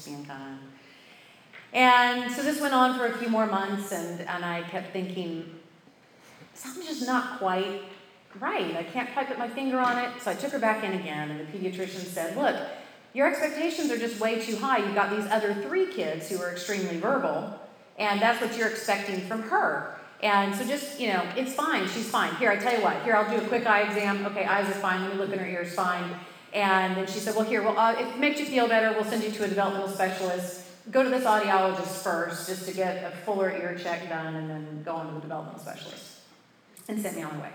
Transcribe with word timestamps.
being 0.00 0.24
kind. 0.24 0.58
And 1.72 2.30
so 2.30 2.42
this 2.42 2.60
went 2.60 2.74
on 2.74 2.98
for 2.98 3.06
a 3.06 3.16
few 3.18 3.28
more 3.28 3.46
months, 3.46 3.92
and, 3.92 4.20
and 4.20 4.44
I 4.44 4.62
kept 4.62 4.92
thinking, 4.92 5.58
something's 6.54 6.86
just 6.86 7.06
not 7.06 7.38
quite 7.38 7.82
right. 8.40 8.76
I 8.76 8.82
can't 8.82 9.12
quite 9.12 9.28
put 9.28 9.38
my 9.38 9.48
finger 9.48 9.78
on 9.78 9.98
it. 9.98 10.10
So 10.20 10.30
I 10.30 10.34
took 10.34 10.52
her 10.52 10.58
back 10.58 10.84
in 10.84 10.92
again, 10.92 11.30
and 11.30 11.40
the 11.40 11.44
pediatrician 11.44 12.04
said, 12.04 12.36
Look, 12.36 12.56
your 13.14 13.26
expectations 13.26 13.90
are 13.90 13.98
just 13.98 14.20
way 14.20 14.40
too 14.40 14.56
high. 14.56 14.78
You've 14.78 14.94
got 14.94 15.10
these 15.10 15.26
other 15.30 15.54
three 15.54 15.86
kids 15.86 16.28
who 16.28 16.40
are 16.40 16.50
extremely 16.50 16.98
verbal, 16.98 17.58
and 17.98 18.20
that's 18.20 18.40
what 18.40 18.56
you're 18.56 18.68
expecting 18.68 19.20
from 19.22 19.42
her. 19.42 19.98
And 20.22 20.54
so 20.54 20.64
just, 20.64 21.00
you 21.00 21.08
know, 21.08 21.26
it's 21.36 21.52
fine. 21.52 21.88
She's 21.88 22.08
fine. 22.08 22.34
Here, 22.36 22.50
I 22.50 22.56
tell 22.56 22.74
you 22.76 22.82
what. 22.82 23.02
Here, 23.02 23.16
I'll 23.16 23.28
do 23.28 23.44
a 23.44 23.48
quick 23.48 23.66
eye 23.66 23.82
exam. 23.82 24.24
Okay, 24.26 24.44
eyes 24.44 24.68
are 24.68 24.78
fine. 24.78 25.02
Let 25.02 25.12
me 25.12 25.18
look 25.18 25.32
in 25.32 25.38
her 25.38 25.46
ears. 25.46 25.74
Fine. 25.74 26.14
And 26.52 26.96
then 26.96 27.06
she 27.06 27.18
said, 27.18 27.34
well, 27.34 27.44
here, 27.44 27.62
well, 27.62 27.78
uh, 27.78 27.92
if 27.92 28.06
it 28.14 28.18
makes 28.18 28.38
you 28.38 28.46
feel 28.46 28.68
better, 28.68 28.92
we'll 28.92 29.08
send 29.08 29.24
you 29.24 29.30
to 29.30 29.44
a 29.44 29.48
developmental 29.48 29.88
specialist. 29.88 30.66
Go 30.90 31.02
to 31.02 31.08
this 31.08 31.24
audiologist 31.24 32.02
first 32.02 32.48
just 32.48 32.66
to 32.66 32.74
get 32.74 33.04
a 33.04 33.16
fuller 33.24 33.50
ear 33.50 33.78
check 33.82 34.08
done 34.08 34.34
and 34.34 34.50
then 34.50 34.82
go 34.84 34.94
on 34.96 35.08
to 35.08 35.14
the 35.14 35.20
developmental 35.20 35.60
specialist. 35.60 36.18
And 36.88 37.00
sent 37.00 37.16
me 37.16 37.22
on 37.22 37.36
my 37.38 37.44
way. 37.44 37.52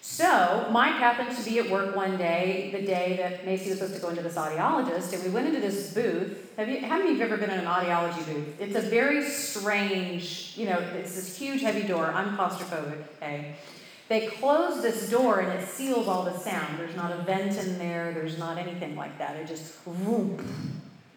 So 0.00 0.68
Mike 0.70 0.94
happened 0.94 1.36
to 1.36 1.44
be 1.44 1.58
at 1.58 1.68
work 1.68 1.94
one 1.94 2.16
day, 2.16 2.70
the 2.72 2.80
day 2.80 3.16
that 3.18 3.44
Macy 3.44 3.68
was 3.68 3.78
supposed 3.78 3.94
to 3.96 4.00
go 4.00 4.08
into 4.08 4.22
this 4.22 4.36
audiologist, 4.36 5.12
and 5.12 5.22
we 5.22 5.28
went 5.28 5.48
into 5.48 5.60
this 5.60 5.92
booth. 5.92 6.50
Have 6.56 6.68
you, 6.68 6.80
how 6.80 6.98
many 6.98 7.10
of 7.10 7.16
you 7.16 7.22
have 7.22 7.32
ever 7.32 7.36
been 7.36 7.50
in 7.50 7.58
an 7.58 7.66
audiology 7.66 8.24
booth? 8.24 8.60
It's 8.60 8.74
a 8.74 8.80
very 8.80 9.22
strange, 9.28 10.54
you 10.56 10.66
know, 10.66 10.78
it's 10.78 11.14
this 11.14 11.36
huge, 11.36 11.60
heavy 11.60 11.86
door. 11.86 12.06
I'm 12.06 12.36
claustrophobic, 12.36 13.04
okay? 13.16 13.56
They 14.08 14.26
close 14.26 14.80
this 14.80 15.10
door 15.10 15.40
and 15.40 15.60
it 15.60 15.68
seals 15.68 16.08
all 16.08 16.24
the 16.24 16.36
sound. 16.38 16.78
There's 16.78 16.96
not 16.96 17.12
a 17.12 17.22
vent 17.22 17.58
in 17.58 17.78
there, 17.78 18.12
there's 18.12 18.38
not 18.38 18.56
anything 18.56 18.96
like 18.96 19.18
that. 19.18 19.36
It 19.36 19.46
just, 19.46 19.74
whoop, 19.86 20.40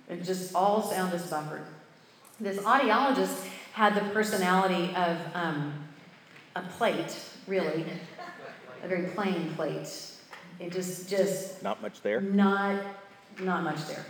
it 0.09 0.23
just 0.23 0.53
all 0.53 0.83
sound 0.83 1.13
is 1.13 1.23
buffered. 1.23 1.63
This 2.39 2.57
audiologist 2.57 3.47
had 3.71 3.95
the 3.95 4.01
personality 4.09 4.93
of 4.95 5.17
um, 5.33 5.73
a 6.55 6.61
plate, 6.63 7.15
really 7.47 7.85
a 8.83 8.87
very 8.87 9.07
plain 9.11 9.53
plate. 9.55 9.89
It 10.59 10.73
just, 10.73 11.09
just 11.09 11.63
not 11.63 11.81
much 11.81 12.01
there. 12.01 12.19
Not, 12.19 12.81
not 13.39 13.63
much 13.63 13.87
there. 13.87 14.05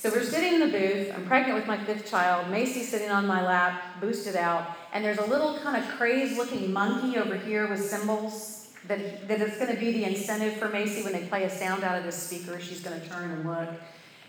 So 0.00 0.08
we're 0.08 0.24
sitting 0.24 0.54
in 0.54 0.60
the 0.60 0.78
booth. 0.78 1.12
I'm 1.14 1.26
pregnant 1.26 1.56
with 1.56 1.66
my 1.66 1.76
fifth 1.76 2.10
child. 2.10 2.48
Macy's 2.48 2.88
sitting 2.88 3.10
on 3.10 3.26
my 3.26 3.46
lap, 3.46 4.00
boosted 4.00 4.34
out, 4.34 4.74
and 4.94 5.04
there's 5.04 5.18
a 5.18 5.26
little 5.26 5.58
kind 5.58 5.76
of 5.76 5.90
crazed-looking 5.90 6.72
monkey 6.72 7.18
over 7.18 7.36
here 7.36 7.68
with 7.68 7.84
cymbals 7.84 8.68
that 8.88 9.28
that 9.28 9.42
is 9.42 9.58
going 9.58 9.74
to 9.74 9.78
be 9.78 9.92
the 9.92 10.04
incentive 10.04 10.54
for 10.54 10.70
Macy 10.70 11.02
when 11.02 11.12
they 11.12 11.24
play 11.24 11.44
a 11.44 11.50
sound 11.50 11.84
out 11.84 11.98
of 11.98 12.04
this 12.04 12.16
speaker. 12.16 12.58
She's 12.58 12.80
going 12.80 12.98
to 12.98 13.06
turn 13.10 13.30
and 13.30 13.46
look. 13.46 13.68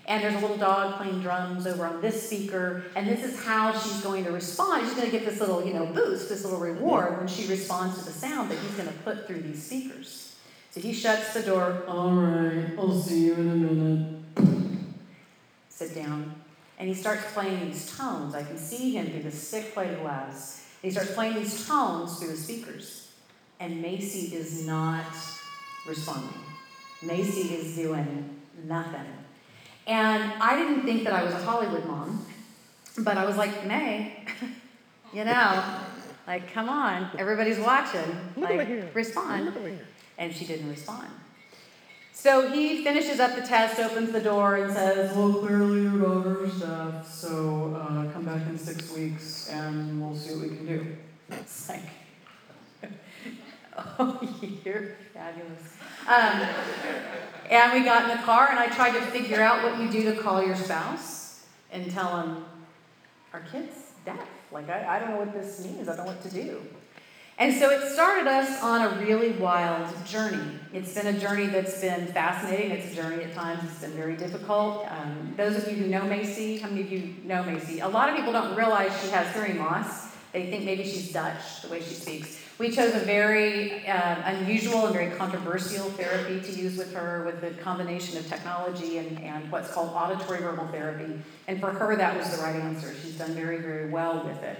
And 0.07 0.21
there's 0.21 0.35
a 0.35 0.39
little 0.39 0.57
dog 0.57 0.97
playing 0.97 1.21
drums 1.21 1.65
over 1.65 1.85
on 1.85 2.01
this 2.01 2.27
speaker, 2.27 2.83
and 2.97 3.07
this 3.07 3.23
is 3.23 3.41
how 3.41 3.71
she's 3.71 4.01
going 4.01 4.25
to 4.25 4.31
respond. 4.33 4.85
She's 4.85 4.95
going 4.95 5.09
to 5.09 5.17
get 5.17 5.25
this 5.25 5.39
little, 5.39 5.65
you 5.65 5.73
know, 5.73 5.85
boost, 5.85 6.27
this 6.27 6.43
little 6.43 6.59
reward 6.59 7.17
when 7.17 7.29
she 7.29 7.47
responds 7.47 7.97
to 7.99 8.03
the 8.03 8.11
sound 8.11 8.51
that 8.51 8.59
he's 8.59 8.75
going 8.75 8.89
to 8.89 8.99
put 9.05 9.25
through 9.25 9.39
these 9.39 9.65
speakers. 9.65 10.35
So 10.71 10.81
he 10.81 10.91
shuts 10.91 11.33
the 11.33 11.43
door. 11.43 11.85
All 11.87 12.11
right, 12.11 12.77
I'll 12.77 12.99
see 12.99 13.27
you 13.27 13.35
in 13.35 13.49
a 13.49 13.55
minute. 13.55 14.20
Sit 15.81 15.95
down. 15.95 16.35
And 16.77 16.87
he 16.87 16.93
starts 16.93 17.23
playing 17.33 17.71
these 17.71 17.97
tones. 17.97 18.35
I 18.35 18.43
can 18.43 18.55
see 18.55 18.91
him 18.91 19.07
through 19.07 19.23
the 19.23 19.31
thick 19.31 19.73
plate 19.73 19.89
of 19.89 20.01
glass. 20.01 20.67
he 20.83 20.91
starts 20.91 21.11
playing 21.13 21.33
these 21.33 21.65
tones 21.67 22.19
through 22.19 22.27
the 22.27 22.37
speakers. 22.37 23.11
And 23.59 23.81
Macy 23.81 24.35
is 24.35 24.67
not 24.67 25.05
responding. 25.87 26.39
Macy 27.01 27.55
is 27.55 27.75
doing 27.75 28.41
nothing. 28.63 29.07
And 29.87 30.21
I 30.39 30.55
didn't 30.55 30.83
think 30.83 31.03
that 31.05 31.13
I 31.13 31.23
was 31.23 31.33
a 31.33 31.41
Hollywood 31.41 31.85
mom, 31.87 32.27
but 32.99 33.17
I 33.17 33.25
was 33.25 33.37
like, 33.37 33.65
May, 33.65 34.23
you 35.15 35.25
know, 35.25 35.63
like, 36.27 36.53
come 36.53 36.69
on, 36.69 37.09
everybody's 37.17 37.57
watching. 37.57 38.19
Like, 38.37 38.93
respond. 38.93 39.51
And 40.19 40.31
she 40.31 40.45
didn't 40.45 40.69
respond. 40.69 41.07
So 42.13 42.51
he 42.51 42.83
finishes 42.83 43.19
up 43.19 43.35
the 43.35 43.41
test, 43.41 43.79
opens 43.79 44.11
the 44.11 44.19
door, 44.19 44.57
and 44.57 44.71
says, 44.73 45.15
Well, 45.15 45.33
clearly 45.33 45.83
your 45.83 45.97
daughter's 45.97 46.59
deaf, 46.59 47.07
so 47.07 47.75
uh, 47.75 48.11
come 48.11 48.25
back 48.25 48.45
in 48.47 48.57
six 48.57 48.91
weeks 48.91 49.49
and 49.49 50.01
we'll 50.01 50.15
see 50.15 50.35
what 50.35 50.49
we 50.49 50.55
can 50.55 50.65
do. 50.65 50.95
It's 51.31 51.69
like, 51.69 51.81
oh, 53.77 54.19
you're 54.63 54.95
fabulous. 55.13 55.77
Um, 56.07 56.47
and 57.49 57.73
we 57.73 57.83
got 57.83 58.09
in 58.09 58.17
the 58.17 58.23
car, 58.23 58.49
and 58.49 58.59
I 58.59 58.67
tried 58.67 58.93
to 58.93 59.01
figure 59.07 59.41
out 59.41 59.63
what 59.63 59.79
you 59.79 59.89
do 59.89 60.13
to 60.13 60.21
call 60.21 60.43
your 60.43 60.55
spouse 60.55 61.45
and 61.71 61.89
tell 61.91 62.17
them, 62.17 62.45
our 63.33 63.41
kid's 63.51 63.91
deaf. 64.05 64.19
Like, 64.51 64.69
I, 64.69 64.97
I 64.97 64.99
don't 64.99 65.11
know 65.11 65.17
what 65.17 65.33
this 65.33 65.63
means. 65.63 65.87
I 65.87 65.95
don't 65.95 66.05
know 66.05 66.11
what 66.11 66.21
to 66.23 66.29
do. 66.29 66.61
And 67.41 67.55
so 67.55 67.71
it 67.71 67.91
started 67.91 68.27
us 68.27 68.61
on 68.61 68.81
a 68.81 69.01
really 69.03 69.31
wild 69.31 69.89
journey. 70.05 70.59
It's 70.73 70.93
been 70.93 71.07
a 71.07 71.19
journey 71.19 71.47
that's 71.47 71.81
been 71.81 72.05
fascinating. 72.05 72.69
It's 72.69 72.93
a 72.93 72.95
journey 72.95 73.23
at 73.23 73.33
times 73.33 73.63
it's 73.63 73.79
been 73.79 73.93
very 73.93 74.15
difficult. 74.15 74.85
Um, 74.91 75.33
those 75.37 75.55
of 75.55 75.67
you 75.67 75.75
who 75.75 75.87
know 75.87 76.03
Macy, 76.03 76.59
how 76.59 76.69
many 76.69 76.81
of 76.81 76.91
you 76.91 77.15
know 77.23 77.41
Macy? 77.41 77.79
A 77.79 77.87
lot 77.87 78.09
of 78.09 78.15
people 78.15 78.31
don't 78.31 78.55
realize 78.55 78.91
she 79.01 79.09
has 79.09 79.33
hearing 79.33 79.57
loss. 79.57 80.11
They 80.33 80.51
think 80.51 80.65
maybe 80.65 80.83
she's 80.83 81.11
Dutch, 81.11 81.63
the 81.63 81.69
way 81.69 81.79
she 81.81 81.95
speaks. 81.95 82.39
We 82.59 82.69
chose 82.69 82.93
a 82.93 82.99
very 82.99 83.87
uh, 83.87 84.21
unusual 84.23 84.85
and 84.85 84.93
very 84.93 85.09
controversial 85.17 85.85
therapy 85.85 86.41
to 86.41 86.51
use 86.51 86.77
with 86.77 86.93
her, 86.93 87.23
with 87.25 87.41
the 87.41 87.59
combination 87.63 88.19
of 88.19 88.27
technology 88.27 88.99
and, 88.99 89.19
and 89.19 89.51
what's 89.51 89.73
called 89.73 89.89
auditory 89.95 90.41
verbal 90.41 90.67
therapy. 90.67 91.19
And 91.47 91.59
for 91.59 91.71
her, 91.71 91.95
that 91.95 92.15
was 92.15 92.37
the 92.37 92.43
right 92.43 92.57
answer. 92.57 92.93
She's 93.01 93.17
done 93.17 93.33
very, 93.33 93.57
very 93.57 93.89
well 93.89 94.23
with 94.23 94.43
it. 94.43 94.59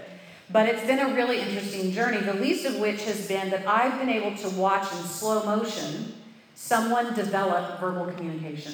But 0.50 0.68
it's 0.68 0.84
been 0.86 0.98
a 0.98 1.14
really 1.14 1.40
interesting 1.40 1.92
journey, 1.92 2.18
the 2.18 2.34
least 2.34 2.66
of 2.66 2.78
which 2.78 3.04
has 3.04 3.26
been 3.26 3.50
that 3.50 3.66
I've 3.66 3.98
been 3.98 4.08
able 4.08 4.36
to 4.36 4.48
watch 4.50 4.92
in 4.92 4.98
slow 5.04 5.44
motion 5.44 6.14
someone 6.54 7.14
develop 7.14 7.80
verbal 7.80 8.12
communication. 8.12 8.72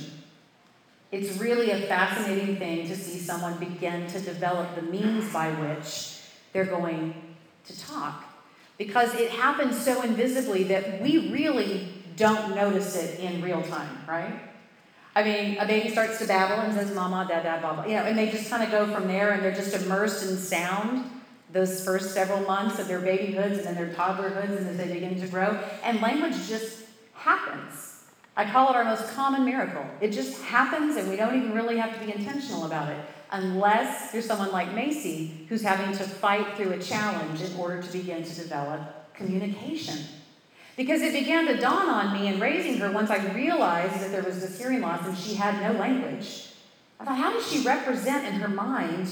It's 1.11 1.39
really 1.39 1.71
a 1.71 1.87
fascinating 1.87 2.57
thing 2.57 2.87
to 2.89 2.97
see 2.97 3.19
someone 3.19 3.59
begin 3.59 4.07
to 4.09 4.21
develop 4.21 4.75
the 4.75 4.83
means 4.83 5.33
by 5.33 5.51
which 5.51 6.21
they're 6.53 6.65
going 6.65 7.15
to 7.67 7.81
talk 7.81 8.25
because 8.77 9.15
it 9.15 9.31
happens 9.31 9.83
so 9.83 10.03
invisibly 10.03 10.65
that 10.65 11.01
we 11.01 11.31
really 11.33 11.89
don't 12.17 12.55
notice 12.55 12.97
it 12.97 13.21
in 13.21 13.43
real 13.43 13.63
time, 13.63 13.99
right? 14.07 14.41
I 15.17 15.25
mean, 15.25 15.59
a 15.59 15.67
baby 15.67 15.89
starts 15.91 16.19
to 16.19 16.27
babble 16.27 16.63
and 16.63 16.75
says, 16.75 16.95
Mama, 16.95 17.27
Dad, 17.29 17.43
Dad, 17.43 17.63
Baba. 17.63 17.89
You 17.89 17.97
know, 17.97 18.03
and 18.03 18.17
they 18.17 18.31
just 18.31 18.49
kind 18.51 18.63
of 18.63 18.71
go 18.71 18.87
from 18.93 19.09
there 19.09 19.33
and 19.33 19.43
they're 19.43 19.55
just 19.55 19.75
immersed 19.75 20.29
in 20.29 20.37
sound 20.37 21.11
those 21.53 21.85
first 21.85 22.13
several 22.13 22.41
months 22.41 22.79
of 22.79 22.89
their 22.89 23.01
babyhoods 23.01 23.59
and 23.59 23.67
then 23.67 23.75
their 23.75 23.95
toddlerhoods 23.95 24.57
and 24.57 24.69
as 24.69 24.77
they 24.77 24.93
begin 24.93 25.21
to 25.21 25.27
grow. 25.29 25.59
And 25.83 26.01
language 26.01 26.49
just 26.49 26.85
happens. 27.15 28.05
I 28.37 28.49
call 28.49 28.71
it 28.71 28.77
our 28.77 28.85
most 28.85 29.09
common 29.15 29.45
miracle. 29.45 29.85
It 30.01 30.13
just 30.13 30.43
happens 30.43 30.97
and 30.97 31.09
we 31.09 31.17
don't 31.17 31.37
even 31.37 31.53
really 31.53 31.79
have 31.79 31.99
to 31.99 32.05
be 32.05 32.13
intentional 32.13 32.67
about 32.67 32.91
it 32.91 33.05
unless 33.31 34.13
you're 34.13 34.23
someone 34.23 34.53
like 34.53 34.73
Macy 34.75 35.47
who's 35.49 35.63
having 35.63 35.97
to 35.97 36.05
fight 36.05 36.57
through 36.57 36.73
a 36.73 36.79
challenge 36.79 37.41
in 37.41 37.55
order 37.57 37.83
to 37.83 37.93
begin 37.93 38.23
to 38.23 38.35
develop 38.35 39.13
communication. 39.15 39.99
Because 40.77 41.03
it 41.03 41.13
began 41.13 41.47
to 41.47 41.57
dawn 41.57 41.89
on 41.89 42.13
me 42.13 42.29
in 42.29 42.39
raising 42.39 42.79
her 42.79 42.93
once 42.93 43.11
I 43.11 43.17
realized 43.33 44.01
that 44.01 44.13
there 44.13 44.23
was 44.23 44.41
this 44.41 44.59
hearing 44.59 44.81
loss 44.81 45.05
and 45.05 45.19
she 45.19 45.35
had 45.35 45.61
no 45.61 45.79
language. 45.79 46.51
I 47.01 47.05
thought, 47.05 47.17
how 47.17 47.33
does 47.33 47.51
she 47.51 47.67
represent 47.67 48.25
in 48.27 48.35
her 48.35 48.49
mind 48.49 49.11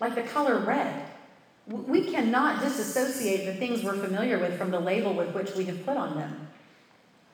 like 0.00 0.14
the 0.14 0.22
color 0.22 0.58
red? 0.58 1.11
We 1.66 2.10
cannot 2.10 2.60
disassociate 2.62 3.46
the 3.46 3.54
things 3.54 3.82
we're 3.82 3.94
familiar 3.94 4.38
with 4.38 4.58
from 4.58 4.70
the 4.70 4.80
label 4.80 5.14
with 5.14 5.32
which 5.34 5.54
we 5.54 5.64
have 5.66 5.84
put 5.84 5.96
on 5.96 6.16
them. 6.16 6.48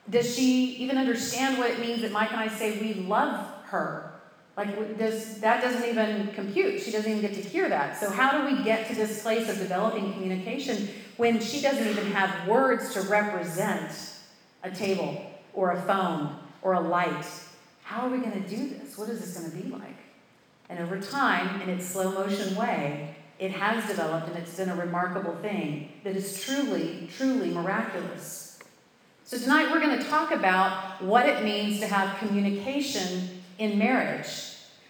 Does 0.09 0.35
she 0.35 0.75
even 0.77 0.97
understand 0.97 1.57
what 1.57 1.69
it 1.71 1.79
means 1.79 2.01
that 2.01 2.11
Mike 2.11 2.31
and 2.31 2.39
I 2.39 2.47
say 2.47 2.79
we 2.79 2.93
love 2.93 3.45
her? 3.65 4.09
Like, 4.57 4.97
does, 4.97 5.39
that 5.39 5.61
doesn't 5.61 5.87
even 5.87 6.31
compute. 6.33 6.81
She 6.81 6.91
doesn't 6.91 7.09
even 7.09 7.21
get 7.21 7.33
to 7.35 7.41
hear 7.41 7.69
that. 7.69 7.97
So, 7.97 8.09
how 8.09 8.37
do 8.37 8.53
we 8.53 8.61
get 8.63 8.87
to 8.89 8.95
this 8.95 9.23
place 9.23 9.47
of 9.47 9.57
developing 9.57 10.11
communication 10.13 10.89
when 11.17 11.39
she 11.39 11.61
doesn't 11.61 11.87
even 11.87 12.11
have 12.11 12.47
words 12.47 12.93
to 12.93 13.01
represent 13.03 13.91
a 14.63 14.69
table 14.69 15.31
or 15.53 15.71
a 15.71 15.81
phone 15.83 16.35
or 16.61 16.73
a 16.73 16.81
light? 16.81 17.25
How 17.83 18.01
are 18.01 18.09
we 18.09 18.17
going 18.17 18.43
to 18.43 18.49
do 18.49 18.69
this? 18.69 18.97
What 18.97 19.09
is 19.09 19.21
this 19.21 19.37
going 19.37 19.49
to 19.49 19.57
be 19.57 19.69
like? 19.69 19.97
And 20.67 20.79
over 20.79 20.99
time, 20.99 21.61
in 21.61 21.69
its 21.69 21.85
slow 21.85 22.11
motion 22.11 22.55
way, 22.55 23.15
it 23.39 23.51
has 23.51 23.87
developed 23.87 24.27
and 24.27 24.37
it's 24.37 24.57
been 24.57 24.69
a 24.69 24.75
remarkable 24.75 25.35
thing 25.35 25.89
that 26.03 26.15
is 26.15 26.43
truly, 26.43 27.09
truly 27.17 27.51
miraculous. 27.51 28.59
So, 29.23 29.37
tonight 29.37 29.71
we're 29.71 29.79
going 29.79 29.97
to 29.97 30.05
talk 30.05 30.31
about 30.31 31.01
what 31.01 31.25
it 31.25 31.43
means 31.43 31.79
to 31.79 31.87
have 31.87 32.17
communication 32.19 33.41
in 33.57 33.77
marriage. 33.77 34.27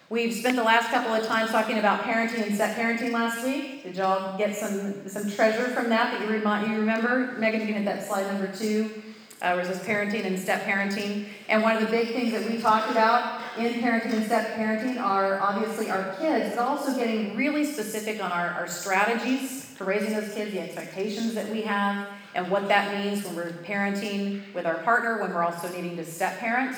We've 0.09 0.33
spent 0.33 0.55
the 0.55 0.63
last 0.63 0.89
couple 0.89 1.13
of 1.13 1.27
times 1.27 1.51
talking 1.51 1.77
about 1.77 2.01
parenting 2.01 2.47
and 2.47 2.55
step 2.55 2.75
parenting 2.75 3.11
last 3.11 3.45
week. 3.45 3.83
Did 3.83 3.97
y'all 3.97 4.35
get 4.39 4.55
some, 4.55 5.07
some 5.07 5.29
treasure 5.29 5.67
from 5.67 5.89
that 5.89 6.13
that 6.13 6.21
you, 6.21 6.33
you 6.33 6.79
remember? 6.79 7.33
Megan, 7.37 7.59
you 7.61 7.67
can 7.67 7.75
hit 7.75 7.85
that 7.85 8.07
slide 8.07 8.25
number 8.25 8.47
two, 8.47 9.03
uh, 9.43 9.61
says 9.63 9.79
parenting 9.83 10.25
and 10.25 10.39
step 10.39 10.63
parenting. 10.63 11.27
And 11.47 11.61
one 11.61 11.75
of 11.75 11.83
the 11.83 11.89
big 11.89 12.07
things 12.07 12.31
that 12.31 12.49
we 12.49 12.59
talked 12.59 12.89
about 12.89 13.38
in 13.57 13.81
parenting 13.81 14.13
and 14.13 14.25
step 14.25 14.55
parenting 14.55 15.01
are 15.01 15.39
obviously 15.39 15.89
our 15.89 16.15
kids, 16.19 16.55
but 16.55 16.59
also 16.59 16.95
getting 16.95 17.35
really 17.35 17.65
specific 17.65 18.23
on 18.23 18.31
our, 18.31 18.49
our 18.49 18.67
strategies 18.67 19.65
for 19.65 19.85
raising 19.85 20.13
those 20.13 20.33
kids, 20.33 20.51
the 20.51 20.59
expectations 20.59 21.33
that 21.33 21.49
we 21.49 21.61
have, 21.61 22.07
and 22.35 22.49
what 22.51 22.67
that 22.67 23.03
means 23.03 23.25
when 23.25 23.35
we're 23.35 23.51
parenting 23.63 24.53
with 24.53 24.65
our 24.65 24.75
partner, 24.79 25.21
when 25.21 25.33
we're 25.33 25.43
also 25.43 25.71
needing 25.73 25.97
to 25.97 26.05
step 26.05 26.37
parent 26.39 26.75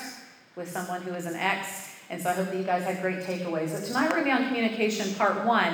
with 0.55 0.69
someone 0.69 1.01
who 1.01 1.13
is 1.13 1.25
an 1.25 1.35
ex. 1.35 1.95
And 2.09 2.21
so 2.21 2.29
I 2.29 2.33
hope 2.33 2.47
that 2.47 2.57
you 2.57 2.63
guys 2.63 2.83
had 2.83 3.01
great 3.01 3.19
takeaways. 3.19 3.69
So 3.69 3.85
tonight 3.85 4.09
we're 4.09 4.23
going 4.23 4.25
to 4.25 4.37
be 4.37 4.43
on 4.43 4.47
communication 4.47 5.13
part 5.15 5.45
one. 5.45 5.73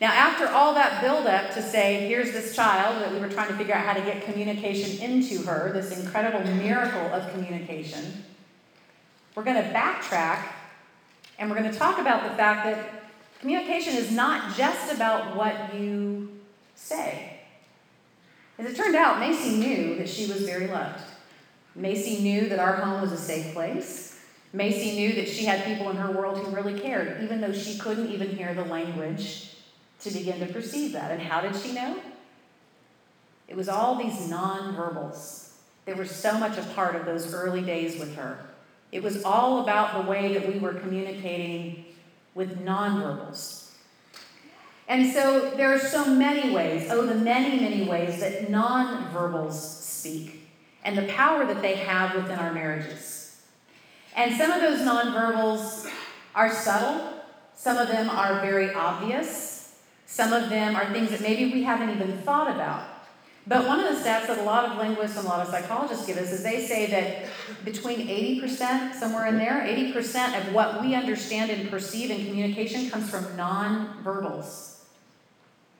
Now, 0.00 0.12
after 0.12 0.48
all 0.48 0.72
that 0.74 1.02
buildup 1.02 1.52
to 1.52 1.62
say, 1.62 2.08
here's 2.08 2.32
this 2.32 2.56
child 2.56 3.02
that 3.02 3.12
we 3.12 3.18
were 3.18 3.28
trying 3.28 3.48
to 3.48 3.54
figure 3.54 3.74
out 3.74 3.84
how 3.84 3.92
to 3.92 4.00
get 4.00 4.24
communication 4.24 4.98
into 5.02 5.42
her, 5.42 5.72
this 5.74 5.98
incredible 5.98 6.42
miracle 6.54 7.06
of 7.12 7.30
communication, 7.32 8.24
we're 9.34 9.44
going 9.44 9.62
to 9.62 9.70
backtrack 9.70 10.44
and 11.38 11.50
we're 11.50 11.58
going 11.58 11.70
to 11.70 11.78
talk 11.78 11.98
about 11.98 12.28
the 12.28 12.36
fact 12.36 12.64
that 12.64 13.04
communication 13.40 13.94
is 13.94 14.10
not 14.10 14.56
just 14.56 14.92
about 14.92 15.36
what 15.36 15.74
you 15.74 16.28
say. 16.74 17.40
As 18.58 18.66
it 18.66 18.76
turned 18.76 18.94
out, 18.94 19.18
Macy 19.18 19.56
knew 19.56 19.96
that 19.96 20.08
she 20.08 20.26
was 20.26 20.42
very 20.42 20.66
loved. 20.66 21.00
Macy 21.74 22.22
knew 22.22 22.48
that 22.48 22.58
our 22.58 22.74
home 22.74 23.00
was 23.00 23.12
a 23.12 23.16
safe 23.16 23.54
place. 23.54 24.20
Macy 24.52 24.96
knew 24.96 25.14
that 25.14 25.28
she 25.28 25.44
had 25.44 25.64
people 25.64 25.88
in 25.90 25.96
her 25.96 26.10
world 26.10 26.38
who 26.38 26.54
really 26.54 26.78
cared, 26.78 27.22
even 27.22 27.40
though 27.40 27.52
she 27.52 27.78
couldn't 27.78 28.10
even 28.10 28.36
hear 28.36 28.52
the 28.52 28.64
language 28.64 29.54
to 30.00 30.10
begin 30.10 30.40
to 30.40 30.46
perceive 30.46 30.92
that. 30.92 31.10
And 31.10 31.22
how 31.22 31.40
did 31.40 31.54
she 31.56 31.72
know? 31.72 31.98
It 33.48 33.56
was 33.56 33.68
all 33.68 33.96
these 33.96 34.28
nonverbals 34.28 35.52
that 35.86 35.96
were 35.96 36.04
so 36.04 36.38
much 36.38 36.58
a 36.58 36.62
part 36.74 36.96
of 36.96 37.04
those 37.04 37.32
early 37.32 37.62
days 37.62 37.98
with 37.98 38.14
her. 38.16 38.49
It 38.92 39.02
was 39.02 39.24
all 39.24 39.62
about 39.62 39.94
the 39.94 40.10
way 40.10 40.34
that 40.34 40.52
we 40.52 40.58
were 40.58 40.74
communicating 40.74 41.84
with 42.34 42.64
nonverbals. 42.64 43.70
And 44.88 45.12
so 45.12 45.50
there 45.50 45.72
are 45.72 45.78
so 45.78 46.04
many 46.04 46.52
ways, 46.52 46.88
oh, 46.90 47.06
the 47.06 47.14
many, 47.14 47.60
many 47.60 47.84
ways 47.84 48.18
that 48.20 48.48
nonverbals 48.48 49.52
speak 49.52 50.48
and 50.82 50.98
the 50.98 51.06
power 51.12 51.46
that 51.46 51.62
they 51.62 51.76
have 51.76 52.14
within 52.14 52.38
our 52.38 52.52
marriages. 52.52 53.40
And 54.16 54.34
some 54.36 54.50
of 54.50 54.60
those 54.60 54.80
nonverbals 54.80 55.88
are 56.34 56.52
subtle, 56.52 57.12
some 57.54 57.76
of 57.76 57.88
them 57.88 58.10
are 58.10 58.40
very 58.40 58.74
obvious, 58.74 59.78
some 60.06 60.32
of 60.32 60.48
them 60.48 60.74
are 60.74 60.92
things 60.92 61.10
that 61.10 61.20
maybe 61.20 61.52
we 61.52 61.62
haven't 61.62 61.90
even 61.90 62.18
thought 62.22 62.50
about. 62.52 62.88
But 63.46 63.66
one 63.66 63.80
of 63.80 63.86
the 63.86 64.00
stats 64.00 64.26
that 64.26 64.38
a 64.38 64.42
lot 64.42 64.66
of 64.66 64.78
linguists 64.78 65.16
and 65.16 65.26
a 65.26 65.28
lot 65.28 65.40
of 65.40 65.48
psychologists 65.48 66.06
give 66.06 66.18
us 66.18 66.30
is 66.30 66.42
they 66.42 66.66
say 66.66 66.86
that 66.90 67.64
between 67.64 68.06
80%, 68.06 68.94
somewhere 68.94 69.26
in 69.26 69.38
there, 69.38 69.64
80% 69.66 70.38
of 70.38 70.54
what 70.54 70.82
we 70.82 70.94
understand 70.94 71.50
and 71.50 71.70
perceive 71.70 72.10
in 72.10 72.26
communication 72.26 72.90
comes 72.90 73.10
from 73.10 73.24
nonverbals. 73.36 74.80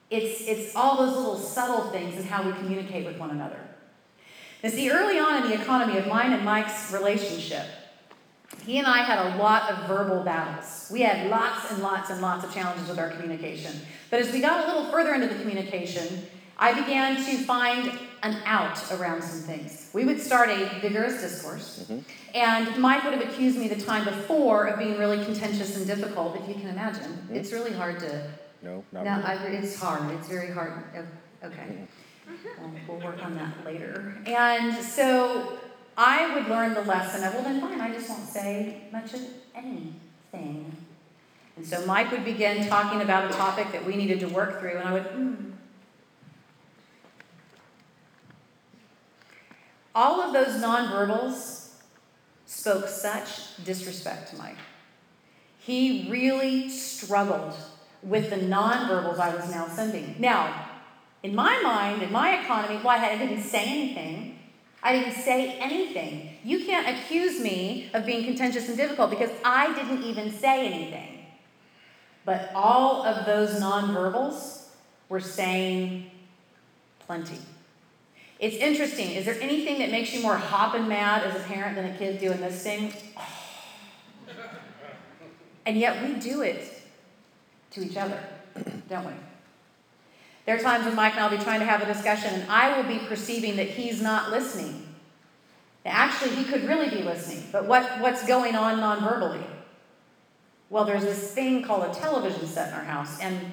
It's, 0.09 0.41
it's 0.49 0.75
all 0.75 0.97
those 0.97 1.17
little 1.17 1.37
subtle 1.37 1.91
things 1.91 2.17
in 2.17 2.25
how 2.25 2.43
we 2.43 2.53
communicate 2.53 3.07
with 3.07 3.19
one 3.19 3.31
another. 3.31 3.61
Now, 4.65 4.71
see, 4.71 4.91
early 4.91 5.19
on 5.19 5.43
in 5.43 5.51
the 5.51 5.61
economy 5.61 5.99
of 5.99 6.07
mine 6.07 6.33
and 6.33 6.45
Mike's 6.45 6.93
relationship, 6.93 7.67
he 8.65 8.79
and 8.79 8.87
I 8.87 8.99
had 8.99 9.35
a 9.35 9.37
lot 9.37 9.71
of 9.71 9.87
verbal 9.87 10.23
battles. 10.23 10.89
We 10.93 11.01
had 11.03 11.31
lots 11.31 11.71
and 11.71 11.83
lots 11.83 12.11
and 12.11 12.21
lots 12.21 12.45
of 12.45 12.53
challenges 12.53 12.89
with 12.89 12.99
our 12.99 13.11
communication. 13.11 13.73
But 14.11 14.21
as 14.21 14.33
we 14.33 14.41
got 14.41 14.65
a 14.65 14.67
little 14.67 14.91
further 14.91 15.15
into 15.15 15.29
the 15.29 15.37
communication, 15.37 16.27
I 16.61 16.79
began 16.79 17.17
to 17.17 17.39
find 17.39 17.99
an 18.23 18.37
out 18.45 18.93
around 18.93 19.23
some 19.23 19.41
things. 19.41 19.91
We 19.95 20.05
would 20.05 20.21
start 20.21 20.51
a 20.51 20.79
vigorous 20.81 21.21
discourse, 21.23 21.85
mm-hmm. 21.85 22.01
and 22.35 22.79
Mike 22.79 23.03
would 23.05 23.15
have 23.15 23.27
accused 23.27 23.59
me 23.59 23.67
the 23.67 23.81
time 23.81 24.05
before 24.05 24.67
of 24.67 24.79
being 24.79 24.99
really 24.99 25.25
contentious 25.25 25.77
and 25.77 25.87
difficult, 25.87 26.37
if 26.37 26.47
you 26.47 26.55
can 26.55 26.69
imagine. 26.69 27.11
Mm-hmm. 27.11 27.37
It's 27.37 27.51
really 27.53 27.73
hard 27.73 27.99
to. 28.01 28.31
No, 28.63 28.85
not 28.93 29.05
no, 29.05 29.17
really. 29.17 29.57
I, 29.57 29.61
it's 29.63 29.81
hard. 29.81 30.11
It's 30.13 30.29
very 30.29 30.53
hard. 30.53 30.85
Okay. 31.43 31.57
Mm-hmm. 32.29 32.63
Well, 32.63 32.73
we'll 32.87 33.07
work 33.09 33.25
on 33.25 33.35
that 33.35 33.65
later. 33.65 34.19
And 34.27 34.75
so 34.85 35.59
I 35.97 36.35
would 36.35 36.49
learn 36.49 36.75
the 36.75 36.83
lesson 36.83 37.25
of, 37.25 37.35
well, 37.35 37.43
then 37.43 37.61
fine, 37.61 37.81
I 37.81 37.91
just 37.93 38.09
won't 38.09 38.29
say 38.29 38.83
much 38.93 39.15
of 39.15 39.23
anything. 39.55 40.77
And 41.57 41.67
so 41.67 41.85
Mike 41.87 42.11
would 42.11 42.25
begin 42.25 42.69
talking 42.69 43.01
about 43.01 43.31
a 43.31 43.35
topic 43.35 43.73
that 43.73 43.85
we 43.85 43.97
needed 43.97 44.21
to 44.21 44.29
work 44.29 44.61
through, 44.61 44.79
and 44.79 44.89
I 44.89 44.93
would, 44.93 45.05
mm. 45.05 45.50
All 49.95 50.21
of 50.21 50.33
those 50.33 50.63
nonverbals 50.63 51.71
spoke 52.47 52.89
such 52.89 53.65
disrespect 53.65 54.31
to 54.31 54.37
Mike. 54.37 54.57
He 55.59 56.09
really 56.11 56.69
struggled 56.69 57.55
with 58.03 58.31
the 58.31 58.37
nonverbals 58.37 59.19
I 59.19 59.35
was 59.35 59.51
now 59.51 59.69
sending. 59.69 60.17
Now, 60.19 60.69
in 61.23 61.35
my 61.35 61.61
mind, 61.63 62.03
in 62.03 62.13
my 62.13 62.43
economy, 62.43 62.79
why 62.83 62.99
well, 62.99 63.11
I 63.11 63.19
didn't 63.19 63.43
say 63.43 63.65
anything. 63.65 64.39
I 64.83 64.93
didn't 64.93 65.23
say 65.23 65.59
anything. 65.59 66.39
You 66.43 66.65
can't 66.65 66.89
accuse 66.89 67.41
me 67.41 67.91
of 67.93 68.07
being 68.07 68.25
contentious 68.25 68.69
and 68.69 68.77
difficult 68.77 69.11
because 69.11 69.31
I 69.45 69.75
didn't 69.75 70.05
even 70.05 70.33
say 70.33 70.67
anything. 70.67 71.27
But 72.25 72.51
all 72.55 73.05
of 73.05 73.27
those 73.27 73.61
nonverbals 73.61 74.69
were 75.09 75.21
saying 75.21 76.11
plenty. 77.01 77.39
It's 78.41 78.57
interesting. 78.57 79.11
Is 79.11 79.27
there 79.27 79.39
anything 79.41 79.81
that 79.81 79.91
makes 79.91 80.15
you 80.15 80.23
more 80.23 80.37
hopping 80.37 80.89
mad 80.89 81.25
as 81.25 81.37
a 81.37 81.45
parent 81.45 81.77
than 81.77 81.85
a 81.85 81.97
kid 81.97 82.19
doing 82.19 82.41
this 82.41 82.63
thing? 82.63 82.93
And 85.67 85.77
yet 85.77 86.03
we 86.03 86.15
do 86.15 86.41
it 86.41 86.83
to 87.73 87.85
each 87.85 87.97
other, 87.97 88.19
don't 88.89 89.05
we? 89.05 89.13
There 90.47 90.57
are 90.57 90.59
times 90.59 90.87
when 90.87 90.97
Mike 90.97 91.13
and 91.13 91.23
I'll 91.23 91.31
be 91.31 91.37
trying 91.37 91.61
to 91.61 91.67
have 91.67 91.83
a 91.83 91.87
discussion 91.87 92.33
and 92.33 92.51
I 92.51 92.77
will 92.77 92.89
be 92.89 92.99
perceiving 93.07 93.57
that 93.57 93.69
he's 93.69 94.01
not 94.01 94.31
listening. 94.31 94.89
Actually, 95.85 96.35
he 96.35 96.45
could 96.45 96.65
really 96.65 96.89
be 96.89 97.03
listening, 97.03 97.45
but 97.53 97.67
what, 97.67 97.85
what's 98.01 98.27
going 98.27 98.57
on 98.57 98.81
non-verbally? 98.81 99.45
Well, 100.71 100.85
there's 100.87 101.05
this 101.05 101.33
thing 101.33 101.63
called 101.63 101.95
a 101.95 101.99
television 101.99 102.47
set 102.47 102.69
in 102.69 102.75
our 102.75 102.85
house, 102.85 103.21
and 103.21 103.53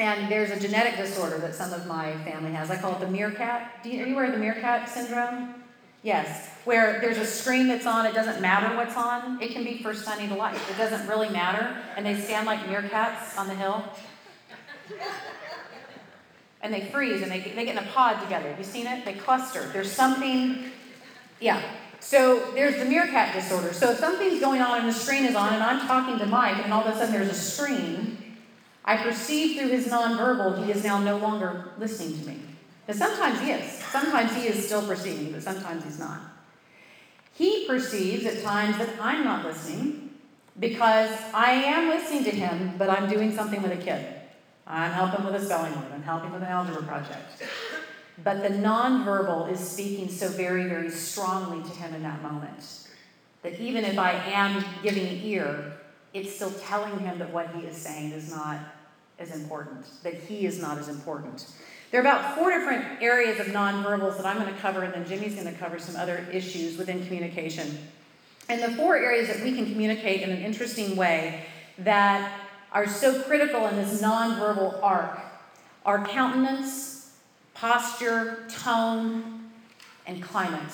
and 0.00 0.32
there's 0.32 0.50
a 0.50 0.58
genetic 0.58 0.96
disorder 0.96 1.38
that 1.38 1.54
some 1.54 1.72
of 1.74 1.86
my 1.86 2.12
family 2.24 2.52
has. 2.52 2.70
I 2.70 2.76
call 2.76 2.94
it 2.94 3.00
the 3.00 3.06
meerkat. 3.06 3.80
You, 3.84 4.02
are 4.02 4.06
you 4.06 4.14
aware 4.14 4.26
of 4.26 4.32
the 4.32 4.38
meerkat 4.38 4.88
syndrome? 4.88 5.54
Yes, 6.02 6.48
where 6.64 6.98
there's 7.02 7.18
a 7.18 7.26
screen 7.26 7.68
that's 7.68 7.84
on, 7.84 8.06
it 8.06 8.14
doesn't 8.14 8.40
matter 8.40 8.74
what's 8.74 8.96
on. 8.96 9.42
It 9.42 9.50
can 9.52 9.62
be 9.62 9.82
first 9.82 10.02
sunny 10.02 10.26
to 10.28 10.34
life. 10.34 10.70
It 10.70 10.78
doesn't 10.78 11.06
really 11.06 11.28
matter. 11.28 11.76
And 11.96 12.06
they 12.06 12.18
stand 12.18 12.46
like 12.46 12.60
meerkats 12.60 13.36
on 13.36 13.48
the 13.48 13.54
hill. 13.54 13.84
And 16.62 16.72
they 16.72 16.86
freeze 16.86 17.20
and 17.20 17.30
they, 17.30 17.40
they 17.40 17.66
get 17.66 17.76
in 17.76 17.78
a 17.78 17.86
pod 17.90 18.22
together. 18.22 18.48
Have 18.48 18.58
you 18.58 18.64
seen 18.64 18.86
it? 18.86 19.04
They 19.04 19.12
cluster. 19.12 19.68
There's 19.74 19.92
something, 19.92 20.70
yeah. 21.38 21.62
So 22.00 22.50
there's 22.54 22.78
the 22.78 22.86
meerkat 22.86 23.34
disorder. 23.34 23.74
So 23.74 23.90
if 23.90 23.98
something's 23.98 24.40
going 24.40 24.62
on 24.62 24.80
and 24.80 24.88
the 24.88 24.94
screen 24.94 25.26
is 25.26 25.34
on 25.34 25.52
and 25.52 25.62
I'm 25.62 25.86
talking 25.86 26.18
to 26.18 26.24
Mike 26.24 26.64
and 26.64 26.72
all 26.72 26.82
of 26.82 26.94
a 26.94 26.98
sudden 26.98 27.12
there's 27.12 27.28
a 27.28 27.34
screen, 27.34 28.29
I 28.84 28.96
perceive 28.96 29.58
through 29.58 29.68
his 29.68 29.86
nonverbal 29.88 30.64
he 30.64 30.72
is 30.72 30.84
now 30.84 30.98
no 30.98 31.18
longer 31.18 31.72
listening 31.78 32.18
to 32.20 32.28
me. 32.28 32.40
But 32.86 32.96
sometimes 32.96 33.40
he 33.40 33.50
is. 33.50 33.70
Sometimes 33.70 34.34
he 34.34 34.48
is 34.48 34.66
still 34.66 34.86
perceiving, 34.86 35.32
but 35.32 35.42
sometimes 35.42 35.84
he's 35.84 35.98
not. 35.98 36.20
He 37.34 37.66
perceives 37.66 38.26
at 38.26 38.42
times 38.42 38.78
that 38.78 38.88
I'm 39.00 39.24
not 39.24 39.44
listening 39.44 40.10
because 40.58 41.10
I 41.32 41.52
am 41.52 41.88
listening 41.88 42.24
to 42.24 42.30
him, 42.30 42.74
but 42.76 42.90
I'm 42.90 43.08
doing 43.08 43.34
something 43.34 43.62
with 43.62 43.72
a 43.72 43.76
kid. 43.76 44.04
I'm 44.66 44.92
helping 44.92 45.24
with 45.24 45.34
a 45.34 45.44
spelling 45.44 45.74
word, 45.74 45.92
I'm 45.92 46.02
helping 46.02 46.32
with 46.32 46.42
an 46.42 46.48
algebra 46.48 46.82
project. 46.82 47.42
But 48.22 48.42
the 48.42 48.50
nonverbal 48.50 49.50
is 49.50 49.58
speaking 49.58 50.08
so 50.08 50.28
very, 50.28 50.64
very 50.64 50.90
strongly 50.90 51.62
to 51.62 51.70
him 51.70 51.94
in 51.94 52.02
that 52.02 52.22
moment 52.22 52.88
that 53.42 53.58
even 53.58 53.84
if 53.84 53.98
I 53.98 54.12
am 54.12 54.64
giving 54.82 55.06
ear, 55.24 55.79
it's 56.12 56.34
still 56.34 56.52
telling 56.52 56.98
him 57.00 57.18
that 57.18 57.32
what 57.32 57.54
he 57.54 57.66
is 57.66 57.76
saying 57.76 58.12
is 58.12 58.30
not 58.30 58.58
as 59.18 59.34
important, 59.34 59.86
that 60.02 60.14
he 60.14 60.46
is 60.46 60.60
not 60.60 60.78
as 60.78 60.88
important. 60.88 61.46
There 61.90 62.00
are 62.00 62.04
about 62.04 62.36
four 62.36 62.50
different 62.50 63.02
areas 63.02 63.40
of 63.40 63.48
nonverbals 63.48 64.16
that 64.16 64.26
I'm 64.26 64.38
going 64.40 64.52
to 64.52 64.60
cover, 64.60 64.82
and 64.82 64.94
then 64.94 65.06
Jimmy's 65.06 65.34
going 65.34 65.52
to 65.52 65.58
cover 65.58 65.78
some 65.78 65.96
other 65.96 66.26
issues 66.32 66.78
within 66.78 67.04
communication. 67.04 67.78
And 68.48 68.62
the 68.62 68.76
four 68.76 68.96
areas 68.96 69.28
that 69.28 69.42
we 69.42 69.52
can 69.52 69.66
communicate 69.66 70.22
in 70.22 70.30
an 70.30 70.42
interesting 70.42 70.96
way 70.96 71.44
that 71.78 72.40
are 72.72 72.88
so 72.88 73.22
critical 73.22 73.66
in 73.66 73.76
this 73.76 74.00
nonverbal 74.00 74.82
arc 74.82 75.20
are 75.84 76.04
countenance, 76.06 77.16
posture, 77.54 78.46
tone, 78.48 79.50
and 80.06 80.22
climate. 80.22 80.72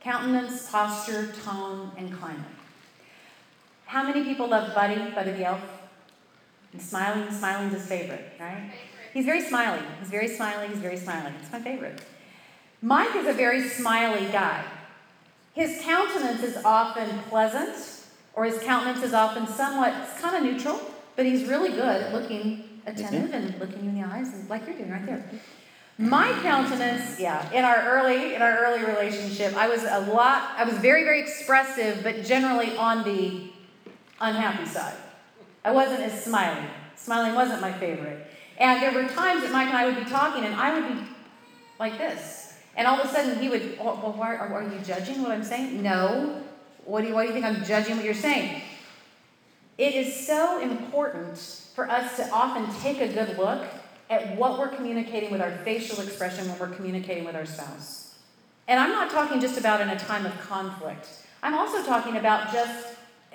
Countenance, 0.00 0.70
posture, 0.70 1.32
tone, 1.44 1.90
and 1.96 2.16
climate. 2.18 2.44
How 3.90 4.04
many 4.04 4.22
people 4.22 4.46
love 4.46 4.72
Buddy, 4.72 5.10
Buddy 5.10 5.32
the 5.32 5.46
Elf? 5.46 5.60
And 6.72 6.80
smiling, 6.80 7.28
smiling's 7.32 7.72
his 7.72 7.86
favorite, 7.88 8.24
right? 8.38 8.70
He's 9.12 9.24
very 9.24 9.40
smiley. 9.40 9.82
He's 9.98 10.08
very 10.08 10.28
smiley. 10.28 10.68
He's 10.68 10.78
very 10.78 10.96
smiley. 10.96 11.32
It's 11.42 11.50
my 11.50 11.60
favorite. 11.60 12.00
Mike 12.82 13.16
is 13.16 13.26
a 13.26 13.32
very 13.32 13.68
smiley 13.68 14.30
guy. 14.30 14.62
His 15.54 15.82
countenance 15.82 16.40
is 16.44 16.64
often 16.64 17.18
pleasant, 17.30 18.04
or 18.34 18.44
his 18.44 18.60
countenance 18.60 19.02
is 19.02 19.12
often 19.12 19.48
somewhat 19.48 19.92
kind 20.20 20.36
of 20.36 20.44
neutral, 20.44 20.80
but 21.16 21.26
he's 21.26 21.48
really 21.48 21.70
good 21.70 21.80
at 21.80 22.12
looking 22.12 22.62
attentive 22.86 23.30
mm-hmm. 23.30 23.34
and 23.34 23.58
looking 23.58 23.82
you 23.82 23.88
in 23.88 24.00
the 24.00 24.06
eyes, 24.06 24.32
and 24.32 24.48
like 24.48 24.68
you're 24.68 24.76
doing 24.76 24.92
right 24.92 25.04
there. 25.04 25.28
My 25.98 26.30
countenance, 26.44 27.18
yeah, 27.18 27.50
in 27.50 27.64
our 27.64 27.82
early 27.88 28.36
in 28.36 28.40
our 28.40 28.56
early 28.56 28.84
relationship, 28.84 29.56
I 29.56 29.68
was 29.68 29.82
a 29.82 30.12
lot. 30.12 30.52
I 30.56 30.62
was 30.62 30.74
very 30.78 31.02
very 31.02 31.20
expressive, 31.20 32.04
but 32.04 32.24
generally 32.24 32.76
on 32.76 33.02
the 33.02 33.50
unhappy 34.20 34.66
side. 34.66 34.96
I 35.64 35.72
wasn't 35.72 36.00
as 36.00 36.24
smiling. 36.24 36.68
Smiling 36.96 37.34
wasn't 37.34 37.60
my 37.60 37.72
favorite. 37.72 38.26
And 38.58 38.82
there 38.82 38.92
were 38.92 39.08
times 39.08 39.42
that 39.42 39.52
Mike 39.52 39.68
and 39.68 39.76
I 39.76 39.86
would 39.86 39.96
be 39.96 40.04
talking, 40.04 40.44
and 40.44 40.54
I 40.54 40.74
would 40.74 40.88
be 40.88 41.06
like 41.78 41.98
this. 41.98 42.54
And 42.76 42.86
all 42.86 43.00
of 43.00 43.06
a 43.06 43.12
sudden, 43.12 43.40
he 43.40 43.48
would, 43.48 43.78
well, 43.78 44.14
why, 44.16 44.36
are, 44.36 44.52
are 44.52 44.62
you 44.62 44.78
judging 44.84 45.22
what 45.22 45.32
I'm 45.32 45.42
saying? 45.42 45.82
No. 45.82 46.42
What 46.84 47.02
do, 47.02 47.08
you, 47.08 47.14
why 47.14 47.22
do 47.26 47.28
you 47.28 47.34
think 47.34 47.44
I'm 47.44 47.64
judging 47.64 47.96
what 47.96 48.04
you're 48.04 48.14
saying? 48.14 48.62
It 49.78 49.94
is 49.94 50.26
so 50.26 50.60
important 50.60 51.38
for 51.74 51.90
us 51.90 52.16
to 52.16 52.28
often 52.30 52.68
take 52.80 53.00
a 53.00 53.08
good 53.08 53.38
look 53.38 53.64
at 54.10 54.36
what 54.36 54.58
we're 54.58 54.68
communicating 54.68 55.30
with 55.30 55.40
our 55.40 55.52
facial 55.64 56.00
expression 56.00 56.48
when 56.48 56.58
we're 56.58 56.74
communicating 56.74 57.24
with 57.24 57.34
our 57.34 57.46
spouse. 57.46 58.14
And 58.68 58.78
I'm 58.78 58.90
not 58.90 59.10
talking 59.10 59.40
just 59.40 59.58
about 59.58 59.80
in 59.80 59.88
a 59.88 59.98
time 59.98 60.26
of 60.26 60.38
conflict. 60.40 61.08
I'm 61.42 61.54
also 61.54 61.84
talking 61.84 62.16
about 62.16 62.52
just 62.52 62.89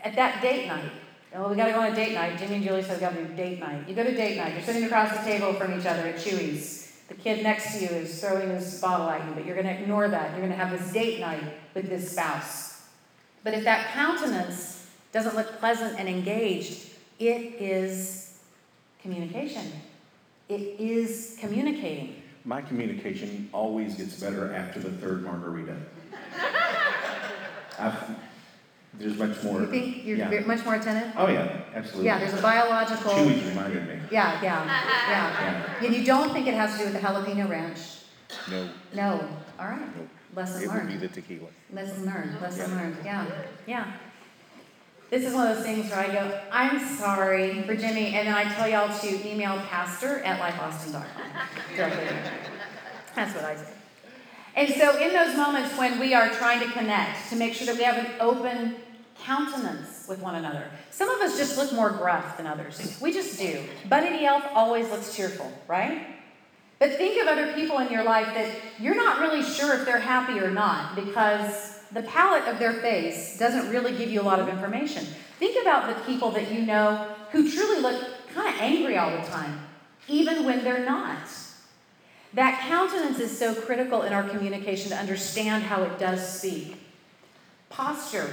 at 0.05 0.15
that 0.15 0.41
date 0.41 0.67
night. 0.67 0.91
Oh, 1.33 1.49
we 1.49 1.57
got 1.57 1.65
to 1.65 1.73
go 1.73 1.81
on 1.81 1.91
a 1.91 1.95
date 1.95 2.13
night. 2.13 2.37
Jimmy 2.37 2.55
and 2.55 2.63
Julie 2.63 2.83
said 2.83 2.95
we 2.95 3.01
got 3.01 3.13
to 3.13 3.25
do 3.25 3.35
date 3.35 3.59
night. 3.59 3.89
You 3.89 3.95
go 3.95 4.03
to 4.03 4.15
date 4.15 4.37
night. 4.37 4.53
You're 4.53 4.61
sitting 4.61 4.85
across 4.85 5.11
the 5.17 5.23
table 5.23 5.51
from 5.53 5.77
each 5.77 5.85
other 5.85 6.01
at 6.03 6.15
Chuy's. 6.15 6.93
The 7.09 7.15
kid 7.15 7.43
next 7.43 7.73
to 7.73 7.83
you 7.83 7.89
is 7.89 8.21
throwing 8.21 8.49
his 8.49 8.79
bottle 8.79 9.09
at 9.09 9.27
you, 9.27 9.33
but 9.33 9.45
you're 9.45 9.55
going 9.55 9.67
to 9.67 9.81
ignore 9.81 10.07
that. 10.07 10.31
You're 10.31 10.39
going 10.39 10.51
to 10.51 10.57
have 10.57 10.71
this 10.71 10.93
date 10.93 11.19
night 11.19 11.43
with 11.73 11.89
this 11.89 12.11
spouse. 12.11 12.83
But 13.43 13.53
if 13.53 13.63
that 13.65 13.91
countenance 13.93 14.87
doesn't 15.11 15.35
look 15.35 15.59
pleasant 15.59 15.99
and 15.99 16.07
engaged, 16.07 16.87
it 17.19 17.61
is 17.61 18.39
communication. 19.01 19.71
It 20.47 20.79
is 20.79 21.37
communicating. 21.39 22.21
My 22.43 22.61
communication 22.61 23.49
always 23.51 23.95
gets 23.95 24.19
better 24.19 24.53
after 24.53 24.79
the 24.79 24.91
third 24.91 25.23
margarita. 25.23 25.75
I've, 27.79 28.15
there's 28.97 29.17
much 29.17 29.43
more. 29.43 29.61
You 29.61 29.67
think 29.67 30.05
you're 30.05 30.17
yeah. 30.17 30.39
much 30.41 30.63
more 30.63 30.75
attentive? 30.75 31.11
Oh, 31.17 31.27
yeah, 31.27 31.61
absolutely. 31.73 32.05
Yeah, 32.05 32.19
there's 32.19 32.33
a 32.33 32.41
biological. 32.41 33.11
Chuy's 33.11 33.43
reminded 33.49 33.87
me. 33.87 33.99
Yeah, 34.11 34.41
yeah, 34.41 34.65
yeah. 35.09 35.85
And 35.85 35.95
you 35.95 36.03
don't 36.05 36.31
think 36.31 36.47
it 36.47 36.53
has 36.53 36.73
to 36.73 36.77
do 36.79 36.83
with 36.85 36.93
the 36.93 36.99
jalapeno 36.99 37.49
ranch? 37.49 37.79
No, 38.49 38.69
No. 38.93 39.29
All 39.59 39.67
right. 39.67 39.95
Nope. 39.95 40.09
Lesson 40.35 40.63
it 40.63 40.73
would 40.73 40.87
be 40.87 40.97
the 40.97 41.07
tequila. 41.07 41.47
Lesson 41.71 42.05
learned. 42.05 42.41
Lesson 42.41 42.69
Yeah. 42.69 42.75
learned. 42.75 42.97
Yeah, 43.05 43.25
yeah. 43.67 43.91
This 45.09 45.25
is 45.25 45.33
one 45.33 45.47
of 45.47 45.55
those 45.55 45.65
things 45.65 45.89
where 45.89 45.99
I 45.99 46.07
go, 46.07 46.41
I'm 46.51 46.79
sorry 46.97 47.61
for 47.63 47.75
Jimmy, 47.75 48.15
and 48.15 48.27
then 48.27 48.33
I 48.33 48.43
tell 48.53 48.67
y'all 48.67 48.97
to 48.97 49.31
email 49.31 49.57
pastor 49.69 50.19
at 50.19 50.39
lifeaustin.com. 50.39 51.05
That's 53.15 53.35
what 53.35 53.45
I 53.45 53.55
say. 53.55 53.67
And 54.55 54.73
so, 54.73 54.97
in 54.99 55.13
those 55.13 55.35
moments 55.35 55.77
when 55.77 55.99
we 55.99 56.13
are 56.13 56.29
trying 56.29 56.59
to 56.61 56.71
connect, 56.71 57.29
to 57.29 57.35
make 57.35 57.53
sure 57.53 57.67
that 57.67 57.77
we 57.77 57.83
have 57.83 57.97
an 57.97 58.07
open 58.19 58.75
countenance 59.25 60.05
with 60.07 60.19
one 60.19 60.35
another, 60.35 60.69
some 60.91 61.09
of 61.09 61.19
us 61.21 61.37
just 61.37 61.57
look 61.57 61.73
more 61.73 61.89
gruff 61.89 62.37
than 62.37 62.47
others. 62.47 62.97
We 63.01 63.11
just 63.11 63.39
do. 63.39 63.63
Buddy 63.89 64.09
the 64.09 64.25
Elf 64.25 64.43
always 64.53 64.89
looks 64.89 65.15
cheerful, 65.15 65.51
right? 65.67 66.07
But 66.79 66.91
think 66.93 67.21
of 67.21 67.27
other 67.27 67.53
people 67.53 67.79
in 67.79 67.91
your 67.91 68.03
life 68.03 68.27
that 68.27 68.49
you're 68.79 68.95
not 68.95 69.19
really 69.19 69.43
sure 69.43 69.75
if 69.75 69.85
they're 69.85 69.99
happy 69.99 70.39
or 70.39 70.51
not 70.51 70.95
because 70.95 71.79
the 71.91 72.03
palette 72.03 72.47
of 72.47 72.59
their 72.59 72.73
face 72.73 73.39
doesn't 73.39 73.69
really 73.71 73.97
give 73.97 74.09
you 74.09 74.21
a 74.21 74.23
lot 74.23 74.39
of 74.39 74.49
information. 74.49 75.05
Think 75.39 75.61
about 75.61 75.95
the 75.95 76.03
people 76.03 76.31
that 76.31 76.51
you 76.51 76.65
know 76.65 77.15
who 77.31 77.49
truly 77.49 77.81
look 77.81 78.03
kind 78.33 78.53
of 78.53 78.61
angry 78.61 78.97
all 78.97 79.11
the 79.11 79.27
time, 79.27 79.59
even 80.07 80.45
when 80.45 80.63
they're 80.63 80.85
not. 80.85 81.29
That 82.33 82.59
countenance 82.67 83.19
is 83.19 83.37
so 83.37 83.55
critical 83.55 84.01
in 84.01 84.11
our 84.11 84.23
communication 84.23 84.89
to 84.89 84.97
understand 84.97 85.63
how 85.63 85.83
it 85.83 85.97
does 85.97 86.37
speak. 86.39 86.75
Posture. 87.69 88.29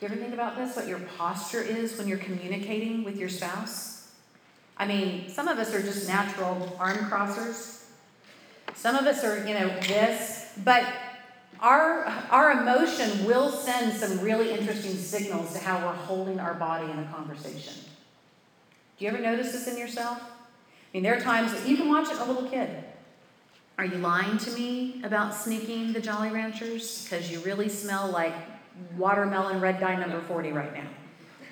You 0.00 0.06
ever 0.06 0.16
think 0.16 0.32
about 0.32 0.56
this? 0.56 0.76
What 0.76 0.88
your 0.88 0.98
posture 1.18 1.60
is 1.60 1.98
when 1.98 2.08
you're 2.08 2.16
communicating 2.16 3.04
with 3.04 3.18
your 3.18 3.28
spouse? 3.28 4.10
I 4.78 4.86
mean, 4.86 5.28
some 5.28 5.46
of 5.46 5.58
us 5.58 5.74
are 5.74 5.82
just 5.82 6.08
natural 6.08 6.74
arm 6.80 6.96
crossers. 7.10 7.84
Some 8.74 8.96
of 8.96 9.04
us 9.04 9.22
are, 9.24 9.46
you 9.46 9.52
know, 9.52 9.68
this, 9.80 10.52
but 10.64 10.86
our, 11.60 12.04
our 12.30 12.52
emotion 12.52 13.26
will 13.26 13.50
send 13.50 13.92
some 13.92 14.20
really 14.20 14.52
interesting 14.52 14.92
signals 14.92 15.52
to 15.52 15.58
how 15.58 15.86
we're 15.86 15.92
holding 15.92 16.40
our 16.40 16.54
body 16.54 16.90
in 16.90 16.98
a 16.98 17.04
conversation. 17.14 17.74
Do 18.98 19.04
you 19.04 19.10
ever 19.10 19.20
notice 19.20 19.52
this 19.52 19.68
in 19.68 19.76
yourself? 19.76 20.18
I 20.22 20.24
mean, 20.94 21.02
there 21.02 21.14
are 21.14 21.20
times 21.20 21.52
that 21.52 21.68
you 21.68 21.76
can 21.76 21.90
watch 21.90 22.10
it 22.10 22.18
a 22.18 22.24
little 22.24 22.48
kid. 22.48 22.70
Are 23.76 23.84
you 23.84 23.98
lying 23.98 24.38
to 24.38 24.50
me 24.52 25.02
about 25.04 25.34
sneaking 25.34 25.92
the 25.92 26.00
Jolly 26.00 26.30
Ranchers? 26.30 27.04
Because 27.04 27.30
you 27.30 27.40
really 27.40 27.68
smell 27.68 28.08
like 28.08 28.34
watermelon 28.96 29.60
red 29.60 29.80
dye 29.80 29.96
number 29.96 30.20
40 30.20 30.52
right 30.52 30.72
now. 30.74 30.88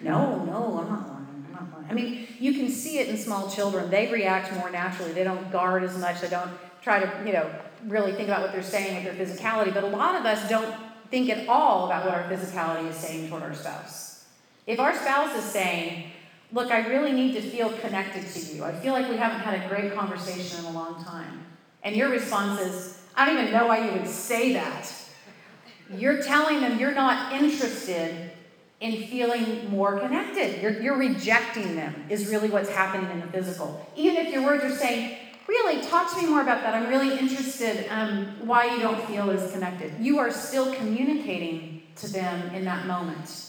No, 0.01 0.45
no, 0.45 0.79
I'm 0.79 0.89
not 0.89 1.09
lying. 1.09 1.45
I'm 1.47 1.53
not 1.53 1.73
lying. 1.73 1.91
I 1.91 1.93
mean, 1.93 2.29
you 2.39 2.55
can 2.55 2.69
see 2.69 2.99
it 2.99 3.09
in 3.09 3.17
small 3.17 3.51
children. 3.51 3.91
They 3.91 4.11
react 4.13 4.53
more 4.55 4.71
naturally. 4.71 5.13
They 5.13 5.25
don't 5.25 5.51
guard 5.51 5.83
as 5.83 5.97
much. 5.99 6.21
They 6.21 6.29
don't 6.29 6.51
try 6.83 7.01
to, 7.01 7.27
you 7.27 7.33
know, 7.33 7.51
really 7.87 8.13
think 8.13 8.29
about 8.29 8.43
what 8.43 8.53
they're 8.53 8.63
saying 8.63 9.05
with 9.05 9.17
their 9.17 9.27
physicality. 9.27 9.73
But 9.75 9.85
a 9.85 9.89
lot 9.89 10.15
of 10.15 10.25
us 10.25 10.49
don't 10.49 10.75
think 11.11 11.31
at 11.31 11.49
all 11.49 11.87
about 11.87 12.05
what 12.05 12.15
our 12.15 12.25
physicality 12.25 12.89
is 12.89 12.97
saying 12.97 13.29
toward 13.29 13.43
our 13.43 13.55
spouse. 13.55 14.27
If 14.67 14.79
our 14.79 14.95
spouse 14.95 15.35
is 15.37 15.45
saying, 15.45 16.13
Look, 16.51 16.71
I 16.71 16.87
really 16.89 17.13
need 17.13 17.35
to 17.35 17.43
feel 17.43 17.71
connected 17.71 18.27
to 18.27 18.41
you. 18.41 18.65
I 18.65 18.73
feel 18.73 18.95
like 18.95 19.09
we 19.09 19.17
haven't 19.17 19.41
had 19.41 19.63
a 19.63 19.69
great 19.69 19.95
conversation 19.95 20.61
in 20.61 20.65
a 20.67 20.71
long 20.71 21.05
time. 21.05 21.45
And 21.83 21.95
your 21.95 22.09
response 22.09 22.61
is, 22.61 23.03
I 23.15 23.27
don't 23.27 23.39
even 23.39 23.53
know 23.53 23.67
why 23.67 23.85
you 23.85 23.93
would 23.93 24.09
say 24.09 24.55
that. 24.55 24.91
You're 25.97 26.23
telling 26.23 26.61
them 26.61 26.79
you're 26.79 26.95
not 26.95 27.33
interested 27.33 28.31
in 28.81 29.07
feeling 29.09 29.71
more 29.71 29.99
connected. 29.99 30.63
You're, 30.63 30.81
you're 30.81 30.97
rejecting 30.97 31.75
them, 31.75 32.07
is 32.09 32.29
really 32.29 32.49
what's 32.49 32.71
happening 32.71 33.11
in 33.11 33.21
the 33.21 33.27
physical. 33.27 33.87
Even 33.97 34.25
if 34.25 34.33
your 34.33 34.45
words 34.45 34.63
are 34.65 34.77
saying, 34.77 35.19
Really, 35.49 35.81
talk 35.81 36.13
to 36.13 36.21
me 36.21 36.29
more 36.29 36.43
about 36.43 36.61
that. 36.63 36.75
I'm 36.75 36.89
really 36.89 37.19
interested 37.19 37.87
um, 37.89 38.27
why 38.47 38.67
you 38.75 38.81
don't 38.81 39.03
feel 39.07 39.31
as 39.31 39.51
connected. 39.51 39.95
You 39.99 40.19
are 40.19 40.31
still 40.31 40.75
communicating 40.75 41.83
to 41.97 42.13
them 42.13 42.55
in 42.55 42.67
that 42.67 42.87
moment. 42.87 43.47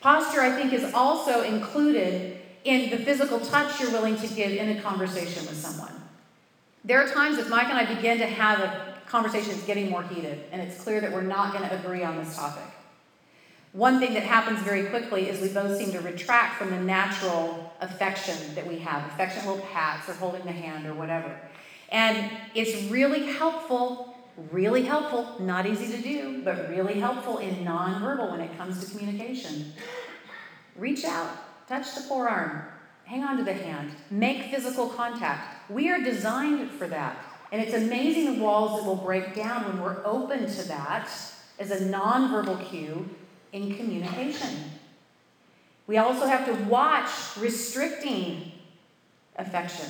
Posture, 0.00 0.40
I 0.40 0.50
think, 0.50 0.72
is 0.72 0.92
also 0.92 1.42
included 1.42 2.40
in 2.64 2.90
the 2.90 2.96
physical 2.96 3.38
touch 3.38 3.80
you're 3.80 3.92
willing 3.92 4.16
to 4.16 4.26
give 4.26 4.50
in 4.50 4.76
a 4.76 4.82
conversation 4.82 5.46
with 5.46 5.56
someone. 5.56 5.92
There 6.84 7.00
are 7.00 7.08
times 7.08 7.38
if 7.38 7.48
Mike 7.48 7.68
and 7.68 7.78
I 7.78 7.94
begin 7.94 8.18
to 8.18 8.26
have 8.26 8.58
a 8.58 8.93
conversation 9.14 9.52
is 9.52 9.62
getting 9.62 9.88
more 9.90 10.02
heated, 10.02 10.42
and 10.50 10.60
it's 10.60 10.82
clear 10.82 11.00
that 11.00 11.12
we're 11.12 11.22
not 11.22 11.52
going 11.52 11.68
to 11.68 11.72
agree 11.78 12.02
on 12.02 12.16
this 12.16 12.34
topic. 12.34 12.64
One 13.70 14.00
thing 14.00 14.12
that 14.14 14.24
happens 14.24 14.58
very 14.62 14.86
quickly 14.86 15.28
is 15.28 15.40
we 15.40 15.50
both 15.50 15.78
seem 15.78 15.92
to 15.92 16.00
retract 16.00 16.56
from 16.58 16.70
the 16.70 16.80
natural 16.80 17.72
affection 17.80 18.36
that 18.56 18.66
we 18.66 18.80
have 18.80 19.06
affectionate 19.12 19.46
little 19.46 19.64
pats 19.66 20.08
or 20.08 20.14
holding 20.14 20.44
the 20.44 20.50
hand 20.50 20.84
or 20.84 20.94
whatever. 20.94 21.40
And 21.90 22.28
it's 22.56 22.90
really 22.90 23.32
helpful, 23.34 24.16
really 24.50 24.82
helpful, 24.82 25.36
not 25.38 25.64
easy 25.64 25.96
to 25.96 26.02
do, 26.02 26.42
but 26.42 26.68
really 26.68 26.98
helpful 26.98 27.38
in 27.38 27.64
nonverbal 27.64 28.32
when 28.32 28.40
it 28.40 28.56
comes 28.58 28.84
to 28.84 28.98
communication. 28.98 29.74
Reach 30.74 31.04
out, 31.04 31.68
touch 31.68 31.94
the 31.94 32.00
forearm, 32.00 32.64
hang 33.04 33.22
on 33.22 33.36
to 33.36 33.44
the 33.44 33.54
hand, 33.54 33.92
make 34.10 34.50
physical 34.52 34.88
contact. 34.88 35.70
We 35.70 35.88
are 35.88 36.02
designed 36.02 36.68
for 36.72 36.88
that. 36.88 37.33
And 37.54 37.62
it's 37.62 37.72
amazing 37.72 38.34
the 38.34 38.42
walls 38.42 38.80
that 38.80 38.84
will 38.84 38.96
break 38.96 39.32
down 39.32 39.64
when 39.68 39.80
we're 39.80 40.04
open 40.04 40.40
to 40.40 40.62
that 40.66 41.08
as 41.60 41.70
a 41.70 41.84
nonverbal 41.84 42.68
cue 42.68 43.08
in 43.52 43.76
communication. 43.76 44.72
We 45.86 45.98
also 45.98 46.26
have 46.26 46.46
to 46.46 46.64
watch 46.64 47.08
restricting 47.38 48.50
affection 49.36 49.86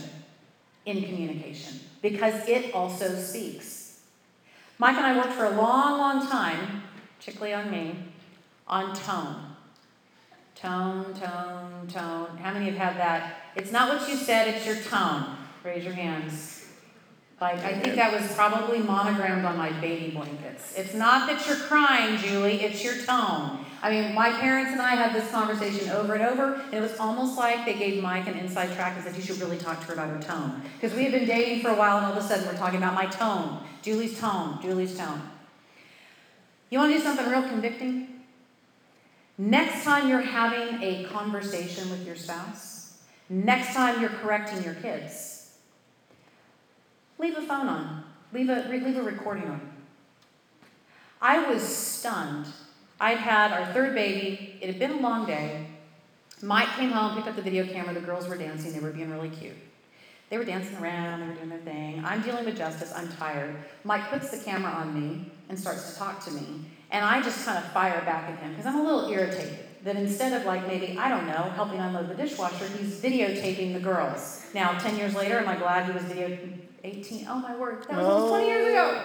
in 0.85 1.04
communication 1.04 1.80
because 2.02 2.47
it 2.47 2.75
also 2.75 3.14
speaks. 3.14 4.00
Mike 4.76 4.99
and 4.99 5.06
I 5.06 5.16
worked 5.16 5.33
for 5.33 5.47
a 5.47 5.56
long, 5.56 5.97
long 5.97 6.28
time, 6.28 6.83
particularly 7.18 7.54
on 7.54 7.71
me, 7.71 7.97
on 8.68 8.94
tone. 8.94 9.37
Tone, 10.54 11.14
tone, 11.14 11.87
tone. 11.88 12.37
How 12.37 12.52
many 12.52 12.66
have 12.66 12.76
had 12.76 12.97
that? 12.99 13.37
It's 13.56 13.73
not 13.73 13.88
what 13.88 14.06
you 14.06 14.16
said, 14.16 14.49
it's 14.49 14.66
your 14.66 14.76
tone. 14.76 15.38
Raise 15.64 15.83
your 15.83 15.94
hands. 15.94 16.63
Like, 17.40 17.58
I 17.64 17.78
think 17.80 17.96
that 17.96 18.12
was 18.12 18.32
probably 18.34 18.78
monogrammed 18.78 19.44
on 19.44 19.56
my 19.56 19.70
baby 19.80 20.12
blankets. 20.12 20.74
It's 20.76 20.94
not 20.94 21.28
that 21.28 21.46
you're 21.46 21.56
crying, 21.56 22.16
Julie, 22.18 22.62
it's 22.62 22.82
your 22.84 22.94
tone. 23.02 23.64
I 23.82 23.90
mean, 23.90 24.14
my 24.14 24.30
parents 24.30 24.72
and 24.72 24.80
I 24.80 24.94
had 24.94 25.14
this 25.14 25.30
conversation 25.30 25.90
over 25.90 26.14
and 26.14 26.22
over, 26.22 26.54
and 26.54 26.72
it 26.74 26.80
was 26.80 26.98
almost 26.98 27.36
like 27.36 27.66
they 27.66 27.74
gave 27.74 28.02
Mike 28.02 28.26
an 28.28 28.34
inside 28.38 28.72
track 28.74 28.94
and 28.94 29.04
said, 29.04 29.14
You 29.16 29.22
should 29.22 29.40
really 29.40 29.58
talk 29.58 29.80
to 29.80 29.86
her 29.88 29.92
about 29.92 30.08
her 30.08 30.22
tone. 30.22 30.62
Because 30.80 30.96
we 30.96 31.02
had 31.02 31.12
been 31.12 31.26
dating 31.26 31.60
for 31.60 31.68
a 31.68 31.74
while, 31.74 31.98
and 31.98 32.06
all 32.06 32.12
of 32.12 32.18
a 32.18 32.26
sudden 32.26 32.46
we're 32.46 32.56
talking 32.56 32.78
about 32.78 32.94
my 32.94 33.06
tone, 33.06 33.58
Julie's 33.82 34.18
tone, 34.18 34.58
Julie's 34.62 34.96
tone. 34.96 35.20
You 36.70 36.78
want 36.78 36.92
to 36.92 36.98
do 36.98 37.04
something 37.04 37.28
real 37.28 37.42
convicting? 37.42 38.08
Next 39.36 39.84
time 39.84 40.08
you're 40.08 40.20
having 40.20 40.82
a 40.82 41.04
conversation 41.04 41.90
with 41.90 42.06
your 42.06 42.16
spouse, 42.16 43.00
next 43.28 43.74
time 43.74 44.00
you're 44.00 44.10
correcting 44.10 44.62
your 44.62 44.74
kids, 44.74 45.33
leave 47.18 47.37
a 47.37 47.42
phone 47.42 47.68
on, 47.68 48.04
leave 48.33 48.49
a, 48.49 48.66
leave 48.71 48.97
a 48.97 49.02
recording 49.02 49.44
on. 49.44 49.61
I 51.21 51.50
was 51.50 51.62
stunned. 51.62 52.47
I'd 53.00 53.18
had 53.18 53.52
our 53.52 53.73
third 53.73 53.94
baby, 53.94 54.59
it 54.61 54.66
had 54.66 54.78
been 54.78 54.92
a 54.92 55.00
long 55.00 55.26
day. 55.26 55.66
Mike 56.42 56.68
came 56.76 56.90
home, 56.90 57.16
picked 57.16 57.28
up 57.28 57.37
the 57.37 57.42
video 57.42 57.66
camera, 57.66 57.94
the 57.94 58.00
girls 58.00 58.28
were 58.28 58.37
dancing, 58.37 58.73
they 58.73 58.80
were 58.80 58.92
being 58.92 59.11
really 59.11 59.30
cute. 59.30 59.56
They 60.30 60.38
were 60.38 60.44
dancing 60.44 60.76
around, 60.78 61.21
they 61.21 61.26
were 61.28 61.35
doing 61.35 61.49
their 61.49 61.59
thing. 61.61 62.04
I'm 62.04 62.23
dealing 62.23 62.44
with 62.44 62.56
justice, 62.56 62.92
I'm 62.94 63.11
tired. 63.12 63.56
Mike 63.85 64.11
puts 64.11 64.30
the 64.30 64.44
camera 64.44 64.71
on 64.71 64.94
me 64.94 65.30
and 65.49 65.59
starts 65.59 65.92
to 65.92 65.99
talk 65.99 66.25
to 66.25 66.30
me. 66.30 66.44
And 66.90 67.04
I 67.04 67.23
just 67.23 67.44
kind 67.44 67.59
of 67.59 67.64
fire 67.73 68.00
back 68.04 68.30
at 68.30 68.38
him 68.38 68.50
because 68.50 68.66
I'm 68.66 68.78
a 68.78 68.83
little 68.83 69.11
irritated 69.11 69.59
that 69.85 69.97
instead 69.97 70.33
of 70.33 70.47
like 70.47 70.66
maybe, 70.66 70.97
I 70.99 71.09
don't 71.09 71.26
know, 71.26 71.50
helping 71.54 71.78
unload 71.78 72.09
the 72.09 72.14
dishwasher, 72.14 72.66
he's 72.66 73.00
videotaping 73.00 73.75
the 73.75 73.80
girls. 73.80 74.42
Now, 74.54 74.78
10 74.78 74.97
years 74.97 75.14
later, 75.14 75.38
am 75.38 75.49
I 75.49 75.56
glad 75.56 75.87
he 75.87 75.92
was 75.92 76.02
video 76.04 76.38
18? 76.84 77.26
Oh 77.28 77.36
my 77.36 77.56
word, 77.56 77.82
that 77.88 77.96
was 77.96 78.06
almost 78.06 78.30
20 78.30 78.46
years 78.46 78.66
ago. 78.68 79.02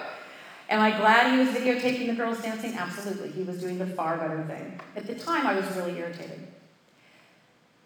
Am 0.69 0.81
I 0.81 0.91
glad 0.91 1.31
he 1.31 1.39
was 1.39 1.49
videotaping 1.49 2.07
the 2.07 2.13
girls 2.13 2.41
dancing? 2.41 2.75
Absolutely. 2.75 3.31
He 3.31 3.41
was 3.41 3.59
doing 3.59 3.79
the 3.79 3.87
far 3.87 4.17
better 4.17 4.43
thing. 4.43 4.79
At 4.95 5.07
the 5.07 5.15
time, 5.15 5.47
I 5.47 5.55
was 5.55 5.65
really 5.75 5.97
irritated. 5.97 6.47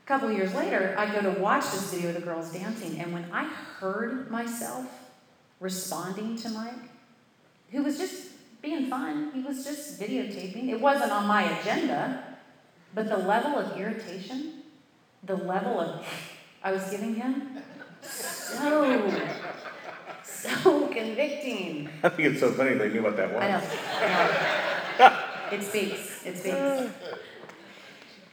A 0.03 0.05
couple 0.05 0.29
years 0.31 0.53
later, 0.53 0.93
I 0.97 1.09
go 1.09 1.21
to 1.21 1.39
watch 1.39 1.63
this 1.71 1.93
video 1.93 2.09
of 2.09 2.15
the 2.15 2.21
girls 2.21 2.51
dancing, 2.51 3.00
and 3.00 3.13
when 3.13 3.25
I 3.31 3.45
heard 3.45 4.29
myself 4.29 4.85
responding 5.62 6.35
to 6.38 6.50
Mike, 6.50 6.73
who 7.71 7.83
was 7.83 7.97
just 7.97 8.31
being 8.62 8.89
fun, 8.89 9.31
he 9.33 9.41
was 9.41 9.63
just 9.63 10.01
videotaping. 10.01 10.69
It 10.69 10.81
wasn't 10.81 11.12
on 11.12 11.25
my 11.25 11.43
agenda, 11.43 12.21
but 12.93 13.07
the 13.07 13.17
level 13.17 13.57
of 13.57 13.79
irritation, 13.79 14.63
the 15.23 15.38
level 15.38 15.79
of 15.79 16.05
I 16.62 16.73
was 16.73 16.89
giving 16.89 17.15
him, 17.15 17.59
so, 18.01 18.83
so 20.63 20.88
convicting. 20.88 21.89
I 22.03 22.09
think 22.09 22.29
it's 22.29 22.39
so 22.39 22.51
funny 22.51 22.75
they 22.75 22.89
knew 22.89 23.03
what 23.03 23.17
that 23.17 23.33
was. 23.33 23.43
I 23.43 23.47
know. 23.47 23.62
I 24.01 25.09
know. 25.09 25.19
It 25.51 25.62
speaks. 25.62 26.25
It 26.25 26.38
speaks. 26.38 26.55
Ah. 26.57 26.88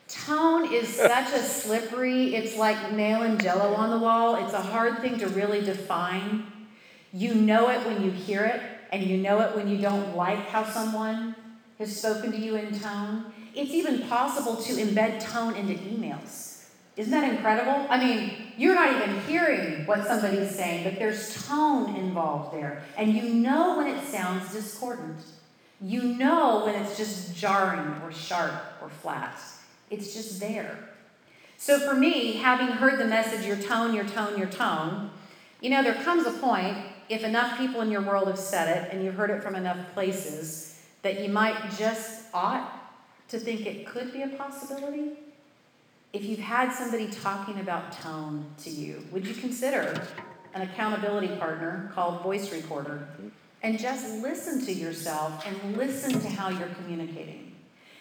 Tone 0.09 0.73
is 0.73 0.88
such 0.88 1.33
a 1.35 1.43
slippery, 1.43 2.35
it's 2.35 2.57
like 2.57 2.93
nailing 2.93 3.38
jello 3.38 3.75
on 3.75 3.90
the 3.90 3.99
wall. 3.99 4.37
It's 4.45 4.55
a 4.55 4.61
hard 4.61 5.00
thing 5.00 5.19
to 5.19 5.29
really 5.29 5.61
define. 5.61 6.50
You 7.12 7.35
know 7.35 7.69
it 7.69 7.85
when 7.87 8.02
you 8.02 8.11
hear 8.11 8.45
it, 8.45 8.62
and 8.90 9.02
you 9.02 9.19
know 9.19 9.40
it 9.40 9.55
when 9.55 9.69
you 9.69 9.79
don't 9.79 10.17
like 10.17 10.49
how 10.49 10.64
someone 10.64 11.37
has 11.79 11.97
spoken 11.97 12.33
to 12.33 12.38
you 12.38 12.57
in 12.57 12.79
tone. 12.79 13.33
It's 13.55 13.73
even 13.73 14.02
possible 14.09 14.57
to 14.57 14.73
embed 14.73 15.21
tone 15.21 15.55
into 15.57 15.75
emails. 15.75 16.64
Isn't 16.97 17.12
that 17.12 17.33
incredible? 17.33 17.87
I 17.88 17.99
mean, 18.02 18.50
you're 18.61 18.75
not 18.75 18.95
even 18.95 19.19
hearing 19.23 19.87
what 19.87 20.07
somebody's 20.07 20.55
saying, 20.55 20.85
but 20.85 20.99
there's 20.99 21.47
tone 21.47 21.97
involved 21.97 22.55
there. 22.55 22.83
And 22.99 23.14
you 23.14 23.23
know 23.23 23.79
when 23.79 23.87
it 23.87 24.05
sounds 24.05 24.52
discordant. 24.52 25.17
You 25.81 26.02
know 26.02 26.67
when 26.67 26.75
it's 26.75 26.95
just 26.99 27.35
jarring 27.35 28.02
or 28.02 28.12
sharp 28.12 28.52
or 28.83 28.90
flat. 28.90 29.40
It's 29.88 30.12
just 30.12 30.40
there. 30.40 30.76
So 31.57 31.79
for 31.79 31.95
me, 31.95 32.35
having 32.35 32.67
heard 32.67 33.00
the 33.00 33.07
message, 33.07 33.47
your 33.47 33.57
tone, 33.57 33.95
your 33.95 34.05
tone, 34.05 34.37
your 34.37 34.49
tone, 34.49 35.09
you 35.62 35.71
know, 35.71 35.83
there 35.83 35.95
comes 35.95 36.26
a 36.26 36.33
point, 36.33 36.76
if 37.09 37.25
enough 37.25 37.57
people 37.57 37.81
in 37.81 37.90
your 37.90 38.02
world 38.02 38.29
have 38.29 38.38
said 38.38 38.76
it 38.76 38.93
and 38.93 39.02
you've 39.02 39.14
heard 39.14 39.31
it 39.31 39.43
from 39.43 39.55
enough 39.55 39.79
places, 39.95 40.83
that 41.00 41.23
you 41.23 41.31
might 41.31 41.57
just 41.79 42.26
ought 42.35 42.71
to 43.29 43.38
think 43.38 43.64
it 43.64 43.87
could 43.87 44.12
be 44.12 44.21
a 44.21 44.29
possibility. 44.29 45.12
If 46.12 46.25
you've 46.25 46.40
had 46.40 46.73
somebody 46.73 47.09
talking 47.09 47.61
about 47.61 47.93
tone 47.93 48.45
to 48.64 48.71
you, 48.71 49.07
would 49.12 49.25
you 49.25 49.35
consider 49.35 50.09
an 50.55 50.62
accountability 50.62 51.28
partner 51.37 51.93
called 51.95 52.23
Voice 52.23 52.52
Recorder 52.52 53.06
and 53.63 53.78
just 53.78 54.21
listen 54.21 54.65
to 54.67 54.73
yourself 54.73 55.47
and 55.47 55.76
listen 55.76 56.19
to 56.21 56.28
how 56.28 56.49
you're 56.49 56.75
communicating? 56.82 57.54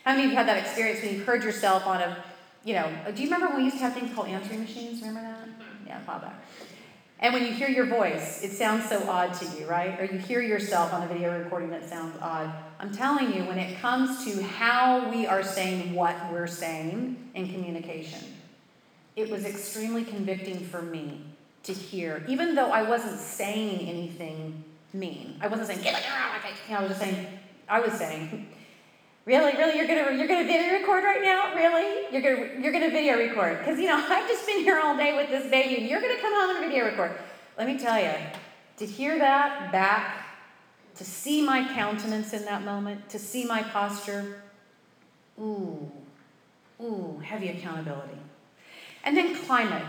How 0.05 0.13
many 0.13 0.25
of 0.25 0.31
you 0.31 0.37
had 0.37 0.47
that 0.47 0.57
experience 0.57 1.03
when 1.03 1.13
you've 1.13 1.25
heard 1.25 1.43
yourself 1.43 1.85
on 1.85 2.01
a, 2.01 2.23
you 2.65 2.73
know, 2.73 2.91
do 3.13 3.21
you 3.21 3.29
remember 3.29 3.47
when 3.49 3.57
we 3.57 3.63
used 3.65 3.77
to 3.77 3.83
have 3.83 3.93
things 3.93 4.11
called 4.15 4.27
answering 4.27 4.61
machines? 4.61 5.01
Remember 5.01 5.21
that? 5.21 5.45
Mm-hmm. 5.45 5.87
Yeah, 5.87 6.01
a 6.01 6.19
back. 6.19 6.43
And 7.21 7.33
when 7.33 7.45
you 7.45 7.51
hear 7.51 7.67
your 7.67 7.85
voice, 7.85 8.43
it 8.43 8.51
sounds 8.51 8.87
so 8.87 9.09
odd 9.09 9.33
to 9.35 9.45
you, 9.57 9.67
right? 9.67 9.99
Or 9.99 10.05
you 10.05 10.17
hear 10.17 10.41
yourself 10.41 10.93
on 10.93 11.03
a 11.03 11.07
video 11.07 11.37
recording 11.37 11.69
that 11.71 11.87
sounds 11.87 12.17
odd. 12.21 12.51
I'm 12.79 12.93
telling 12.93 13.33
you, 13.33 13.43
when 13.43 13.57
it 13.57 13.77
comes 13.79 14.23
to 14.23 14.41
how 14.41 15.09
we 15.09 15.27
are 15.27 15.43
saying 15.43 15.93
what 15.93 16.15
we're 16.31 16.47
saying 16.47 17.31
in 17.35 17.51
communication, 17.51 18.21
it 19.17 19.29
was 19.29 19.43
extremely 19.43 20.05
convicting 20.05 20.59
for 20.59 20.81
me 20.81 21.21
to 21.63 21.73
hear, 21.73 22.23
even 22.29 22.55
though 22.55 22.71
I 22.71 22.83
wasn't 22.83 23.19
saying 23.19 23.89
anything 23.89 24.63
mean. 24.93 25.37
I 25.41 25.47
wasn't 25.47 25.67
saying, 25.67 25.81
get 25.81 25.95
face. 25.95 26.57
You 26.67 26.73
know, 26.73 26.79
I 26.79 26.83
was 26.83 26.91
just 26.91 27.01
saying, 27.01 27.27
I 27.67 27.79
was 27.81 27.93
saying, 27.93 28.47
Really, 29.29 29.55
really, 29.57 29.77
you're 29.77 29.85
gonna 29.85 30.17
you're 30.17 30.27
gonna 30.27 30.47
video 30.47 30.73
record 30.73 31.03
right 31.03 31.21
now? 31.21 31.53
Really? 31.53 32.11
You're 32.11 32.23
gonna 32.23 32.59
you're 32.59 32.71
gonna 32.71 32.89
video 32.89 33.15
record? 33.15 33.59
Because 33.59 33.77
you 33.77 33.85
know 33.85 33.93
I've 34.09 34.27
just 34.27 34.43
been 34.47 34.63
here 34.63 34.81
all 34.83 34.97
day 34.97 35.15
with 35.15 35.29
this 35.29 35.47
baby, 35.51 35.75
and 35.75 35.87
you're 35.87 36.01
gonna 36.01 36.19
come 36.19 36.33
home 36.33 36.55
and 36.55 36.65
video 36.65 36.85
record. 36.85 37.11
Let 37.55 37.67
me 37.67 37.77
tell 37.77 38.01
you, 38.01 38.11
to 38.77 38.85
hear 38.87 39.19
that 39.19 39.71
back, 39.71 40.25
to 40.95 41.05
see 41.05 41.43
my 41.43 41.63
countenance 41.75 42.33
in 42.33 42.43
that 42.45 42.63
moment, 42.63 43.07
to 43.09 43.19
see 43.19 43.45
my 43.45 43.61
posture, 43.61 44.41
ooh, 45.39 45.91
ooh, 46.81 47.21
heavy 47.23 47.49
accountability. 47.49 48.17
And 49.03 49.15
then 49.15 49.35
climate. 49.45 49.85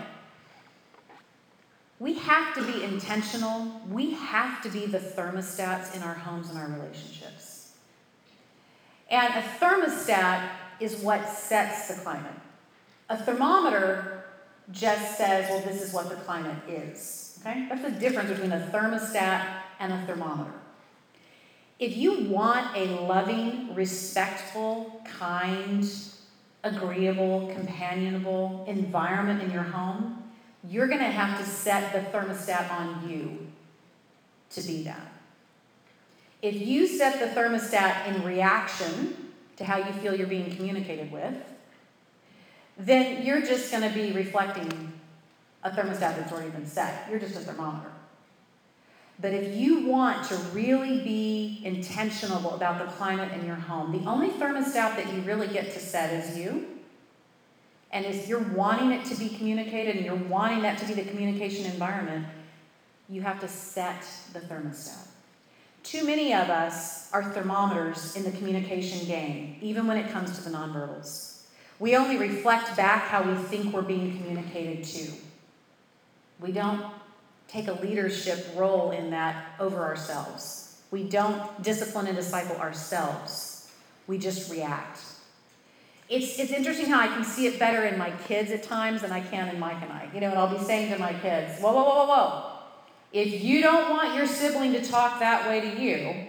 We 1.98 2.12
have 2.18 2.54
to 2.56 2.62
be 2.62 2.84
intentional. 2.84 3.80
We 3.88 4.10
have 4.12 4.60
to 4.64 4.68
be 4.68 4.84
the 4.84 4.98
thermostats 4.98 5.96
in 5.96 6.02
our 6.02 6.14
homes 6.14 6.50
and 6.50 6.58
our 6.58 6.68
relationships. 6.68 7.49
And 9.10 9.34
a 9.34 9.42
thermostat 9.42 10.48
is 10.78 10.96
what 11.02 11.28
sets 11.28 11.88
the 11.88 12.00
climate. 12.00 12.32
A 13.08 13.16
thermometer 13.16 14.24
just 14.70 15.18
says, 15.18 15.50
well, 15.50 15.60
this 15.62 15.82
is 15.82 15.92
what 15.92 16.08
the 16.08 16.14
climate 16.16 16.56
is. 16.68 17.38
Okay? 17.40 17.66
That's 17.68 17.82
the 17.82 17.90
difference 17.90 18.30
between 18.30 18.52
a 18.52 18.70
thermostat 18.72 19.62
and 19.80 19.92
a 19.92 20.06
thermometer. 20.06 20.52
If 21.78 21.96
you 21.96 22.24
want 22.28 22.76
a 22.76 22.86
loving, 23.00 23.74
respectful, 23.74 25.02
kind, 25.04 25.84
agreeable, 26.62 27.50
companionable 27.54 28.64
environment 28.68 29.42
in 29.42 29.50
your 29.50 29.62
home, 29.62 30.22
you're 30.68 30.86
going 30.86 31.00
to 31.00 31.06
have 31.06 31.38
to 31.38 31.44
set 31.44 31.92
the 31.92 32.16
thermostat 32.16 32.70
on 32.70 33.08
you 33.08 33.50
to 34.50 34.62
be 34.62 34.82
that. 34.84 35.19
If 36.42 36.60
you 36.60 36.86
set 36.86 37.20
the 37.20 37.38
thermostat 37.38 38.06
in 38.06 38.22
reaction 38.24 39.32
to 39.56 39.64
how 39.64 39.76
you 39.76 39.92
feel 39.94 40.14
you're 40.14 40.26
being 40.26 40.54
communicated 40.56 41.12
with, 41.12 41.34
then 42.78 43.24
you're 43.26 43.42
just 43.42 43.70
going 43.70 43.86
to 43.86 43.94
be 43.94 44.12
reflecting 44.12 44.92
a 45.62 45.70
thermostat 45.70 46.16
that's 46.16 46.32
already 46.32 46.50
been 46.50 46.66
set. 46.66 47.06
You're 47.10 47.18
just 47.18 47.36
a 47.36 47.40
thermometer. 47.40 47.90
But 49.20 49.34
if 49.34 49.54
you 49.54 49.86
want 49.86 50.26
to 50.28 50.34
really 50.54 51.00
be 51.00 51.60
intentional 51.62 52.54
about 52.54 52.78
the 52.78 52.90
climate 52.92 53.32
in 53.32 53.44
your 53.44 53.56
home, 53.56 53.92
the 53.92 54.08
only 54.08 54.30
thermostat 54.30 54.96
that 54.96 55.12
you 55.12 55.20
really 55.22 55.48
get 55.48 55.72
to 55.74 55.78
set 55.78 56.12
is 56.14 56.38
you. 56.38 56.66
And 57.92 58.06
if 58.06 58.28
you're 58.28 58.38
wanting 58.38 58.92
it 58.92 59.04
to 59.06 59.16
be 59.16 59.28
communicated 59.28 59.96
and 59.96 60.06
you're 60.06 60.14
wanting 60.14 60.62
that 60.62 60.78
to 60.78 60.86
be 60.86 60.94
the 60.94 61.04
communication 61.04 61.66
environment, 61.66 62.24
you 63.10 63.20
have 63.20 63.40
to 63.40 63.48
set 63.48 64.06
the 64.32 64.40
thermostat. 64.40 65.06
Too 65.82 66.04
many 66.04 66.34
of 66.34 66.50
us 66.50 67.12
are 67.12 67.24
thermometers 67.24 68.14
in 68.14 68.24
the 68.24 68.30
communication 68.32 69.06
game, 69.06 69.56
even 69.60 69.86
when 69.86 69.96
it 69.96 70.10
comes 70.10 70.36
to 70.36 70.44
the 70.44 70.50
nonverbals. 70.50 71.42
We 71.78 71.96
only 71.96 72.18
reflect 72.18 72.76
back 72.76 73.08
how 73.08 73.22
we 73.22 73.34
think 73.34 73.72
we're 73.72 73.82
being 73.82 74.16
communicated 74.18 74.84
to. 74.84 75.10
We 76.38 76.52
don't 76.52 76.84
take 77.48 77.68
a 77.68 77.72
leadership 77.72 78.46
role 78.54 78.90
in 78.90 79.10
that 79.10 79.54
over 79.58 79.78
ourselves. 79.82 80.80
We 80.90 81.04
don't 81.04 81.62
discipline 81.62 82.06
and 82.06 82.16
disciple 82.16 82.56
ourselves. 82.56 83.70
We 84.06 84.18
just 84.18 84.50
react. 84.50 85.00
It's, 86.08 86.38
it's 86.38 86.50
interesting 86.50 86.86
how 86.86 87.00
I 87.00 87.06
can 87.06 87.24
see 87.24 87.46
it 87.46 87.58
better 87.58 87.84
in 87.84 87.96
my 87.96 88.10
kids 88.26 88.50
at 88.50 88.64
times 88.64 89.02
than 89.02 89.12
I 89.12 89.20
can 89.20 89.48
in 89.48 89.60
Mike 89.60 89.80
and 89.80 89.92
I. 89.92 90.08
You 90.12 90.20
know, 90.20 90.30
and 90.30 90.38
I'll 90.38 90.58
be 90.58 90.62
saying 90.62 90.92
to 90.92 90.98
my 90.98 91.12
kids, 91.14 91.60
whoa, 91.60 91.72
whoa, 91.72 91.84
whoa, 91.84 91.94
whoa, 91.94 92.06
whoa. 92.06 92.49
If 93.12 93.42
you 93.42 93.60
don't 93.60 93.90
want 93.90 94.14
your 94.14 94.26
sibling 94.26 94.72
to 94.72 94.84
talk 94.84 95.18
that 95.20 95.48
way 95.48 95.60
to 95.60 95.80
you, 95.80 96.26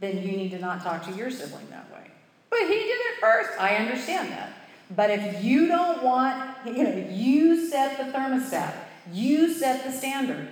then 0.00 0.22
you 0.22 0.36
need 0.36 0.50
to 0.52 0.58
not 0.58 0.82
talk 0.82 1.04
to 1.06 1.12
your 1.12 1.30
sibling 1.30 1.68
that 1.70 1.90
way. 1.92 2.10
But 2.50 2.60
he 2.60 2.68
did 2.68 2.74
it 2.74 3.20
first. 3.20 3.50
I 3.58 3.76
understand 3.76 4.30
that. 4.30 4.52
But 4.94 5.10
if 5.10 5.44
you 5.44 5.66
don't 5.66 6.02
want, 6.02 6.56
you 6.64 6.84
know, 6.84 7.08
you 7.10 7.68
set 7.68 7.98
the 7.98 8.04
thermostat, 8.16 8.72
you 9.12 9.52
set 9.52 9.84
the 9.84 9.92
standard, 9.92 10.48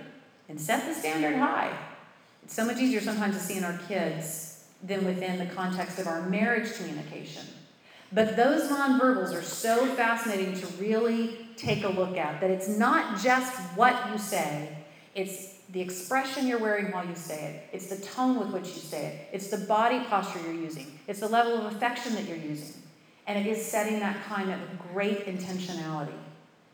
and 0.49 0.59
set 0.59 0.85
the 0.85 0.93
standard 0.93 1.37
high. 1.37 1.75
It's 2.43 2.53
so 2.53 2.65
much 2.65 2.77
easier 2.77 3.01
sometimes 3.01 3.35
to 3.35 3.41
see 3.41 3.57
in 3.57 3.63
our 3.63 3.77
kids 3.87 4.65
than 4.83 5.05
within 5.05 5.39
the 5.39 5.47
context 5.47 5.97
of 5.99 6.07
our 6.07 6.29
marriage 6.29 6.75
communication. 6.75 7.43
But 8.11 8.35
those 8.35 8.69
nonverbals 8.69 9.33
are 9.33 9.41
so 9.41 9.85
fascinating 9.95 10.53
to 10.59 10.67
really 10.79 11.49
take 11.57 11.83
a 11.83 11.89
look 11.89 12.15
at 12.15 12.39
that 12.39 12.49
it's 12.49 12.69
not 12.69 13.21
just 13.21 13.53
what 13.75 14.11
you 14.11 14.17
say, 14.17 14.76
it's 15.17 15.55
the 15.71 15.81
expression 15.81 16.47
you're 16.47 16.59
wearing 16.59 16.91
while 16.91 17.05
you 17.05 17.15
say 17.15 17.43
it, 17.45 17.75
it's 17.75 17.87
the 17.87 17.97
tone 17.97 18.39
with 18.39 18.49
which 18.49 18.67
you 18.67 18.79
say 18.79 19.07
it, 19.07 19.29
it's 19.33 19.47
the 19.47 19.57
body 19.57 19.99
posture 20.01 20.39
you're 20.43 20.53
using, 20.53 20.99
it's 21.07 21.19
the 21.19 21.27
level 21.27 21.57
of 21.57 21.73
affection 21.75 22.13
that 22.13 22.25
you're 22.25 22.37
using. 22.37 22.81
And 23.25 23.37
it 23.37 23.49
is 23.49 23.65
setting 23.65 23.99
that 23.99 24.23
climate 24.25 24.59
with 24.61 24.93
great 24.93 25.25
intentionality, 25.25 26.13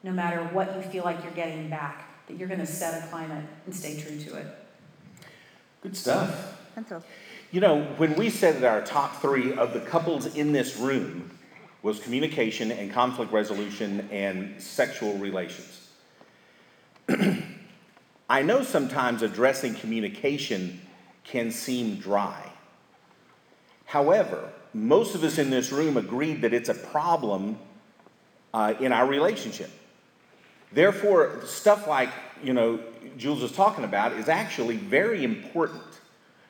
no 0.04 0.12
matter 0.12 0.44
what 0.52 0.76
you 0.76 0.84
feel 0.84 1.04
like 1.04 1.24
you're 1.24 1.32
getting 1.32 1.70
back, 1.70 2.28
that 2.28 2.38
you're 2.38 2.50
going 2.50 2.60
to 2.60 2.68
set 2.68 3.04
a 3.04 3.08
climate 3.08 3.46
and 3.66 3.74
stay 3.74 4.00
true 4.00 4.20
to 4.20 4.36
it. 4.36 4.48
Good 5.82 5.98
stuff. 5.98 6.60
You 7.52 7.62
know, 7.62 7.84
when 7.98 8.16
we 8.16 8.30
said 8.30 8.62
that 8.62 8.66
our 8.66 8.82
top 8.82 9.22
three 9.22 9.54
of 9.54 9.74
the 9.74 9.80
couples 9.80 10.36
in 10.36 10.52
this 10.52 10.78
room 10.78 11.32
was 11.82 12.00
communication 12.00 12.72
and 12.72 12.92
conflict 12.92 13.32
resolution 13.32 14.08
and 14.12 14.62
sexual 14.62 15.18
relations. 15.18 15.90
I 18.34 18.42
know 18.42 18.64
sometimes 18.64 19.22
addressing 19.22 19.76
communication 19.76 20.82
can 21.24 21.52
seem 21.52 21.98
dry. 21.98 22.52
However, 23.86 24.50
most 24.74 25.14
of 25.14 25.24
us 25.24 25.38
in 25.38 25.52
this 25.52 25.72
room 25.72 25.98
agreed 25.98 26.42
that 26.42 26.52
it's 26.52 26.68
a 26.68 26.74
problem 26.74 27.60
uh, 28.52 28.74
in 28.80 28.92
our 28.92 29.06
relationship. 29.06 29.70
Therefore, 30.72 31.42
stuff 31.46 31.86
like, 31.86 32.10
you 32.44 32.54
know, 32.54 32.80
Jules 33.18 33.44
was 33.44 33.52
talking 33.52 33.84
about 33.84 34.14
is 34.14 34.30
actually 34.30 34.78
very 34.78 35.24
important. 35.24 35.84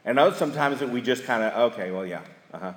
And 0.05 0.17
I 0.17 0.23
know 0.29 0.33
sometimes 0.33 0.79
that 0.79 0.87
we 0.89 1.01
just 1.01 1.25
kind 1.25 1.43
of, 1.43 1.73
okay, 1.73 1.91
well, 1.91 2.05
yeah, 2.05 2.21
uh 2.53 2.59
huh. 2.59 2.73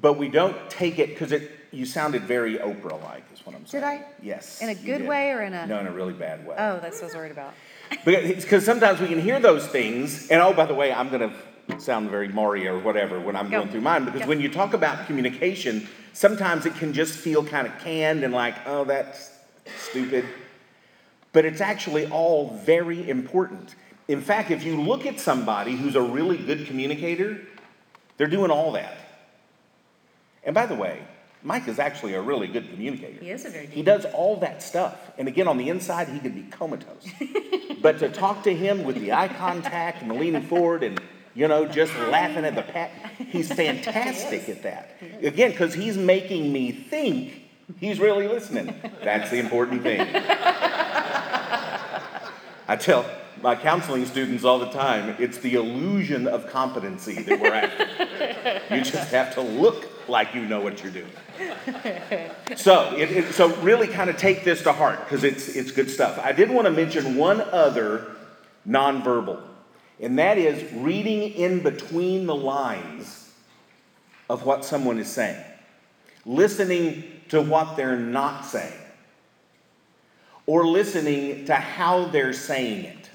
But 0.00 0.12
we 0.12 0.28
don't 0.28 0.56
take 0.70 1.00
it 1.00 1.08
because 1.08 1.32
it. 1.32 1.56
You 1.72 1.86
sounded 1.86 2.22
very 2.22 2.56
Oprah-like, 2.56 3.22
is 3.32 3.46
what 3.46 3.54
I'm 3.54 3.64
saying. 3.64 3.82
Did 3.82 3.88
I? 3.88 4.04
Yes. 4.20 4.60
In 4.60 4.70
a 4.70 4.74
good 4.74 5.06
way 5.06 5.30
or 5.30 5.42
in 5.42 5.54
a- 5.54 5.68
No, 5.68 5.78
in 5.78 5.86
a 5.86 5.92
really 5.92 6.12
bad 6.12 6.44
way. 6.44 6.56
Oh, 6.58 6.80
that's 6.80 6.96
what 6.96 7.02
I 7.02 7.06
was 7.06 7.14
worried 7.14 7.30
about. 7.30 7.54
Because 8.04 8.64
sometimes 8.64 9.00
we 9.00 9.08
can 9.08 9.20
hear 9.20 9.40
those 9.40 9.66
things, 9.66 10.28
and 10.28 10.40
oh, 10.40 10.52
by 10.52 10.66
the 10.66 10.74
way, 10.74 10.92
I'm 10.92 11.08
going 11.08 11.30
to 11.30 11.80
sound 11.80 12.10
very 12.10 12.28
Mario 12.28 12.76
or 12.76 12.80
whatever 12.80 13.20
when 13.20 13.36
I'm 13.36 13.50
Go. 13.50 13.58
going 13.58 13.70
through 13.70 13.82
mine, 13.82 14.04
because 14.04 14.22
Go. 14.22 14.26
when 14.28 14.40
you 14.40 14.48
talk 14.48 14.74
about 14.74 15.06
communication, 15.06 15.88
sometimes 16.12 16.66
it 16.66 16.74
can 16.76 16.92
just 16.92 17.14
feel 17.14 17.44
kind 17.44 17.66
of 17.66 17.78
canned 17.80 18.24
and 18.24 18.32
like, 18.32 18.54
oh, 18.66 18.84
that's 18.84 19.30
stupid. 19.78 20.24
But 21.32 21.44
it's 21.44 21.60
actually 21.60 22.06
all 22.08 22.58
very 22.64 23.08
important. 23.08 23.74
In 24.08 24.20
fact, 24.20 24.50
if 24.50 24.64
you 24.64 24.80
look 24.80 25.06
at 25.06 25.20
somebody 25.20 25.76
who's 25.76 25.94
a 25.94 26.02
really 26.02 26.36
good 26.36 26.66
communicator, 26.66 27.40
they're 28.16 28.26
doing 28.26 28.50
all 28.50 28.72
that. 28.72 28.96
And 30.42 30.54
by 30.54 30.66
the 30.66 30.74
way, 30.74 31.02
Mike 31.42 31.68
is 31.68 31.78
actually 31.78 32.14
a 32.14 32.20
really 32.20 32.46
good 32.46 32.68
communicator. 32.70 33.18
He 33.20 33.30
is 33.30 33.46
a 33.46 33.50
very 33.50 33.66
good 33.66 33.74
He 33.74 33.82
does 33.82 34.04
all 34.06 34.36
that 34.40 34.62
stuff. 34.62 35.10
And 35.16 35.26
again, 35.26 35.48
on 35.48 35.56
the 35.56 35.70
inside, 35.70 36.08
he 36.08 36.18
could 36.18 36.34
be 36.34 36.42
comatose. 36.42 37.06
but 37.80 37.98
to 38.00 38.10
talk 38.10 38.42
to 38.44 38.54
him 38.54 38.84
with 38.84 38.96
the 38.96 39.12
eye 39.12 39.28
contact 39.28 40.02
and 40.02 40.10
the 40.10 40.14
leaning 40.14 40.42
forward 40.42 40.82
and, 40.82 41.00
you 41.34 41.48
know, 41.48 41.64
just 41.64 41.94
laughing 41.96 42.44
at 42.44 42.54
the 42.54 42.62
pat, 42.62 42.90
he's 43.16 43.50
fantastic 43.52 44.48
at 44.50 44.62
that. 44.64 44.96
Again, 45.22 45.52
because 45.52 45.72
he's 45.72 45.96
making 45.96 46.52
me 46.52 46.72
think 46.72 47.44
he's 47.78 47.98
really 47.98 48.28
listening. 48.28 48.74
That's 49.02 49.30
the 49.30 49.38
important 49.38 49.82
thing. 49.82 50.00
I 52.68 52.76
tell 52.78 53.06
my 53.42 53.56
counseling 53.56 54.04
students 54.04 54.44
all 54.44 54.58
the 54.58 54.70
time 54.70 55.16
it's 55.18 55.38
the 55.38 55.54
illusion 55.54 56.28
of 56.28 56.46
competency 56.48 57.22
that 57.22 57.40
we're 57.40 57.54
after. 57.54 58.74
you 58.74 58.82
just 58.82 59.10
have 59.10 59.32
to 59.34 59.40
look 59.40 59.89
like 60.10 60.34
you 60.34 60.42
know 60.44 60.60
what 60.60 60.82
you're 60.82 60.92
doing. 60.92 61.10
So, 62.56 62.94
it, 62.96 63.10
it- 63.10 63.32
so 63.34 63.54
really 63.56 63.86
kind 63.86 64.10
of 64.10 64.16
take 64.16 64.44
this 64.44 64.62
to 64.64 64.72
heart 64.72 64.98
because 65.04 65.24
it's, 65.24 65.48
it's 65.48 65.70
good 65.70 65.90
stuff. 65.90 66.18
I 66.18 66.32
did 66.32 66.50
want 66.50 66.66
to 66.66 66.70
mention 66.72 67.16
one 67.16 67.40
other 67.40 68.16
nonverbal, 68.68 69.40
and 70.00 70.18
that 70.18 70.36
is 70.36 70.70
reading 70.74 71.32
in 71.32 71.62
between 71.62 72.26
the 72.26 72.34
lines 72.34 73.30
of 74.28 74.44
what 74.44 74.64
someone 74.64 74.98
is 74.98 75.08
saying, 75.08 75.42
listening 76.26 77.04
to 77.30 77.40
what 77.40 77.76
they're 77.76 77.96
not 77.98 78.44
saying, 78.44 78.72
or 80.46 80.66
listening 80.66 81.44
to 81.46 81.54
how 81.54 82.06
they're 82.06 82.32
saying 82.32 82.84
it. 82.84 83.10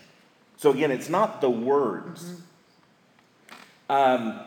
So, 0.58 0.71
again, 0.71 0.89
it's 0.91 1.10
not 1.10 1.41
the 1.41 1.49
words. 1.49 2.34
Um, 3.89 4.39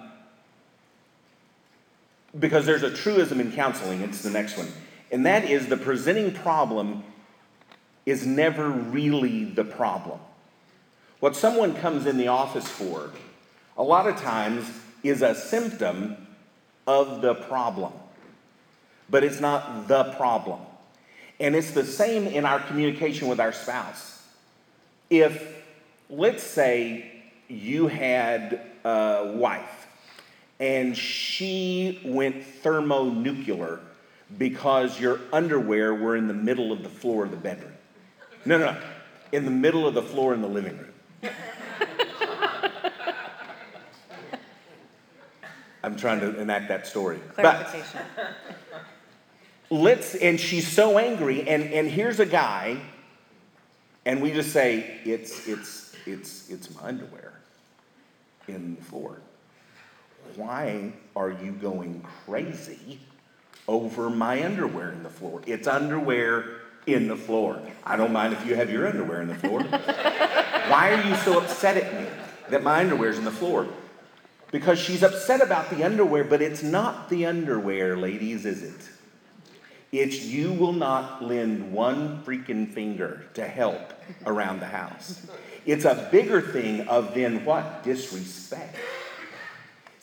because 2.39 2.67
there's 2.67 2.83
a 2.83 2.91
truism 2.91 3.41
in 3.41 3.53
counseling, 3.53 4.01
it's 4.03 4.23
the 4.23 4.31
next 4.31 4.57
one. 4.57 4.69
And 5.11 5.27
that 5.27 5.45
is 5.45 5.69
the 5.69 5.77
presenting 5.77 6.33
problem 6.33 7.03
is 8.05 8.27
never 8.27 8.69
really 8.69 9.45
the 9.45 9.65
problem. 9.65 10.19
What 11.21 11.35
someone 11.35 11.75
comes 11.75 12.07
in 12.07 12.17
the 12.17 12.29
office 12.29 12.69
for, 12.69 13.11
a 13.77 13.83
lot 13.83 14.07
of 14.07 14.17
times, 14.17 14.71
is 15.03 15.23
a 15.23 15.35
symptom 15.35 16.17
of 16.87 17.21
the 17.21 17.35
problem, 17.35 17.93
but 19.11 19.25
it's 19.25 19.41
not 19.41 19.89
the 19.89 20.05
problem. 20.15 20.61
And 21.41 21.55
it's 21.55 21.71
the 21.71 21.85
same 21.85 22.27
in 22.27 22.45
our 22.45 22.61
communication 22.61 23.29
with 23.29 23.41
our 23.41 23.53
spouse. 23.53 24.23
If, 25.11 25.55
let's 26.11 26.43
say, 26.43 27.13
you 27.49 27.87
had 27.87 28.61
a 28.85 29.33
wife 29.37 29.78
and 30.61 30.97
she 30.97 32.01
went 32.05 32.45
thermonuclear 32.45 33.81
because 34.37 35.01
your 35.01 35.21
underwear 35.33 35.95
were 35.95 36.17
in 36.17 36.29
the 36.29 36.35
middle 36.35 36.73
of 36.73 36.83
the 36.83 36.89
floor 36.89 37.25
of 37.25 37.31
the 37.31 37.37
bedroom. 37.37 37.73
No, 38.45 38.59
no, 38.59 38.73
no. 38.73 38.81
In 39.33 39.45
the 39.45 39.51
middle 39.51 39.87
of 39.87 39.95
the 39.95 40.03
floor 40.03 40.35
in 40.35 40.43
the 40.43 40.49
living 40.49 40.77
room. 40.77 40.93
I'm 45.83 45.97
trying 45.97 46.21
to 46.21 46.39
enact 46.41 46.69
that 46.69 46.87
story. 46.87 47.21
But 47.37 47.43
Clarification. 47.43 48.01
let's, 49.71 50.15
and 50.17 50.39
she's 50.41 50.67
so 50.67 50.99
angry, 50.99 51.49
and, 51.49 51.63
and 51.73 51.89
here's 51.89 52.21
a 52.21 52.27
guy, 52.27 52.81
and 54.05 54.21
we 54.21 54.33
just 54.33 54.53
say, 54.53 54.99
it's, 55.05 55.47
it's, 55.47 55.95
it's, 56.05 56.51
it's 56.51 56.75
my 56.75 56.89
underwear 56.89 57.33
in 58.49 58.75
the 58.75 58.83
floor. 58.83 59.21
Why 60.37 60.93
are 61.17 61.31
you 61.31 61.53
going 61.53 62.05
crazy 62.25 63.01
over 63.67 64.11
my 64.11 64.45
underwear 64.45 64.91
in 64.93 65.03
the 65.03 65.11
floor? 65.11 65.43
It's 65.47 65.67
underwear 65.67 66.45
in 66.87 67.09
the 67.09 67.17
floor. 67.17 67.61
I 67.85 67.97
don't 67.97 68.13
mind 68.13 68.33
if 68.33 68.47
you 68.47 68.55
have 68.55 68.71
your 68.71 68.87
underwear 68.87 69.23
in 69.23 69.29
the 69.29 69.35
floor. 69.35 69.63
Why 69.63 70.93
are 70.93 71.09
you 71.09 71.17
so 71.17 71.39
upset 71.41 71.77
at 71.77 71.95
me 71.95 72.09
that 72.51 72.63
my 72.63 72.81
underwear's 72.81 73.19
in 73.19 73.25
the 73.25 73.31
floor? 73.31 73.69
Because 74.51 74.79
she's 74.79 75.03
upset 75.03 75.43
about 75.43 75.69
the 75.71 75.85
underwear, 75.85 76.25
but 76.25 76.41
it's 76.41 76.63
not 76.63 77.11
the 77.11 77.27
underwear, 77.27 77.97
ladies, 77.97 78.47
is 78.47 78.63
it? 78.63 78.89
It's 79.93 80.25
you 80.25 80.53
will 80.53 80.73
not 80.73 81.23
lend 81.23 81.73
one 81.73 82.23
freaking 82.23 82.71
finger 82.71 83.25
to 83.35 83.45
help 83.47 83.93
around 84.27 84.61
the 84.61 84.67
house. 84.67 85.27
It's 85.65 85.85
a 85.85 86.09
bigger 86.11 86.41
thing 86.41 86.89
of 86.89 87.15
then 87.15 87.45
what? 87.45 87.83
Disrespect. 87.83 88.77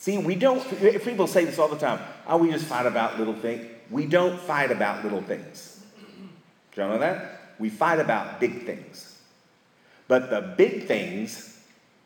See, 0.06 0.18
we 0.18 0.36
don't, 0.36 0.62
people 1.02 1.26
say 1.26 1.44
this 1.44 1.58
all 1.58 1.66
the 1.66 1.76
time. 1.76 1.98
Oh, 2.28 2.36
we 2.36 2.52
just 2.52 2.66
fight 2.66 2.86
about 2.86 3.18
little 3.18 3.34
things. 3.34 3.66
We 3.90 4.06
don't 4.06 4.38
fight 4.38 4.70
about 4.70 5.02
little 5.02 5.20
things. 5.20 5.84
Do 6.72 6.80
you 6.80 6.88
know 6.90 6.98
that? 6.98 7.40
We 7.58 7.70
fight 7.70 7.98
about 7.98 8.38
big 8.38 8.66
things. 8.66 9.20
But 10.06 10.30
the 10.30 10.54
big 10.56 10.86
things 10.86 11.60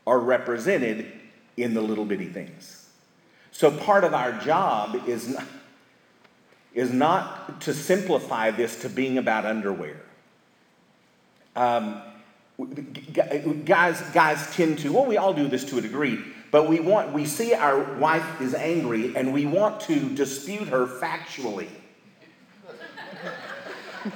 are 0.07 0.17
represented 0.17 1.11
in 1.57 1.75
the 1.75 1.81
little 1.83 2.03
bitty 2.03 2.29
things. 2.29 2.89
So 3.51 3.69
part 3.69 4.03
of 4.03 4.15
our 4.15 4.31
job 4.31 5.07
is 5.07 5.27
not, 5.27 5.45
is 6.73 6.91
not 6.91 7.61
to 7.61 7.73
simplify 7.75 8.49
this 8.49 8.81
to 8.81 8.89
being 8.89 9.19
about 9.19 9.45
underwear. 9.45 10.01
Um, 11.55 12.01
guys, 13.63 14.01
guys 14.11 14.55
tend 14.55 14.79
to, 14.79 14.91
well, 14.91 15.05
we 15.05 15.17
all 15.17 15.35
do 15.35 15.47
this 15.47 15.65
to 15.65 15.77
a 15.77 15.81
degree, 15.81 16.17
but 16.51 16.67
we 16.67 16.81
want, 16.81 17.13
we 17.13 17.25
see 17.25 17.53
our 17.53 17.81
wife 17.95 18.41
is 18.41 18.53
angry 18.53 19.15
and 19.15 19.33
we 19.33 19.45
want 19.45 19.79
to 19.81 20.13
dispute 20.13 20.67
her 20.67 20.85
factually. 20.85 21.69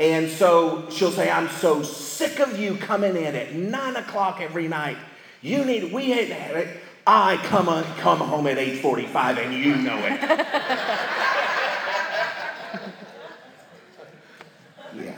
and 0.00 0.30
so 0.30 0.86
she'll 0.90 1.10
say, 1.10 1.30
I'm 1.30 1.48
so 1.48 1.82
sick 1.82 2.38
of 2.38 2.58
you 2.58 2.76
coming 2.76 3.16
in 3.16 3.34
at 3.34 3.54
nine 3.54 3.96
o'clock 3.96 4.42
every 4.42 4.68
night. 4.68 4.98
You 5.40 5.64
need, 5.64 5.90
we 5.90 6.12
hate 6.12 6.30
it. 6.30 6.80
I 7.06 7.38
come, 7.44 7.68
on, 7.68 7.84
come 7.98 8.18
home 8.18 8.46
at 8.46 8.58
8.45 8.58 9.44
and 9.44 9.54
you 9.54 9.76
know 9.76 9.98
it. 9.98 10.20
yeah. 15.04 15.16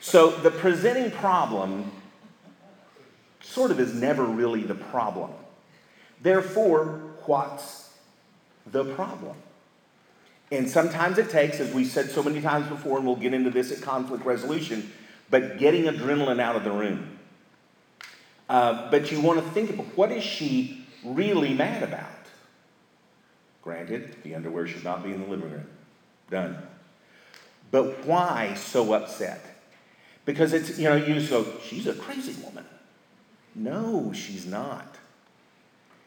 So 0.00 0.30
the 0.30 0.50
presenting 0.50 1.12
problem 1.12 1.92
sort 3.52 3.70
of 3.70 3.78
is 3.78 3.94
never 3.94 4.24
really 4.24 4.62
the 4.62 4.74
problem. 4.74 5.30
Therefore, 6.20 7.00
what's 7.26 7.90
the 8.66 8.84
problem? 8.94 9.36
And 10.50 10.68
sometimes 10.68 11.18
it 11.18 11.30
takes, 11.30 11.60
as 11.60 11.72
we 11.72 11.84
said 11.84 12.10
so 12.10 12.22
many 12.22 12.40
times 12.40 12.68
before, 12.68 12.98
and 12.98 13.06
we'll 13.06 13.16
get 13.16 13.34
into 13.34 13.50
this 13.50 13.72
at 13.72 13.80
conflict 13.80 14.24
resolution, 14.24 14.92
but 15.30 15.58
getting 15.58 15.84
adrenaline 15.84 16.40
out 16.40 16.56
of 16.56 16.64
the 16.64 16.70
room. 16.70 17.18
Uh, 18.48 18.90
but 18.90 19.10
you 19.10 19.20
want 19.20 19.42
to 19.42 19.50
think 19.52 19.70
about 19.70 19.86
what 19.96 20.12
is 20.12 20.22
she 20.22 20.86
really 21.04 21.54
mad 21.54 21.82
about? 21.82 22.10
Granted, 23.62 24.16
the 24.22 24.34
underwear 24.34 24.66
should 24.66 24.84
not 24.84 25.02
be 25.02 25.12
in 25.12 25.22
the 25.22 25.26
living 25.26 25.50
room. 25.50 25.66
Done. 26.30 26.58
But 27.70 28.04
why 28.04 28.54
so 28.54 28.92
upset? 28.92 29.40
Because 30.24 30.52
it's, 30.52 30.78
you 30.78 30.88
know, 30.88 30.96
you 30.96 31.14
just 31.14 31.30
go, 31.30 31.46
she's 31.64 31.86
a 31.86 31.94
crazy 31.94 32.34
woman. 32.44 32.66
No, 33.54 34.12
she's 34.12 34.46
not. 34.46 34.96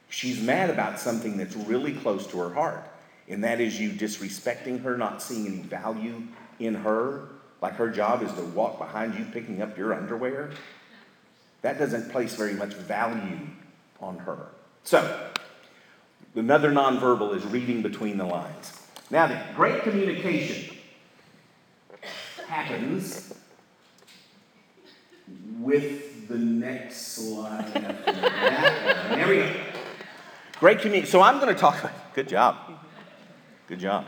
She's 0.09 0.41
mad 0.41 0.69
about 0.69 0.99
something 0.99 1.37
that's 1.37 1.55
really 1.55 1.93
close 1.93 2.25
to 2.27 2.39
her 2.39 2.53
heart, 2.53 2.89
and 3.27 3.43
that 3.43 3.59
is 3.59 3.79
you 3.79 3.91
disrespecting 3.91 4.83
her, 4.83 4.97
not 4.97 5.21
seeing 5.21 5.47
any 5.47 5.57
value 5.57 6.23
in 6.59 6.75
her, 6.75 7.29
like 7.61 7.73
her 7.73 7.89
job 7.89 8.23
is 8.23 8.31
to 8.33 8.41
walk 8.41 8.77
behind 8.77 9.15
you 9.15 9.25
picking 9.25 9.61
up 9.61 9.77
your 9.77 9.93
underwear. 9.93 10.51
That 11.61 11.79
doesn't 11.79 12.11
place 12.11 12.35
very 12.35 12.53
much 12.53 12.73
value 12.73 13.39
on 13.99 14.19
her. 14.19 14.47
So, 14.83 15.29
another 16.35 16.71
nonverbal 16.71 17.35
is 17.35 17.43
reading 17.45 17.81
between 17.81 18.17
the 18.17 18.25
lines. 18.25 18.73
Now, 19.09 19.27
the 19.27 19.39
great 19.55 19.81
communication 19.83 20.77
happens 22.47 23.33
with 25.59 26.14
the 26.27 26.37
next 26.37 27.15
slide. 27.15 27.73
There 27.73 29.27
we 29.27 29.37
go. 29.37 29.51
Great 30.59 30.79
community. 30.79 31.09
So 31.09 31.21
I'm 31.21 31.39
going 31.39 31.53
to 31.53 31.59
talk. 31.59 31.79
About 31.79 32.13
good 32.13 32.27
job. 32.27 32.55
Good 33.67 33.79
job. 33.79 34.05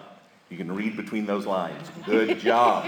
You 0.50 0.58
can 0.58 0.74
read 0.74 0.96
between 0.96 1.26
those 1.26 1.46
lines. 1.46 1.90
Good 2.06 2.40
job. 2.40 2.86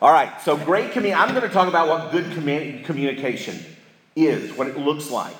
All 0.00 0.12
right. 0.12 0.40
So 0.42 0.56
great 0.56 0.92
community. 0.92 1.14
I'm 1.14 1.30
going 1.30 1.42
to 1.42 1.52
talk 1.52 1.68
about 1.68 1.88
what 1.88 2.12
good 2.12 2.24
commu- 2.26 2.84
communication 2.84 3.58
is, 4.14 4.52
what 4.56 4.68
it 4.68 4.78
looks 4.78 5.10
like. 5.10 5.36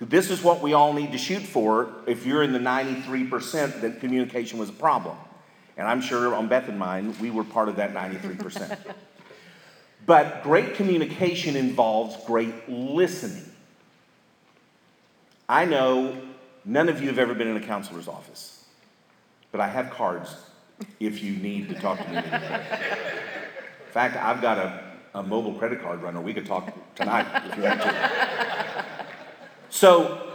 This 0.00 0.30
is 0.30 0.42
what 0.42 0.60
we 0.60 0.74
all 0.74 0.92
need 0.92 1.12
to 1.12 1.18
shoot 1.18 1.42
for 1.42 1.90
if 2.06 2.26
you're 2.26 2.42
in 2.42 2.52
the 2.52 2.58
93% 2.58 3.80
that 3.80 4.00
communication 4.00 4.58
was 4.58 4.68
a 4.68 4.72
problem. 4.72 5.16
And 5.76 5.86
I'm 5.86 6.00
sure 6.00 6.34
on 6.34 6.48
Beth 6.48 6.68
and 6.68 6.78
mine, 6.78 7.14
we 7.20 7.30
were 7.30 7.44
part 7.44 7.68
of 7.68 7.76
that 7.76 7.94
93%. 7.94 8.78
But 10.06 10.42
great 10.44 10.74
communication 10.74 11.56
involves 11.56 12.16
great 12.24 12.68
listening. 12.68 13.44
I 15.48 15.64
know 15.64 16.16
none 16.64 16.88
of 16.88 17.00
you 17.00 17.08
have 17.08 17.18
ever 17.18 17.34
been 17.34 17.48
in 17.48 17.56
a 17.56 17.66
counselor's 17.66 18.08
office, 18.08 18.64
but 19.50 19.60
I 19.60 19.68
have 19.68 19.90
cards 19.90 20.34
if 21.00 21.22
you 21.22 21.36
need 21.36 21.68
to 21.70 21.74
talk 21.74 21.98
to 21.98 22.08
me. 22.08 22.16
in 22.18 22.22
fact, 23.92 24.16
I've 24.16 24.40
got 24.40 24.58
a, 24.58 24.84
a 25.14 25.22
mobile 25.22 25.54
credit 25.54 25.82
card 25.82 26.02
runner. 26.02 26.20
We 26.20 26.34
could 26.34 26.46
talk 26.46 26.72
tonight 26.94 27.26
if 27.46 27.56
you 27.56 27.62
want 27.64 27.80
to. 27.80 28.86
So, 29.70 30.32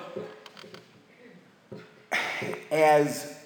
as, 2.72 3.38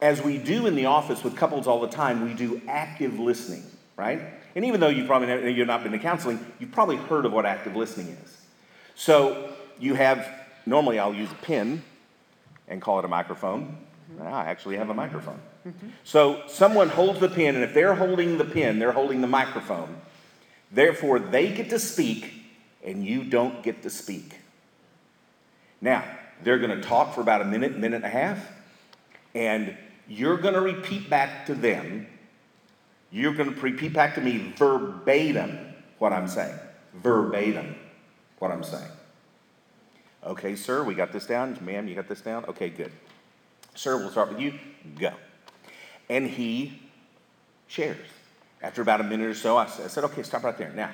as 0.00 0.22
we 0.22 0.38
do 0.38 0.66
in 0.66 0.74
the 0.74 0.86
office 0.86 1.22
with 1.22 1.36
couples 1.36 1.66
all 1.66 1.80
the 1.80 1.88
time, 1.88 2.24
we 2.24 2.34
do 2.34 2.60
active 2.68 3.18
listening, 3.18 3.64
right? 3.96 4.20
And 4.54 4.64
even 4.64 4.80
though 4.80 4.88
you 4.88 5.06
probably 5.06 5.28
never, 5.28 5.48
you've 5.48 5.66
not 5.66 5.82
been 5.82 5.92
to 5.92 5.98
counseling, 5.98 6.44
you've 6.58 6.72
probably 6.72 6.96
heard 6.96 7.24
of 7.24 7.32
what 7.32 7.46
active 7.46 7.74
listening 7.74 8.16
is. 8.22 8.36
So 8.94 9.52
you 9.78 9.94
have 9.94 10.26
normally 10.66 10.98
I'll 10.98 11.14
use 11.14 11.30
a 11.30 11.36
pen 11.36 11.82
and 12.68 12.80
call 12.80 12.98
it 12.98 13.04
a 13.04 13.08
microphone. 13.08 13.76
I 14.20 14.44
actually 14.44 14.76
have 14.76 14.90
a 14.90 14.94
microphone. 14.94 15.40
Mm-hmm. 15.66 15.88
So 16.04 16.42
someone 16.46 16.88
holds 16.88 17.20
the 17.20 17.28
pen, 17.28 17.54
and 17.54 17.64
if 17.64 17.72
they're 17.72 17.94
holding 17.94 18.38
the 18.38 18.44
pen, 18.44 18.78
they're 18.78 18.92
holding 18.92 19.20
the 19.20 19.26
microphone. 19.26 19.96
Therefore, 20.70 21.18
they 21.18 21.52
get 21.52 21.70
to 21.70 21.78
speak, 21.78 22.32
and 22.84 23.04
you 23.04 23.24
don't 23.24 23.62
get 23.62 23.82
to 23.82 23.90
speak. 23.90 24.38
Now, 25.80 26.04
they're 26.42 26.58
going 26.58 26.78
to 26.78 26.82
talk 26.86 27.14
for 27.14 27.20
about 27.20 27.42
a 27.42 27.44
minute, 27.44 27.76
minute 27.76 27.96
and 27.96 28.04
a 28.04 28.08
half, 28.08 28.38
and 29.34 29.76
you're 30.08 30.36
going 30.36 30.54
to 30.54 30.60
repeat 30.60 31.08
back 31.08 31.46
to 31.46 31.54
them. 31.54 32.06
You're 33.12 33.34
going 33.34 33.54
to 33.54 33.60
repeat 33.60 33.92
back 33.92 34.14
to 34.14 34.22
me 34.22 34.54
verbatim 34.56 35.74
what 35.98 36.14
I'm 36.14 36.26
saying. 36.26 36.58
Verbatim 36.94 37.76
what 38.38 38.50
I'm 38.50 38.64
saying. 38.64 38.90
Okay, 40.24 40.56
sir, 40.56 40.82
we 40.82 40.94
got 40.94 41.12
this 41.12 41.26
down. 41.26 41.58
Ma'am, 41.60 41.86
you 41.88 41.94
got 41.94 42.08
this 42.08 42.22
down? 42.22 42.46
Okay, 42.46 42.70
good. 42.70 42.90
Sir, 43.74 43.98
we'll 43.98 44.10
start 44.10 44.30
with 44.30 44.40
you. 44.40 44.58
Go. 44.98 45.12
And 46.08 46.26
he 46.26 46.80
shares. 47.66 47.98
After 48.62 48.80
about 48.80 49.00
a 49.00 49.04
minute 49.04 49.28
or 49.28 49.34
so, 49.34 49.56
I 49.56 49.66
said, 49.66 50.04
okay, 50.04 50.22
stop 50.22 50.44
right 50.44 50.56
there. 50.56 50.72
Now, 50.72 50.90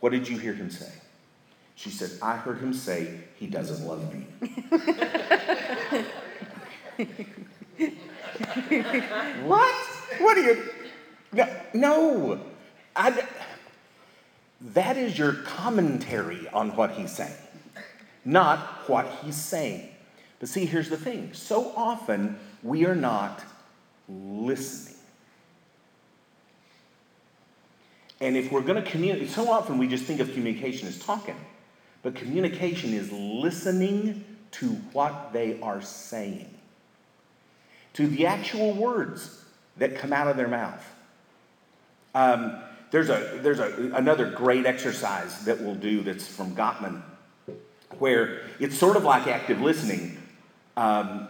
what 0.00 0.10
did 0.10 0.28
you 0.28 0.38
hear 0.38 0.54
him 0.54 0.70
say? 0.70 0.90
She 1.74 1.90
said, 1.90 2.10
I 2.22 2.36
heard 2.36 2.58
him 2.58 2.72
say 2.72 3.20
he 3.36 3.46
doesn't 3.46 3.86
love 3.86 4.12
me. 4.12 4.26
what? 9.44 9.74
What 10.18 10.38
are 10.38 10.42
you? 10.42 10.70
No, 11.36 11.48
no. 11.74 12.40
I, 12.94 13.26
that 14.60 14.96
is 14.96 15.18
your 15.18 15.34
commentary 15.34 16.48
on 16.48 16.74
what 16.74 16.92
he's 16.92 17.12
saying 17.12 17.34
not 18.26 18.88
what 18.88 19.06
he's 19.22 19.36
saying. 19.36 19.88
But 20.40 20.50
see, 20.50 20.66
here's 20.66 20.90
the 20.90 20.98
thing 20.98 21.32
so 21.32 21.72
often 21.74 22.38
we 22.62 22.84
are 22.84 22.94
not 22.94 23.42
listening. 24.08 24.94
And 28.20 28.36
if 28.36 28.50
we're 28.50 28.62
going 28.62 28.82
to 28.82 28.90
communicate, 28.90 29.30
so 29.30 29.50
often 29.50 29.78
we 29.78 29.86
just 29.86 30.04
think 30.04 30.20
of 30.20 30.32
communication 30.32 30.88
as 30.88 30.98
talking, 30.98 31.36
but 32.02 32.14
communication 32.14 32.92
is 32.92 33.12
listening 33.12 34.24
to 34.52 34.68
what 34.92 35.32
they 35.32 35.60
are 35.60 35.82
saying, 35.82 36.48
to 37.92 38.06
the 38.06 38.26
actual 38.26 38.72
words 38.72 39.44
that 39.76 39.96
come 39.96 40.14
out 40.14 40.28
of 40.28 40.36
their 40.38 40.48
mouth. 40.48 40.82
Um, 42.16 42.56
there's 42.92 43.10
a, 43.10 43.40
there's 43.42 43.58
a, 43.58 43.92
another 43.94 44.30
great 44.30 44.64
exercise 44.64 45.44
that 45.44 45.60
we'll 45.60 45.74
do 45.74 46.00
that's 46.00 46.26
from 46.26 46.56
Gottman 46.56 47.02
where 47.98 48.40
it's 48.58 48.78
sort 48.78 48.96
of 48.96 49.04
like 49.04 49.26
active 49.26 49.60
listening, 49.60 50.16
um, 50.78 51.28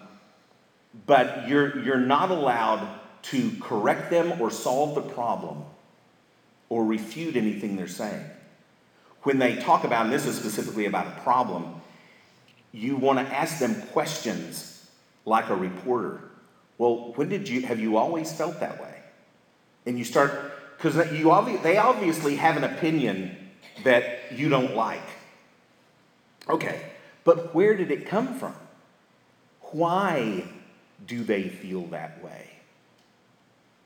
but 1.04 1.48
you're, 1.48 1.82
you're 1.82 1.98
not 1.98 2.30
allowed 2.30 2.88
to 3.22 3.50
correct 3.60 4.10
them 4.10 4.40
or 4.40 4.48
solve 4.48 4.94
the 4.94 5.00
problem 5.00 5.64
or 6.68 6.84
refute 6.84 7.34
anything 7.34 7.74
they're 7.76 7.88
saying. 7.88 8.24
When 9.22 9.40
they 9.40 9.56
talk 9.56 9.82
about, 9.82 10.04
and 10.04 10.14
this 10.14 10.24
is 10.24 10.36
specifically 10.36 10.86
about 10.86 11.08
a 11.08 11.20
problem, 11.22 11.80
you 12.70 12.94
want 12.94 13.18
to 13.18 13.34
ask 13.34 13.58
them 13.58 13.82
questions 13.88 14.88
like 15.24 15.48
a 15.48 15.56
reporter. 15.56 16.20
Well, 16.78 17.12
when 17.16 17.28
did 17.28 17.48
you, 17.48 17.62
have 17.62 17.80
you 17.80 17.96
always 17.96 18.32
felt 18.32 18.60
that 18.60 18.80
way? 18.80 18.94
And 19.84 19.98
you 19.98 20.04
start, 20.04 20.52
because 20.86 21.10
obvi- 21.10 21.62
they 21.62 21.78
obviously 21.78 22.36
have 22.36 22.56
an 22.56 22.62
opinion 22.62 23.36
that 23.82 24.20
you 24.32 24.48
don't 24.48 24.76
like. 24.76 25.02
Okay, 26.48 26.80
but 27.24 27.52
where 27.54 27.76
did 27.76 27.90
it 27.90 28.06
come 28.06 28.38
from? 28.38 28.54
Why 29.72 30.44
do 31.04 31.24
they 31.24 31.48
feel 31.48 31.86
that 31.86 32.22
way? 32.22 32.50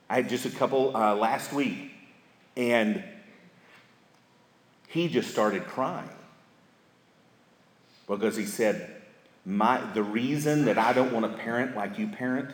I 0.09 0.17
had 0.17 0.29
just 0.29 0.45
a 0.45 0.51
couple 0.51 0.95
uh, 0.95 1.15
last 1.15 1.51
week, 1.51 1.91
and 2.55 3.03
he 4.87 5.07
just 5.07 5.31
started 5.31 5.65
crying 5.65 6.09
because 8.07 8.35
he 8.35 8.45
said, 8.45 9.01
my, 9.43 9.81
the 9.93 10.03
reason 10.03 10.65
that 10.65 10.77
I 10.77 10.93
don't 10.93 11.11
want 11.11 11.31
to 11.31 11.35
parent 11.41 11.75
like 11.75 11.97
you 11.97 12.09
parent 12.09 12.51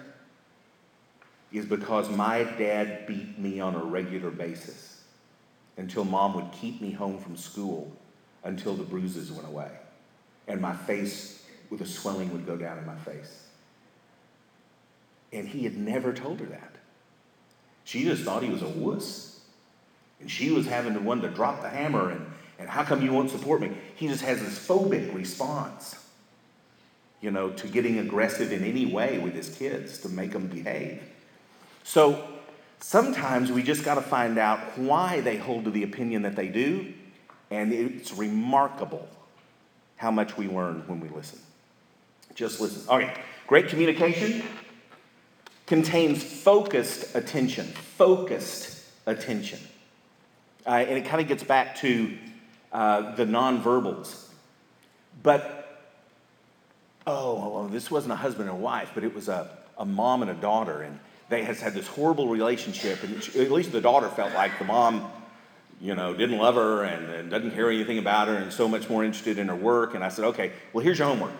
is 1.52 1.66
because 1.66 2.10
my 2.10 2.44
dad 2.44 3.08
beat 3.08 3.40
me 3.40 3.60
on 3.60 3.76
a 3.76 3.84
regular 3.84 4.32
basis 4.32 5.02
until 5.78 6.04
mom 6.04 6.34
would 6.34 6.52
keep 6.52 6.82
me 6.82 6.92
home 6.92 7.18
from 7.20 7.38
school 7.38 7.92
until 8.44 8.76
the 8.76 8.84
bruises 8.84 9.32
went 9.32 9.48
away 9.48 9.72
and 10.48 10.62
my 10.62 10.74
face 10.74 11.44
with 11.70 11.82
a 11.82 11.86
swelling 11.86 12.32
would 12.32 12.46
go 12.46 12.56
down 12.56 12.78
in 12.78 12.86
my 12.86 12.96
face. 12.96 13.46
And 15.34 15.48
he 15.48 15.64
had 15.64 15.76
never 15.76 16.14
told 16.14 16.40
her 16.40 16.46
that. 16.48 16.76
She 17.84 18.04
just 18.04 18.24
thought 18.24 18.44
he 18.44 18.50
was 18.50 18.62
a 18.62 18.70
wuss. 18.70 19.42
And 20.20 20.32
she 20.32 20.52
was 20.52 20.66
having 20.66 20.94
the 20.94 21.02
one 21.02 21.22
to 21.22 21.30
drop 21.30 21.62
the 21.62 21.70
hammer 21.70 22.10
and, 22.12 22.26
and 22.58 22.70
how 22.70 22.84
come 22.84 23.04
you 23.04 23.12
won't 23.12 23.30
support 23.30 23.62
me? 23.62 23.72
He 23.96 24.08
just 24.08 24.24
has 24.24 24.42
this 24.42 24.58
phobic 24.58 25.14
response, 25.14 25.96
you 27.22 27.30
know, 27.30 27.52
to 27.52 27.68
getting 27.68 28.00
aggressive 28.00 28.52
in 28.52 28.64
any 28.64 28.86
way 28.86 29.20
with 29.20 29.36
his 29.36 29.56
kids 29.56 30.00
to 30.00 30.10
make 30.10 30.32
them 30.32 30.48
behave. 30.48 31.02
So 31.98 32.24
sometimes 32.78 33.52
we 33.52 33.64
just 33.64 33.84
got 33.84 33.96
to 33.96 34.04
find 34.04 34.38
out 34.38 34.78
why 34.78 35.20
they 35.22 35.36
hold 35.36 35.64
to 35.66 35.72
the 35.72 35.82
opinion 35.82 36.22
that 36.22 36.36
they 36.36 36.48
do, 36.48 36.94
and 37.50 37.74
it's 37.74 38.14
remarkable 38.14 39.08
how 39.96 40.12
much 40.12 40.38
we 40.38 40.48
learn 40.48 40.84
when 40.86 41.00
we 41.00 41.10
listen. 41.10 41.40
Just 42.36 42.62
listen. 42.62 42.88
Okay, 42.88 43.12
great 43.48 43.70
communication 43.70 44.44
contains 45.66 46.24
focused 46.24 47.16
attention. 47.16 47.66
Focused 47.66 48.80
attention. 49.08 49.58
Uh, 50.68 50.86
and 50.88 51.00
it 51.00 51.06
kind 51.06 51.20
of 51.20 51.28
gets 51.28 51.44
back 51.44 51.78
to 51.78 52.16
uh, 52.72 53.16
the 53.16 53.26
nonverbals. 53.26 54.28
But, 55.24 55.82
oh, 57.08 57.54
oh, 57.56 57.68
this 57.70 57.90
wasn't 57.90 58.14
a 58.14 58.18
husband 58.18 58.52
and 58.52 58.62
wife, 58.62 58.92
but 58.94 59.04
it 59.04 59.16
was 59.16 59.30
a, 59.30 59.50
a 59.80 59.86
mom 59.86 60.22
and 60.22 60.30
a 60.30 60.36
daughter. 60.36 60.84
And 60.84 61.00
they 61.30 61.44
has 61.44 61.60
had 61.60 61.74
this 61.74 61.88
horrible 61.88 62.28
relationship. 62.28 63.04
And 63.04 63.22
she, 63.22 63.40
at 63.42 63.52
least 63.52 63.72
the 63.72 63.82
daughter 63.82 64.10
felt 64.10 64.34
like 64.34 64.58
the 64.60 64.66
mom, 64.66 65.12
you 65.82 65.96
know, 65.96 66.14
didn't 66.14 66.38
love 66.38 66.56
her 66.56 66.84
and, 66.84 67.10
and 67.10 67.30
doesn't 67.30 67.52
care 67.52 67.70
anything 67.70 67.98
about 67.98 68.28
her 68.28 68.36
and 68.36 68.52
so 68.52 68.68
much 68.68 68.90
more 68.90 69.04
interested 69.04 69.38
in 69.38 69.48
her 69.48 69.56
work. 69.56 69.96
And 69.96 70.04
I 70.04 70.10
said, 70.10 70.26
okay, 70.26 70.52
well, 70.74 70.84
here's 70.84 71.00
your 71.00 71.08
homework. 71.08 71.34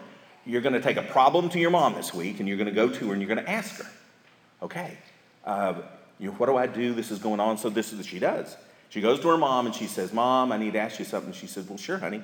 You're 0.46 0.62
going 0.62 0.74
to 0.74 0.82
take 0.82 0.98
a 0.98 1.04
problem 1.04 1.50
to 1.50 1.60
your 1.60 1.72
mom 1.72 1.96
this 1.96 2.14
week 2.14 2.40
and 2.40 2.48
you're 2.48 2.58
going 2.58 2.70
to 2.70 2.74
go 2.74 2.90
to 2.90 3.08
her 3.08 3.14
and 3.14 3.22
you're 3.22 3.34
going 3.34 3.44
to 3.44 3.52
ask 3.52 3.82
her, 3.82 3.90
okay, 4.62 4.98
uh, 5.46 5.82
you 6.20 6.28
know, 6.28 6.36
what 6.36 6.48
do 6.48 6.58
I 6.58 6.68
do? 6.68 6.94
This 6.94 7.12
is 7.12 7.20
going 7.20 7.40
on. 7.40 7.58
So 7.58 7.70
this 7.70 7.92
is 7.92 7.98
what 7.98 8.06
she 8.06 8.20
does. 8.20 8.56
She 8.90 9.02
goes 9.02 9.20
to 9.20 9.28
her 9.30 9.38
mom 9.38 9.66
and 9.66 9.76
she 9.76 9.86
says, 9.86 10.14
Mom, 10.14 10.52
I 10.52 10.58
need 10.58 10.74
to 10.74 10.80
ask 10.80 11.00
you 11.00 11.06
something. 11.06 11.34
She 11.34 11.48
says, 11.48 11.68
Well, 11.68 11.78
sure, 11.78 11.98
honey. 11.98 12.24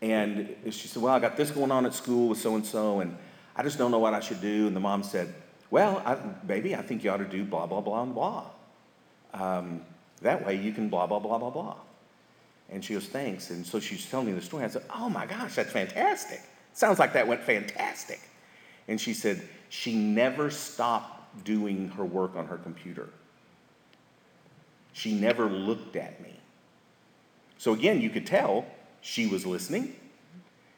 And 0.00 0.54
she 0.70 0.88
said, 0.88 1.02
Well, 1.02 1.12
I 1.12 1.18
got 1.18 1.36
this 1.36 1.50
going 1.50 1.70
on 1.70 1.86
at 1.86 1.94
school 1.94 2.28
with 2.28 2.38
so 2.38 2.54
and 2.54 2.64
so, 2.64 3.00
and 3.00 3.16
I 3.56 3.62
just 3.62 3.76
don't 3.76 3.90
know 3.90 3.98
what 3.98 4.14
I 4.14 4.20
should 4.20 4.40
do. 4.40 4.66
And 4.66 4.76
the 4.76 4.80
mom 4.80 5.02
said, 5.02 5.34
Well, 5.70 6.02
I, 6.04 6.14
baby, 6.14 6.74
I 6.74 6.82
think 6.82 7.04
you 7.04 7.10
ought 7.10 7.18
to 7.18 7.24
do 7.24 7.44
blah, 7.44 7.66
blah, 7.66 7.80
blah, 7.80 8.02
and 8.02 8.14
blah. 8.14 8.44
Um, 9.32 9.82
that 10.22 10.44
way 10.44 10.56
you 10.56 10.72
can 10.72 10.88
blah, 10.88 11.06
blah, 11.06 11.18
blah, 11.18 11.38
blah, 11.38 11.50
blah. 11.50 11.76
And 12.70 12.84
she 12.84 12.94
goes, 12.94 13.06
Thanks. 13.06 13.50
And 13.50 13.66
so 13.66 13.80
she's 13.80 14.08
telling 14.08 14.26
me 14.26 14.32
the 14.32 14.42
story. 14.42 14.64
I 14.64 14.68
said, 14.68 14.84
Oh 14.94 15.08
my 15.08 15.26
gosh, 15.26 15.54
that's 15.54 15.72
fantastic. 15.72 16.40
Sounds 16.72 16.98
like 16.98 17.12
that 17.14 17.26
went 17.26 17.42
fantastic. 17.42 18.20
And 18.88 19.00
she 19.00 19.12
said, 19.14 19.42
She 19.68 19.94
never 19.94 20.50
stopped 20.50 21.44
doing 21.44 21.88
her 21.90 22.04
work 22.04 22.36
on 22.36 22.46
her 22.46 22.58
computer. 22.58 23.08
She 24.92 25.14
never 25.14 25.46
looked 25.46 25.96
at 25.96 26.20
me. 26.20 26.34
So 27.58 27.72
again, 27.72 28.00
you 28.00 28.10
could 28.10 28.26
tell 28.26 28.64
she 29.00 29.26
was 29.26 29.46
listening. 29.46 29.94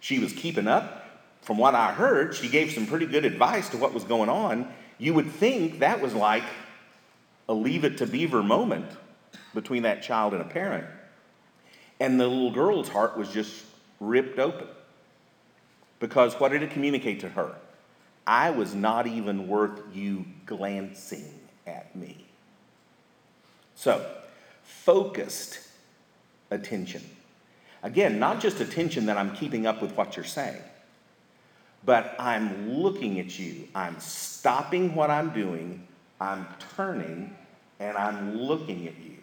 She 0.01 0.19
was 0.19 0.33
keeping 0.33 0.67
up. 0.67 0.99
From 1.43 1.59
what 1.59 1.75
I 1.75 1.93
heard, 1.93 2.35
she 2.35 2.49
gave 2.49 2.71
some 2.73 2.87
pretty 2.87 3.07
good 3.07 3.25
advice 3.25 3.69
to 3.71 3.77
what 3.77 3.93
was 3.93 4.05
going 4.05 4.29
on. 4.29 4.73
You 5.03 5.15
would 5.15 5.33
think 5.33 5.81
that 5.81 6.01
was 6.01 6.15
like 6.15 6.45
a 7.49 7.53
leave 7.53 7.83
it 7.83 7.99
to 7.99 8.07
beaver 8.07 8.41
moment 8.41 8.87
between 9.53 9.83
that 9.83 10.01
child 10.01 10.33
and 10.33 10.41
a 10.41 10.45
parent. 10.45 10.87
And 11.99 12.21
the 12.21 12.29
little 12.29 12.53
girl's 12.53 12.89
heart 12.89 13.17
was 13.17 13.29
just 13.29 13.65
ripped 13.99 14.39
open. 14.39 14.69
Because 15.99 16.39
what 16.39 16.53
did 16.53 16.63
it 16.63 16.71
communicate 16.71 17.19
to 17.19 17.29
her? 17.31 17.57
I 18.29 18.51
was 18.51 18.77
not 18.77 19.09
even 19.09 19.49
worth 19.49 19.83
you 19.93 20.25
glancing 20.47 21.35
at 21.67 21.97
me. 21.97 22.25
So, 23.75 24.09
focused 24.63 25.59
attention. 26.53 27.03
Again, 27.83 28.21
not 28.21 28.41
just 28.41 28.61
attention 28.61 29.07
that 29.07 29.19
I'm 29.19 29.35
keeping 29.35 29.67
up 29.67 29.83
with 29.83 29.97
what 29.97 30.15
you're 30.15 30.25
saying, 30.25 30.63
but 31.85 32.15
I'm 32.19 32.71
looking 32.71 33.19
at 33.21 33.39
you. 33.39 33.69
I'm 33.75 33.99
stopping 34.01 34.95
what 34.95 35.11
I'm 35.11 35.31
doing, 35.31 35.87
I'm 36.21 36.47
turning, 36.77 37.37
and 37.81 37.97
I'm 37.97 38.37
looking 38.37 38.87
at 38.89 38.99
you. 38.99 39.19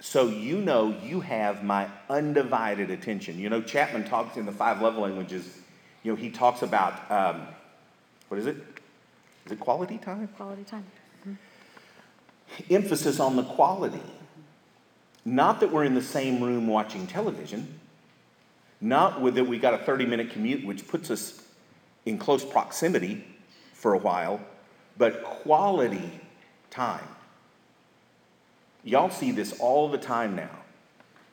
So 0.00 0.28
you 0.28 0.60
know 0.60 0.94
you 1.02 1.20
have 1.20 1.64
my 1.64 1.88
undivided 2.08 2.90
attention. 2.90 3.38
You 3.38 3.48
know, 3.48 3.60
Chapman 3.60 4.04
talks 4.04 4.36
in 4.36 4.46
the 4.46 4.52
five 4.52 4.80
love 4.80 4.96
languages, 4.96 5.58
you 6.02 6.12
know, 6.12 6.16
he 6.16 6.30
talks 6.30 6.62
about, 6.62 7.10
um, 7.10 7.46
what 8.28 8.38
is 8.38 8.46
it? 8.46 8.56
Is 9.46 9.52
it 9.52 9.60
quality 9.60 9.98
time? 9.98 10.28
Quality 10.28 10.64
time 10.64 10.84
emphasis 12.70 13.20
on 13.20 13.36
the 13.36 13.42
quality. 13.42 14.02
Not 15.24 15.60
that 15.60 15.72
we're 15.72 15.84
in 15.84 15.94
the 15.94 16.02
same 16.02 16.42
room 16.42 16.66
watching 16.66 17.06
television, 17.06 17.78
not 18.80 19.20
with 19.20 19.34
that 19.34 19.44
we 19.44 19.58
got 19.58 19.74
a 19.74 19.78
30 19.78 20.06
minute 20.06 20.30
commute, 20.30 20.64
which 20.64 20.86
puts 20.86 21.10
us 21.10 21.42
in 22.06 22.18
close 22.18 22.44
proximity 22.44 23.24
for 23.74 23.94
a 23.94 23.98
while, 23.98 24.40
but 24.96 25.22
quality 25.22 26.20
time. 26.70 27.06
Y'all 28.84 29.10
see 29.10 29.32
this 29.32 29.58
all 29.60 29.88
the 29.88 29.98
time 29.98 30.34
now. 30.34 30.50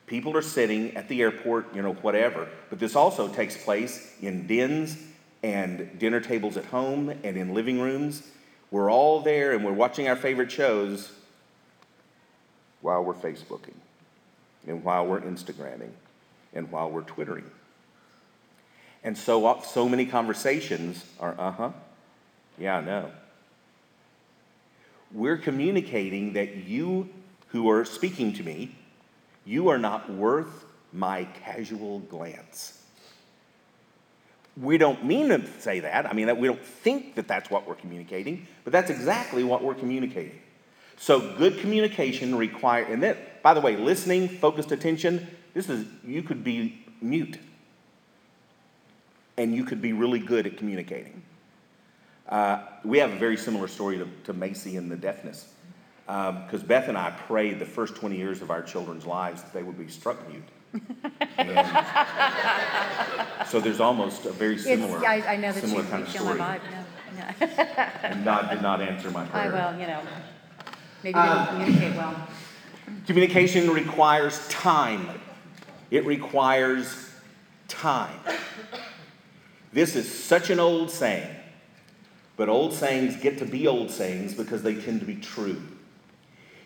People 0.08 0.36
are 0.38 0.42
sitting 0.42 0.96
at 0.96 1.08
the 1.08 1.22
airport, 1.22 1.74
you 1.76 1.82
know, 1.82 1.94
whatever, 1.94 2.48
but 2.70 2.80
this 2.80 2.96
also 2.96 3.28
takes 3.28 3.58
place 3.58 4.14
in 4.22 4.46
dens 4.46 4.98
and 5.42 5.98
dinner 6.00 6.20
tables 6.20 6.58
at 6.58 6.66
home 6.66 7.10
and 7.24 7.38
in 7.38 7.54
living 7.54 7.80
rooms 7.80 8.24
we're 8.72 8.92
all 8.92 9.22
there 9.22 9.54
and 9.54 9.64
we're 9.64 9.72
watching 9.72 10.08
our 10.08 10.16
favorite 10.16 10.52
shows 10.52 11.12
while 12.82 13.04
we're 13.04 13.14
Facebooking 13.14 13.76
and 14.68 14.84
while 14.84 15.06
we're 15.06 15.22
Instagramming 15.22 15.92
and 16.54 16.72
while 16.72 16.90
we're 16.90 17.02
Twittering. 17.02 17.50
And 19.04 19.18
so, 19.18 19.46
uh, 19.46 19.62
so 19.62 19.88
many 19.88 20.06
conversations 20.06 21.06
are, 21.20 21.36
uh 21.38 21.52
huh, 21.52 21.72
yeah, 22.58 22.82
know. 22.82 23.12
We're 25.12 25.38
communicating 25.38 26.34
that 26.34 26.56
you 26.56 27.10
who 27.50 27.70
are 27.70 27.86
speaking 27.86 28.34
to 28.34 28.44
me, 28.44 28.76
you 29.46 29.70
are 29.70 29.78
not 29.78 30.10
worth 30.10 30.66
my 30.92 31.26
casual 31.44 32.00
glance. 32.00 32.82
We 34.58 34.78
don't 34.78 35.06
mean 35.06 35.30
to 35.30 35.46
say 35.60 35.82
that. 35.82 36.06
I 36.06 36.14
mean, 36.14 36.28
that 36.28 36.38
we 36.38 36.48
don't 36.48 36.62
think 36.62 37.16
that 37.16 37.28
that's 37.28 37.50
what 37.50 37.68
we're 37.68 37.76
communicating, 37.76 38.48
but 38.64 38.74
that's 38.74 38.90
exactly 38.90 39.44
what 39.44 39.64
we're 39.64 39.76
communicating. 39.76 40.40
So, 40.98 41.36
good 41.38 41.60
communication 41.60 42.36
requires, 42.36 42.88
and 42.90 43.04
then, 43.04 43.18
by 43.44 43.54
the 43.54 43.60
way, 43.60 43.76
listening, 43.76 44.30
focused 44.30 44.72
attention, 44.72 45.28
this 45.56 45.70
is, 45.70 45.88
you 46.06 46.22
could 46.22 46.44
be 46.44 46.86
mute 47.02 47.40
and 49.38 49.56
you 49.56 49.64
could 49.64 49.82
be 49.82 49.94
really 49.94 50.20
good 50.20 50.46
at 50.46 50.58
communicating. 50.58 51.24
Uh, 52.30 52.60
we 52.84 53.00
have 53.00 53.12
a 53.12 53.18
very 53.18 53.38
similar 53.38 53.68
story 53.68 53.98
to, 53.98 54.08
to 54.26 54.34
Macy 54.34 54.78
and 54.78 54.92
the 54.92 54.96
deafness. 54.96 55.48
Because 56.06 56.62
um, 56.62 56.68
Beth 56.68 56.88
and 56.88 56.98
I 56.98 57.10
prayed 57.12 57.58
the 57.58 57.66
first 57.66 57.96
20 57.96 58.16
years 58.16 58.44
of 58.44 58.52
our 58.52 58.62
children's 58.62 59.08
lives 59.08 59.42
that 59.42 59.54
they 59.54 59.64
would 59.64 59.78
be 59.80 59.88
struck 59.88 60.18
mute 60.30 60.44
so 63.48 63.62
there's 63.62 63.80
almost 63.80 64.26
a 64.26 64.32
very 64.32 64.58
similar, 64.58 64.98
It's, 64.98 65.06
I, 65.08 65.34
I 65.34 65.38
know 65.38 65.54
that 65.54 65.62
similar 65.62 65.84
you, 65.84 65.88
kind 65.90 66.08
you 66.14 66.20
of 66.20 66.26
my 66.26 66.36
story. 66.36 66.40
vibe, 66.40 66.60
yeah, 67.40 67.92
And 68.04 68.26
God 68.26 68.50
did 68.50 68.62
not 68.62 68.82
answer 68.82 69.10
my 69.10 69.24
I, 69.24 69.28
prayer. 69.28 69.52
well, 69.54 69.80
you 69.80 69.88
know, 69.88 70.02
maybe 71.02 71.14
they 71.14 71.20
Um, 71.20 71.46
don't 71.46 71.48
communicate 71.66 71.96
well. 71.96 72.28
Communication 73.08 73.72
requires 73.72 74.46
time. 74.50 75.08
It 75.92 76.06
requires 76.06 77.10
time. 77.68 78.20
This 79.72 79.96
is 79.96 80.12
such 80.12 80.50
an 80.50 80.60
old 80.60 80.90
saying, 80.90 81.30
but 82.38 82.50
old 82.50 82.74
sayings 82.74 83.18
get 83.18 83.38
to 83.40 83.46
be 83.46 83.68
old 83.68 83.92
sayings 83.92 84.34
because 84.34 84.64
they 84.64 84.76
tend 84.76 85.02
to 85.02 85.06
be 85.06 85.16
true. 85.16 85.62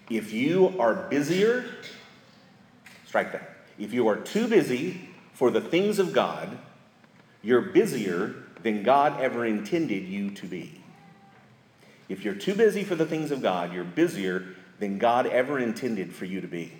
If 0.09 0.31
you 0.31 0.79
are 0.79 0.93
busier, 0.93 1.65
strike 3.05 3.31
that. 3.31 3.57
If 3.77 3.93
you 3.93 4.07
are 4.07 4.15
too 4.15 4.47
busy 4.47 5.09
for 5.33 5.51
the 5.51 5.61
things 5.61 5.99
of 5.99 6.13
God, 6.13 6.57
you're 7.41 7.61
busier 7.61 8.35
than 8.61 8.83
God 8.83 9.19
ever 9.21 9.45
intended 9.45 10.03
you 10.03 10.31
to 10.31 10.45
be. 10.45 10.81
If 12.09 12.25
you're 12.25 12.35
too 12.35 12.55
busy 12.55 12.83
for 12.83 12.95
the 12.95 13.05
things 13.05 13.31
of 13.31 13.41
God, 13.41 13.71
you're 13.73 13.83
busier 13.83 14.55
than 14.79 14.97
God 14.97 15.27
ever 15.27 15.59
intended 15.59 16.13
for 16.13 16.25
you 16.25 16.41
to 16.41 16.47
be. 16.47 16.73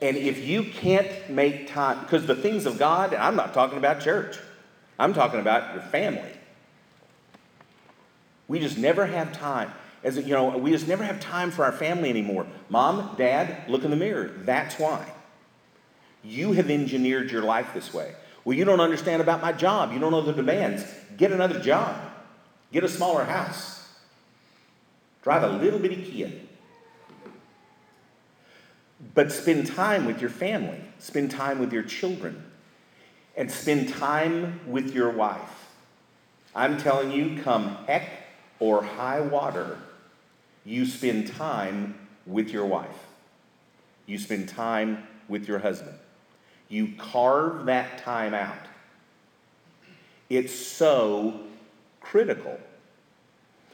And 0.00 0.16
if 0.16 0.44
you 0.46 0.64
can't 0.64 1.30
make 1.30 1.68
time, 1.68 2.00
because 2.00 2.26
the 2.26 2.34
things 2.34 2.66
of 2.66 2.78
God, 2.78 3.14
I'm 3.14 3.36
not 3.36 3.54
talking 3.54 3.78
about 3.78 4.00
church, 4.00 4.38
I'm 4.98 5.14
talking 5.14 5.40
about 5.40 5.74
your 5.74 5.82
family. 5.82 6.32
We 8.48 8.60
just 8.60 8.78
never 8.78 9.06
have 9.06 9.32
time. 9.32 9.72
As 10.04 10.16
you 10.16 10.34
know, 10.34 10.56
we 10.56 10.70
just 10.70 10.86
never 10.86 11.02
have 11.02 11.18
time 11.18 11.50
for 11.50 11.64
our 11.64 11.72
family 11.72 12.10
anymore. 12.10 12.46
Mom, 12.68 13.14
dad, 13.16 13.68
look 13.68 13.84
in 13.84 13.90
the 13.90 13.96
mirror. 13.96 14.30
That's 14.42 14.78
why. 14.78 15.10
You 16.22 16.52
have 16.52 16.70
engineered 16.70 17.30
your 17.30 17.42
life 17.42 17.72
this 17.74 17.92
way. 17.92 18.14
Well, 18.44 18.56
you 18.56 18.64
don't 18.64 18.80
understand 18.80 19.22
about 19.22 19.42
my 19.42 19.52
job. 19.52 19.92
You 19.92 19.98
don't 19.98 20.12
know 20.12 20.22
the 20.22 20.32
demands. 20.32 20.84
Get 21.16 21.32
another 21.32 21.58
job. 21.58 21.96
Get 22.72 22.84
a 22.84 22.88
smaller 22.88 23.24
house. 23.24 23.88
Drive 25.22 25.42
a 25.42 25.48
little 25.48 25.80
bitty 25.80 26.02
Kia. 26.04 26.30
But 29.14 29.30
spend 29.32 29.66
time 29.66 30.06
with 30.06 30.20
your 30.20 30.30
family. 30.30 30.80
Spend 30.98 31.30
time 31.30 31.58
with 31.58 31.72
your 31.72 31.82
children. 31.82 32.44
And 33.36 33.50
spend 33.50 33.90
time 33.90 34.60
with 34.66 34.94
your 34.94 35.10
wife. 35.10 35.66
I'm 36.54 36.78
telling 36.78 37.12
you, 37.12 37.42
come 37.42 37.76
heck 37.86 38.08
or 38.58 38.82
high 38.82 39.20
water, 39.20 39.78
you 40.64 40.86
spend 40.86 41.28
time 41.28 41.94
with 42.26 42.48
your 42.50 42.64
wife. 42.64 43.06
You 44.06 44.18
spend 44.18 44.48
time 44.48 45.06
with 45.28 45.46
your 45.46 45.58
husband. 45.58 45.98
You 46.68 46.94
carve 46.98 47.66
that 47.66 47.98
time 47.98 48.32
out. 48.32 48.66
It's 50.30 50.54
so 50.54 51.40
critical. 52.00 52.58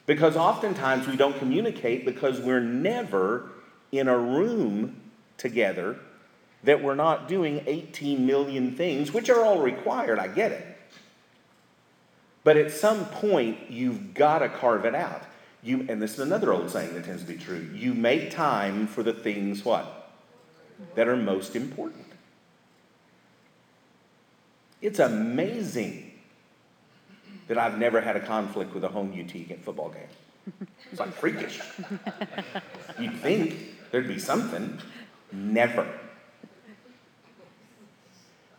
Because 0.05 0.37
oftentimes 0.37 1.07
we 1.07 1.16
don't 1.16 1.39
communicate 1.39 2.05
because 2.05 2.41
we're 2.41 2.61
never 2.61 3.51
in 3.93 4.09
a 4.09 4.18
room 4.18 5.01
together 5.43 5.99
that 6.64 6.82
we're 6.82 6.95
not 6.95 7.28
doing 7.28 7.62
18 7.66 8.24
million 8.24 8.76
things, 8.76 9.12
which 9.12 9.28
are 9.28 9.45
all 9.45 9.61
required, 9.61 10.18
I 10.18 10.28
get 10.28 10.53
it. 10.53 10.78
But 12.45 12.57
at 12.57 12.70
some 12.72 13.05
point, 13.07 13.70
you've 13.70 14.14
got 14.14 14.38
to 14.38 14.49
carve 14.49 14.84
it 14.84 14.95
out. 14.95 15.22
You, 15.62 15.86
and 15.88 16.01
this 16.01 16.14
is 16.14 16.20
another 16.20 16.53
old 16.53 16.70
saying 16.70 16.95
that 16.95 17.05
tends 17.05 17.22
to 17.22 17.28
be 17.28 17.36
true. 17.36 17.68
You 17.74 17.95
make 17.95 18.30
time 18.30 18.86
for 18.86 19.03
the 19.03 19.12
things 19.12 19.64
what? 19.64 20.11
That 20.95 21.09
are 21.09 21.16
most 21.16 21.55
important. 21.55 22.07
It's 24.80 24.99
amazing 24.99 26.12
that 27.47 27.59
I've 27.59 27.78
never 27.78 28.01
had 28.01 28.16
a 28.16 28.20
conflict 28.20 28.74
with 28.74 28.82
a 28.82 28.88
home 28.88 29.12
UT 29.12 29.59
football 29.61 29.90
game. 29.90 30.66
It's 30.90 30.99
like 30.99 31.12
freakish. 31.14 31.61
You'd 32.99 33.14
think 33.18 33.57
there'd 33.93 34.09
be 34.09 34.18
something. 34.18 34.78
Never. 35.33 35.87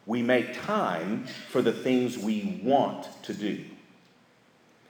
We 0.06 0.22
make 0.22 0.62
time 0.62 1.26
for 1.50 1.62
the 1.62 1.72
things 1.72 2.18
we 2.18 2.60
want 2.64 3.08
to 3.24 3.34
do. 3.34 3.64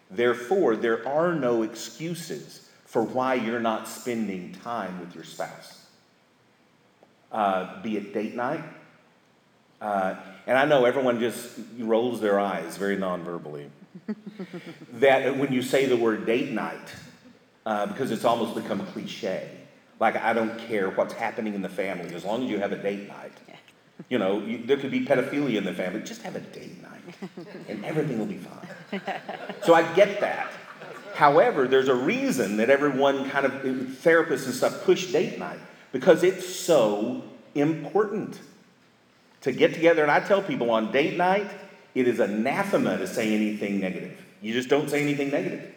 Therefore, 0.09 0.75
there 0.75 1.07
are 1.07 1.35
no 1.35 1.63
excuses 1.63 2.69
for 2.85 3.03
why 3.03 3.35
you're 3.35 3.59
not 3.59 3.87
spending 3.87 4.53
time 4.63 4.99
with 4.99 5.15
your 5.15 5.23
spouse. 5.23 5.85
Uh, 7.31 7.81
be 7.81 7.97
it 7.97 8.13
date 8.13 8.35
night. 8.35 8.63
Uh, 9.81 10.15
and 10.45 10.57
I 10.57 10.65
know 10.65 10.85
everyone 10.85 11.19
just 11.19 11.59
rolls 11.79 12.21
their 12.21 12.39
eyes 12.39 12.77
very 12.77 12.95
non-verbally. 12.95 13.69
that 14.93 15.37
when 15.37 15.51
you 15.51 15.61
say 15.61 15.85
the 15.85 15.97
word 15.97 16.25
date 16.25 16.51
night, 16.51 16.93
uh, 17.65 17.85
because 17.87 18.11
it's 18.11 18.25
almost 18.25 18.55
become 18.55 18.85
cliche. 18.87 19.49
Like, 20.03 20.17
I 20.17 20.33
don't 20.33 20.59
care 20.67 20.89
what's 20.89 21.13
happening 21.13 21.53
in 21.53 21.61
the 21.61 21.69
family 21.69 22.13
as 22.13 22.25
long 22.25 22.43
as 22.43 22.49
you 22.49 22.59
have 22.59 22.73
a 22.73 22.77
date 22.77 23.07
night. 23.07 23.31
You 24.09 24.17
know, 24.17 24.41
you, 24.41 24.57
there 24.65 24.75
could 24.75 24.91
be 24.91 25.05
pedophilia 25.05 25.55
in 25.55 25.63
the 25.63 25.73
family. 25.73 26.01
Just 26.01 26.23
have 26.23 26.35
a 26.35 26.39
date 26.39 26.81
night, 26.81 27.29
and 27.69 27.85
everything 27.85 28.17
will 28.19 28.25
be 28.25 28.37
fine. 28.39 29.01
So 29.61 29.75
I 29.75 29.83
get 29.93 30.19
that. 30.19 30.51
However, 31.13 31.67
there's 31.67 31.87
a 31.87 31.95
reason 31.95 32.57
that 32.57 32.69
everyone 32.69 33.29
kind 33.29 33.45
of 33.45 33.53
eh, 33.63 33.69
therapists 34.03 34.45
and 34.45 34.53
stuff 34.53 34.83
push 34.83 35.11
date 35.11 35.39
night 35.39 35.59
because 35.93 36.23
it's 36.23 36.53
so 36.53 37.23
important 37.55 38.41
to 39.41 39.51
get 39.51 39.73
together. 39.73 40.01
And 40.01 40.11
I 40.11 40.19
tell 40.19 40.41
people 40.41 40.71
on 40.71 40.91
date 40.91 41.15
night, 41.15 41.49
it 41.95 42.07
is 42.07 42.19
anathema 42.19 42.97
to 42.97 43.07
say 43.07 43.33
anything 43.33 43.79
negative. 43.79 44.19
You 44.41 44.53
just 44.53 44.69
don't 44.69 44.89
say 44.89 45.01
anything 45.01 45.29
negative. 45.29 45.71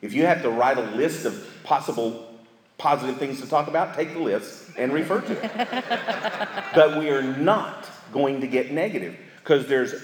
If 0.00 0.14
you 0.14 0.24
have 0.24 0.42
to 0.42 0.48
write 0.48 0.78
a 0.78 0.88
list 0.92 1.26
of 1.26 1.46
possible 1.64 2.35
positive 2.78 3.18
things 3.18 3.40
to 3.40 3.48
talk 3.48 3.68
about, 3.68 3.94
take 3.94 4.12
the 4.12 4.20
list 4.20 4.70
and 4.76 4.92
refer 4.92 5.20
to 5.20 5.32
it. 5.32 5.84
but 6.74 6.98
we 6.98 7.10
are 7.10 7.22
not 7.22 7.88
going 8.12 8.40
to 8.40 8.46
get 8.46 8.70
negative 8.70 9.16
because 9.38 9.66
there's 9.66 9.94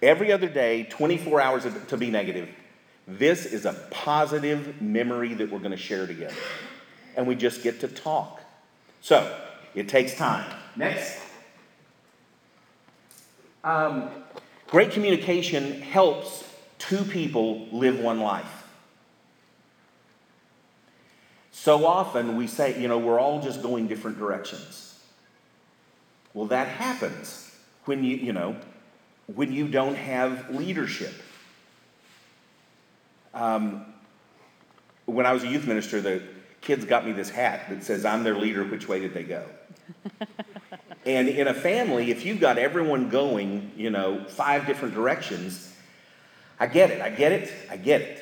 every 0.00 0.32
other 0.32 0.48
day 0.48 0.84
24 0.84 1.40
hours 1.40 1.66
to 1.88 1.96
be 1.96 2.10
negative. 2.10 2.48
This 3.06 3.46
is 3.46 3.66
a 3.66 3.72
positive 3.90 4.80
memory 4.80 5.34
that 5.34 5.50
we're 5.50 5.58
going 5.58 5.72
to 5.72 5.76
share 5.76 6.06
together. 6.06 6.34
And 7.16 7.26
we 7.26 7.34
just 7.34 7.62
get 7.62 7.80
to 7.80 7.88
talk. 7.88 8.40
So, 9.00 9.38
it 9.74 9.88
takes 9.88 10.14
time. 10.14 10.50
Next. 10.76 11.20
Um, 13.64 14.08
great 14.68 14.92
communication 14.92 15.82
helps 15.82 16.44
two 16.78 17.04
people 17.04 17.66
live 17.72 18.00
one 18.00 18.20
life. 18.20 18.61
So 21.62 21.86
often 21.86 22.36
we 22.36 22.48
say, 22.48 22.82
you 22.82 22.88
know, 22.88 22.98
we're 22.98 23.20
all 23.20 23.40
just 23.40 23.62
going 23.62 23.86
different 23.86 24.18
directions. 24.18 24.98
Well, 26.34 26.46
that 26.46 26.66
happens 26.66 27.54
when 27.84 28.02
you, 28.02 28.16
you 28.16 28.32
know, 28.32 28.56
when 29.32 29.52
you 29.52 29.68
don't 29.68 29.94
have 29.94 30.50
leadership. 30.50 31.14
Um, 33.32 33.86
when 35.06 35.24
I 35.24 35.32
was 35.32 35.44
a 35.44 35.46
youth 35.46 35.64
minister, 35.64 36.00
the 36.00 36.24
kids 36.62 36.84
got 36.84 37.06
me 37.06 37.12
this 37.12 37.30
hat 37.30 37.68
that 37.68 37.84
says, 37.84 38.04
I'm 38.04 38.24
their 38.24 38.36
leader, 38.36 38.64
which 38.64 38.88
way 38.88 38.98
did 38.98 39.14
they 39.14 39.22
go? 39.22 39.44
and 41.06 41.28
in 41.28 41.46
a 41.46 41.54
family, 41.54 42.10
if 42.10 42.26
you've 42.26 42.40
got 42.40 42.58
everyone 42.58 43.08
going, 43.08 43.70
you 43.76 43.90
know, 43.90 44.24
five 44.24 44.66
different 44.66 44.94
directions, 44.94 45.72
I 46.58 46.66
get 46.66 46.90
it, 46.90 47.00
I 47.00 47.10
get 47.10 47.30
it, 47.30 47.52
I 47.70 47.76
get 47.76 48.00
it. 48.00 48.21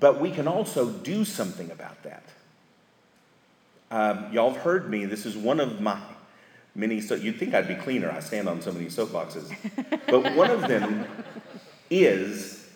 But 0.00 0.20
we 0.20 0.30
can 0.30 0.46
also 0.46 0.90
do 0.90 1.24
something 1.24 1.70
about 1.70 2.02
that. 2.04 2.22
Um, 3.90 4.32
y'all 4.32 4.52
have 4.52 4.62
heard 4.62 4.90
me. 4.90 5.06
This 5.06 5.26
is 5.26 5.36
one 5.36 5.60
of 5.60 5.80
my 5.80 5.98
many. 6.74 7.00
So 7.00 7.14
you'd 7.14 7.38
think 7.38 7.54
I'd 7.54 7.68
be 7.68 7.74
cleaner. 7.74 8.10
I 8.10 8.20
stand 8.20 8.48
on 8.48 8.60
so 8.60 8.70
many 8.72 8.86
soapboxes. 8.86 9.50
but 10.06 10.34
one 10.34 10.50
of 10.50 10.62
them 10.62 11.06
is 11.90 12.66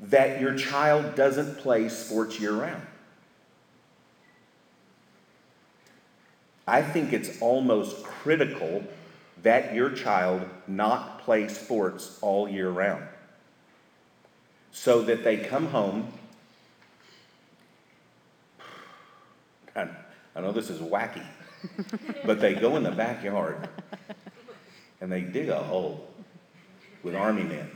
that 0.00 0.40
your 0.40 0.54
child 0.54 1.14
doesn't 1.14 1.58
play 1.58 1.88
sports 1.88 2.38
year 2.40 2.52
round. 2.52 2.82
I 6.66 6.82
think 6.82 7.12
it's 7.12 7.40
almost 7.40 8.04
critical 8.04 8.84
that 9.42 9.74
your 9.74 9.90
child 9.90 10.42
not 10.66 11.20
play 11.20 11.48
sports 11.48 12.18
all 12.20 12.48
year 12.48 12.68
round 12.68 13.04
so 14.70 15.02
that 15.02 15.24
they 15.24 15.38
come 15.38 15.68
home 15.68 16.12
I, 19.78 19.88
I 20.34 20.40
know 20.40 20.52
this 20.52 20.70
is 20.70 20.80
wacky, 20.80 21.24
but 22.24 22.40
they 22.40 22.54
go 22.54 22.76
in 22.76 22.82
the 22.82 22.90
backyard 22.90 23.68
and 25.00 25.10
they 25.10 25.20
dig 25.20 25.48
a 25.48 25.58
hole 25.62 26.08
with 27.02 27.14
army 27.14 27.44
men. 27.44 27.70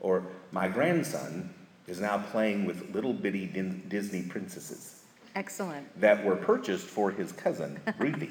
Or 0.00 0.24
my 0.52 0.68
grandson 0.68 1.54
is 1.86 2.00
now 2.00 2.18
playing 2.18 2.66
with 2.66 2.94
little 2.94 3.12
bitty 3.12 3.46
Disney 3.88 4.22
princesses. 4.22 5.02
Excellent. 5.34 6.00
That 6.00 6.24
were 6.24 6.36
purchased 6.36 6.86
for 6.86 7.10
his 7.10 7.32
cousin, 7.32 7.80
Ruthie. 7.98 8.30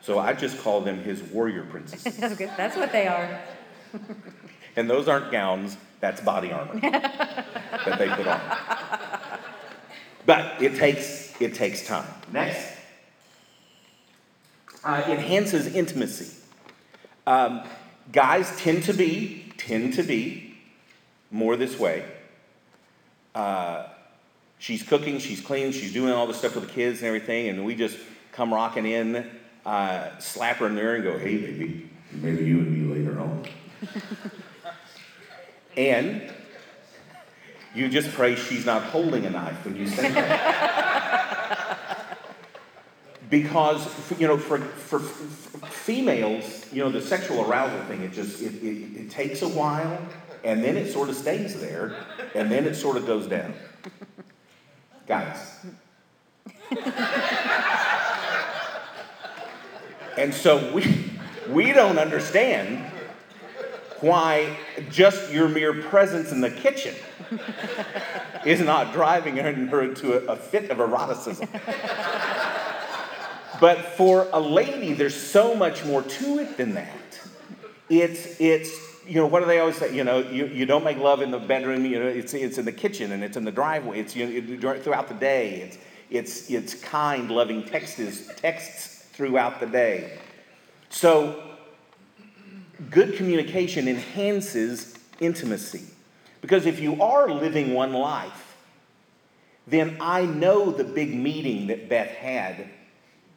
so 0.00 0.18
I 0.18 0.32
just 0.32 0.58
call 0.62 0.80
them 0.80 1.02
his 1.02 1.22
warrior 1.22 1.64
princesses. 1.64 2.16
That's 2.56 2.76
what 2.76 2.92
they 2.92 3.06
are. 3.06 3.40
and 4.76 4.88
those 4.88 5.08
aren't 5.08 5.30
gowns, 5.30 5.76
that's 6.00 6.20
body 6.20 6.50
armor 6.50 6.80
that 6.80 7.98
they 7.98 8.08
put 8.08 8.26
on. 8.26 8.40
But 10.26 10.62
it 10.62 10.76
takes, 10.76 11.29
it 11.40 11.54
takes 11.54 11.86
time. 11.86 12.06
Next. 12.32 12.76
Uh, 14.84 15.02
enhances 15.08 15.74
intimacy. 15.74 16.36
Um, 17.26 17.62
guys 18.12 18.56
tend 18.58 18.84
to 18.84 18.92
be, 18.92 19.52
tend 19.56 19.94
to 19.94 20.02
be 20.02 20.58
more 21.30 21.56
this 21.56 21.78
way. 21.78 22.04
Uh, 23.34 23.86
she's 24.58 24.82
cooking, 24.82 25.18
she's 25.18 25.40
cleaning, 25.40 25.72
she's 25.72 25.92
doing 25.92 26.12
all 26.12 26.26
the 26.26 26.34
stuff 26.34 26.54
with 26.54 26.66
the 26.66 26.72
kids 26.72 26.98
and 27.00 27.06
everything, 27.06 27.48
and 27.48 27.64
we 27.64 27.74
just 27.74 27.98
come 28.32 28.52
rocking 28.52 28.86
in, 28.86 29.30
uh, 29.66 30.18
slap 30.18 30.56
her 30.56 30.66
in 30.66 30.74
the 30.74 30.80
ear 30.80 30.94
and 30.94 31.04
go, 31.04 31.18
hey, 31.18 31.36
baby, 31.36 31.90
maybe 32.12 32.44
you 32.44 32.58
and 32.58 32.88
me 32.88 32.94
later 32.94 33.20
on. 33.20 33.44
and 35.76 36.32
you 37.74 37.88
just 37.88 38.10
pray 38.12 38.34
she's 38.34 38.66
not 38.66 38.82
holding 38.82 39.26
a 39.26 39.30
knife 39.30 39.64
when 39.64 39.76
you 39.76 39.86
say 39.86 40.10
that. 40.10 40.99
Because, 43.30 43.88
you 44.18 44.26
know, 44.26 44.36
for, 44.36 44.58
for, 44.58 44.98
for, 44.98 45.66
females, 45.66 46.66
you 46.72 46.82
know, 46.82 46.90
the 46.90 47.00
sexual 47.00 47.48
arousal 47.48 47.80
thing, 47.84 48.02
it 48.02 48.12
just, 48.12 48.42
it, 48.42 48.54
it, 48.62 49.00
it 49.00 49.10
takes 49.10 49.42
a 49.42 49.48
while, 49.48 49.98
and 50.44 50.62
then 50.62 50.76
it 50.76 50.92
sort 50.92 51.08
of 51.08 51.16
stays 51.16 51.60
there, 51.60 51.94
and 52.34 52.50
then 52.50 52.66
it 52.66 52.74
sort 52.74 52.96
of 52.96 53.06
goes 53.06 53.26
down. 53.26 53.54
Guys. 55.06 55.64
and 60.16 60.34
so 60.34 60.72
we, 60.72 61.10
we 61.48 61.72
don't 61.72 61.98
understand 61.98 62.84
why 64.00 64.56
just 64.90 65.32
your 65.32 65.48
mere 65.48 65.82
presence 65.82 66.32
in 66.32 66.40
the 66.40 66.50
kitchen 66.50 66.94
is 68.46 68.60
not 68.60 68.92
driving 68.92 69.36
her 69.36 69.82
into 69.82 70.14
a, 70.14 70.32
a 70.32 70.36
fit 70.36 70.70
of 70.70 70.80
eroticism. 70.80 71.48
But 73.60 73.78
for 73.78 74.26
a 74.32 74.40
lady, 74.40 74.94
there's 74.94 75.14
so 75.14 75.54
much 75.54 75.84
more 75.84 76.02
to 76.02 76.38
it 76.38 76.56
than 76.56 76.74
that. 76.74 77.20
It's, 77.90 78.40
it's, 78.40 78.70
you 79.06 79.16
know, 79.16 79.26
what 79.26 79.40
do 79.40 79.46
they 79.46 79.58
always 79.58 79.76
say? 79.76 79.94
You 79.94 80.04
know, 80.04 80.18
you, 80.18 80.46
you 80.46 80.64
don't 80.64 80.84
make 80.84 80.96
love 80.98 81.20
in 81.20 81.30
the 81.30 81.38
bedroom, 81.38 81.84
you 81.84 81.98
know, 81.98 82.06
it's, 82.06 82.32
it's 82.32 82.56
in 82.56 82.64
the 82.64 82.72
kitchen 82.72 83.12
and 83.12 83.22
it's 83.22 83.36
in 83.36 83.44
the 83.44 83.52
driveway, 83.52 84.00
it's 84.00 84.16
you 84.16 84.40
know, 84.40 84.78
throughout 84.78 85.08
the 85.08 85.14
day. 85.14 85.60
It's, 85.60 85.78
it's, 86.10 86.50
it's 86.50 86.74
kind, 86.74 87.30
loving 87.30 87.62
texts, 87.64 88.30
texts 88.36 89.04
throughout 89.12 89.60
the 89.60 89.66
day. 89.66 90.18
So, 90.88 91.42
good 92.90 93.14
communication 93.14 93.86
enhances 93.88 94.94
intimacy. 95.20 95.84
Because 96.40 96.66
if 96.66 96.80
you 96.80 97.02
are 97.02 97.30
living 97.30 97.74
one 97.74 97.92
life, 97.92 98.56
then 99.66 99.98
I 100.00 100.24
know 100.24 100.70
the 100.70 100.84
big 100.84 101.14
meeting 101.14 101.66
that 101.66 101.88
Beth 101.88 102.08
had 102.08 102.70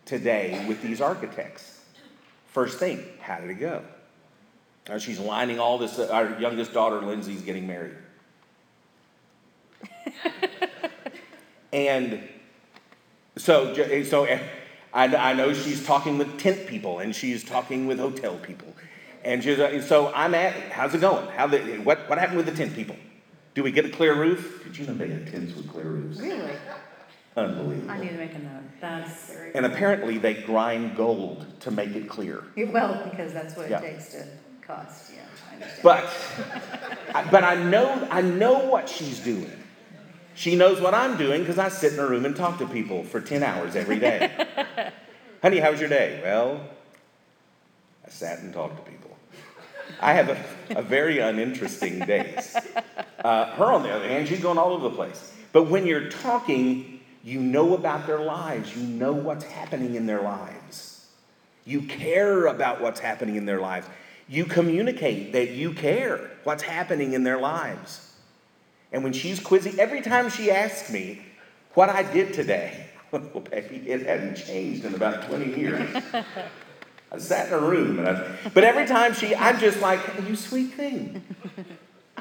today 0.06 0.66
with 0.68 0.82
these 0.82 1.02
architects. 1.02 1.82
First 2.48 2.78
thing, 2.80 3.04
how 3.20 3.40
did 3.40 3.50
it 3.50 3.56
go? 3.56 3.84
Uh, 4.90 5.00
she's 5.00 5.20
lining 5.20 5.60
all 5.60 5.78
this, 5.78 5.98
uh, 5.98 6.10
our 6.12 6.40
youngest 6.40 6.74
daughter, 6.74 7.02
Lindsay's 7.02 7.42
getting 7.42 7.66
married. 7.66 7.96
and 11.74 12.22
so, 13.38 13.74
so 14.04 14.26
I, 14.94 15.16
I 15.16 15.34
know 15.34 15.54
she's 15.54 15.86
talking 15.86 16.18
with 16.18 16.38
tent 16.38 16.68
people 16.68 17.00
and 17.00 17.16
she's 17.16 17.44
talking 17.44 17.88
with 17.88 17.98
hotel 18.00 18.38
people. 18.38 18.74
And 19.24 19.42
she's, 19.42 19.58
uh, 19.58 19.82
so 19.82 20.12
I'm 20.14 20.36
at, 20.36 20.54
how's 20.72 20.94
it 20.94 21.02
going? 21.02 21.28
How 21.30 21.48
the, 21.48 21.60
what, 21.78 22.10
what 22.10 22.18
happened 22.18 22.38
with 22.38 22.46
the 22.46 22.56
tent 22.56 22.76
people? 22.76 22.98
Do 23.56 23.64
we 23.64 23.72
get 23.72 23.86
a 23.86 23.90
clear 23.90 24.16
roof? 24.16 24.64
Did 24.66 24.78
you 24.78 24.86
know 24.86 24.94
they 24.96 25.08
had 25.08 25.28
tents 25.28 25.56
with 25.56 25.70
clear 25.70 25.86
roofs? 25.86 26.20
Really? 26.20 26.52
Unbelievable. 27.36 27.90
I 27.92 27.98
need 28.00 28.10
to 28.10 28.18
make 28.18 28.36
a 28.36 28.40
note. 28.40 28.62
That's 28.80 29.32
very. 29.34 29.56
And 29.56 29.66
apparently 29.66 30.18
they 30.18 30.36
grind 30.36 30.96
gold 30.96 31.46
to 31.62 31.72
make 31.72 31.96
it 31.96 32.08
clear. 32.08 32.44
Well, 32.56 33.02
because 33.10 33.34
that's 33.34 33.56
what 33.56 33.70
Yeah. 33.70 33.80
it 33.80 33.94
takes 33.94 34.10
to 34.12 34.26
cost, 34.62 35.12
yeah, 35.14 35.22
I 35.50 35.56
understand. 35.56 35.84
But, 35.84 37.16
I- 37.16 37.32
but 37.32 37.44
I 37.44 37.56
know, 37.56 38.08
I 38.12 38.22
know 38.22 38.60
what 38.70 38.88
she's 38.88 39.20
doing. 39.20 39.52
She 40.36 40.56
knows 40.56 40.82
what 40.82 40.94
I'm 40.94 41.18
doing 41.18 41.42
because 41.42 41.60
I 41.60 41.70
sit 41.70 41.94
in 41.94 42.00
a 42.00 42.08
room 42.08 42.26
and 42.26 42.36
talk 42.36 42.58
to 42.60 42.66
people 42.68 43.04
for 43.04 43.20
10 43.22 43.44
hours 43.44 43.76
every 43.76 44.00
day. 44.00 44.32
Honey, 45.42 45.60
how 45.60 45.72
was 45.72 45.80
your 45.80 45.90
day? 45.90 46.20
Well, 46.24 46.60
I 48.06 48.10
sat 48.10 48.40
and 48.40 48.54
talked 48.54 48.84
to 48.84 48.92
people. 48.92 49.16
I 50.00 50.14
have 50.14 50.30
a, 50.30 50.44
a 50.80 50.82
very 50.82 51.20
uninteresting 51.20 52.00
days. 52.00 52.56
Uh, 53.24 53.46
her, 53.56 53.66
on 53.66 53.84
the 53.84 53.92
other 53.92 54.08
hand, 54.08 54.28
she's 54.28 54.42
going 54.42 54.58
all 54.58 54.74
over 54.74 54.90
the 54.90 54.96
place. 54.96 55.34
But 55.52 55.64
when 55.70 55.86
you're 55.86 56.10
talking, 56.10 56.93
you 57.24 57.40
know 57.40 57.74
about 57.74 58.06
their 58.06 58.20
lives. 58.20 58.76
You 58.76 58.84
know 58.84 59.14
what's 59.14 59.46
happening 59.46 59.96
in 59.96 60.06
their 60.06 60.22
lives. 60.22 61.08
You 61.66 61.84
care 61.84 62.48
about 62.48 62.82
what's 62.82 63.00
happening 63.00 63.38
in 63.38 63.46
their 63.46 63.62
lives. 63.62 63.88
You 64.28 64.46
communicate 64.46 65.32
that 65.34 65.52
you 65.52 65.74
care 65.74 66.32
what's 66.44 66.64
happening 66.64 67.14
in 67.14 67.24
their 67.24 67.40
lives. 67.40 68.14
And 68.92 69.04
when 69.04 69.14
she's 69.14 69.40
quizzing, 69.40 69.80
every 69.80 70.02
time 70.02 70.30
she 70.30 70.52
asks 70.52 70.92
me 70.92 71.22
what 71.74 71.90
I 71.90 72.04
did 72.04 72.34
today, 72.34 72.88
well, 73.12 73.24
oh, 73.36 73.40
baby, 73.40 73.90
it 73.90 74.06
hadn't 74.06 74.36
changed 74.36 74.86
in 74.86 74.94
about 74.94 75.28
20 75.28 75.60
years. 75.60 76.04
I 77.12 77.20
sat 77.20 77.48
in 77.48 77.54
a 77.54 77.60
room, 77.60 78.00
and 78.00 78.10
I, 78.10 78.36
but 78.54 78.64
every 78.64 78.88
time 78.88 79.14
she, 79.14 79.36
I'm 79.36 79.60
just 79.60 79.80
like, 79.82 80.00
you 80.28 80.36
sweet 80.36 80.74
thing. 80.74 81.24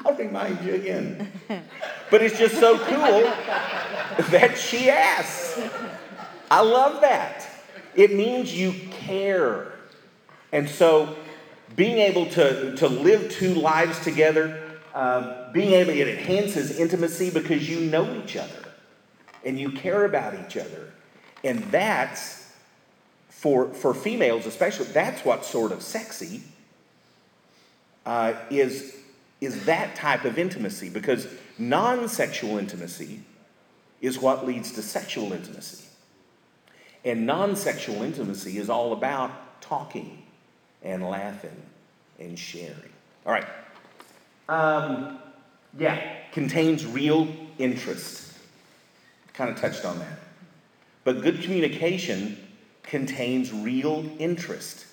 I'll 0.05 0.15
remind 0.15 0.63
you 0.65 0.75
again. 0.75 1.31
But 2.09 2.21
it's 2.21 2.37
just 2.37 2.59
so 2.59 2.77
cool 2.77 3.21
that 4.29 4.57
she 4.57 4.89
asks. 4.89 5.59
I 6.51 6.61
love 6.61 7.01
that. 7.01 7.47
It 7.95 8.13
means 8.13 8.55
you 8.55 8.73
care. 8.91 9.73
And 10.51 10.69
so 10.69 11.15
being 11.75 11.97
able 11.97 12.27
to, 12.31 12.75
to 12.75 12.87
live 12.87 13.31
two 13.31 13.55
lives 13.55 13.99
together, 13.99 14.61
uh, 14.93 15.51
being 15.51 15.73
able, 15.73 15.91
it 15.91 16.07
enhances 16.07 16.77
intimacy 16.77 17.29
because 17.29 17.67
you 17.67 17.79
know 17.79 18.21
each 18.23 18.35
other 18.35 18.63
and 19.43 19.59
you 19.59 19.71
care 19.71 20.05
about 20.05 20.33
each 20.45 20.57
other. 20.57 20.93
And 21.43 21.63
that's, 21.65 22.51
for, 23.29 23.73
for 23.73 23.93
females 23.93 24.45
especially, 24.45 24.85
that's 24.87 25.25
what's 25.25 25.47
sort 25.47 25.71
of 25.71 25.81
sexy, 25.81 26.41
uh, 28.05 28.33
is, 28.49 28.95
is 29.45 29.65
that 29.65 29.95
type 29.95 30.25
of 30.25 30.37
intimacy 30.37 30.89
because 30.89 31.27
non 31.57 32.07
sexual 32.07 32.57
intimacy 32.57 33.21
is 34.01 34.19
what 34.19 34.45
leads 34.45 34.71
to 34.73 34.81
sexual 34.81 35.33
intimacy. 35.33 35.85
And 37.05 37.25
non 37.25 37.55
sexual 37.55 38.03
intimacy 38.03 38.57
is 38.57 38.69
all 38.69 38.93
about 38.93 39.61
talking 39.61 40.23
and 40.81 41.03
laughing 41.07 41.61
and 42.19 42.37
sharing. 42.37 42.91
All 43.25 43.31
right. 43.31 43.47
Um, 44.49 45.19
yeah, 45.77 46.17
contains 46.31 46.85
real 46.85 47.27
interest. 47.57 48.33
Kind 49.33 49.49
of 49.49 49.57
touched 49.59 49.85
on 49.85 49.99
that. 49.99 50.19
But 51.03 51.21
good 51.21 51.41
communication 51.41 52.37
contains 52.83 53.51
real 53.51 54.05
interest 54.19 54.85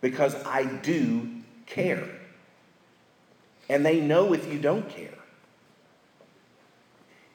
because 0.00 0.34
I 0.44 0.64
do 0.64 1.28
care. 1.66 2.08
And 3.68 3.84
they 3.84 4.00
know 4.00 4.32
if 4.32 4.50
you 4.52 4.58
don't 4.58 4.88
care. 4.88 5.18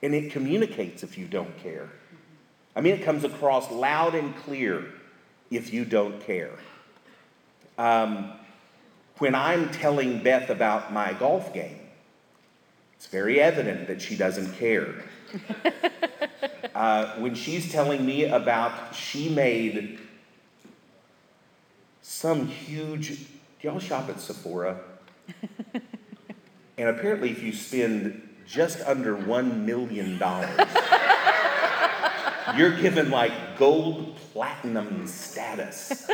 And 0.01 0.15
it 0.15 0.31
communicates 0.31 1.03
if 1.03 1.17
you 1.17 1.27
don't 1.27 1.57
care. 1.61 1.89
I 2.75 2.81
mean, 2.81 2.93
it 2.93 3.03
comes 3.03 3.23
across 3.23 3.69
loud 3.69 4.15
and 4.15 4.35
clear 4.35 4.85
if 5.49 5.73
you 5.73 5.85
don't 5.85 6.19
care. 6.21 6.57
Um, 7.77 8.31
when 9.17 9.35
I'm 9.35 9.69
telling 9.69 10.23
Beth 10.23 10.49
about 10.49 10.93
my 10.93 11.13
golf 11.13 11.53
game, 11.53 11.79
it's 12.95 13.07
very 13.07 13.41
evident 13.41 13.87
that 13.87 14.01
she 14.01 14.15
doesn't 14.15 14.53
care. 14.53 15.03
uh, 16.75 17.15
when 17.17 17.35
she's 17.35 17.71
telling 17.71 18.05
me 18.05 18.25
about 18.25 18.95
she 18.95 19.29
made 19.29 19.99
some 22.01 22.47
huge, 22.47 23.19
do 23.19 23.25
y'all 23.61 23.79
shop 23.79 24.09
at 24.09 24.19
Sephora? 24.19 24.79
and 26.81 26.89
apparently, 26.89 27.29
if 27.29 27.43
you 27.43 27.53
spend 27.53 28.27
just 28.47 28.81
under 28.87 29.15
$1 29.15 29.65
million, 29.65 30.17
you're 32.57 32.75
given 32.81 33.11
like 33.11 33.59
gold 33.59 34.15
platinum 34.15 35.05
status. 35.05 36.09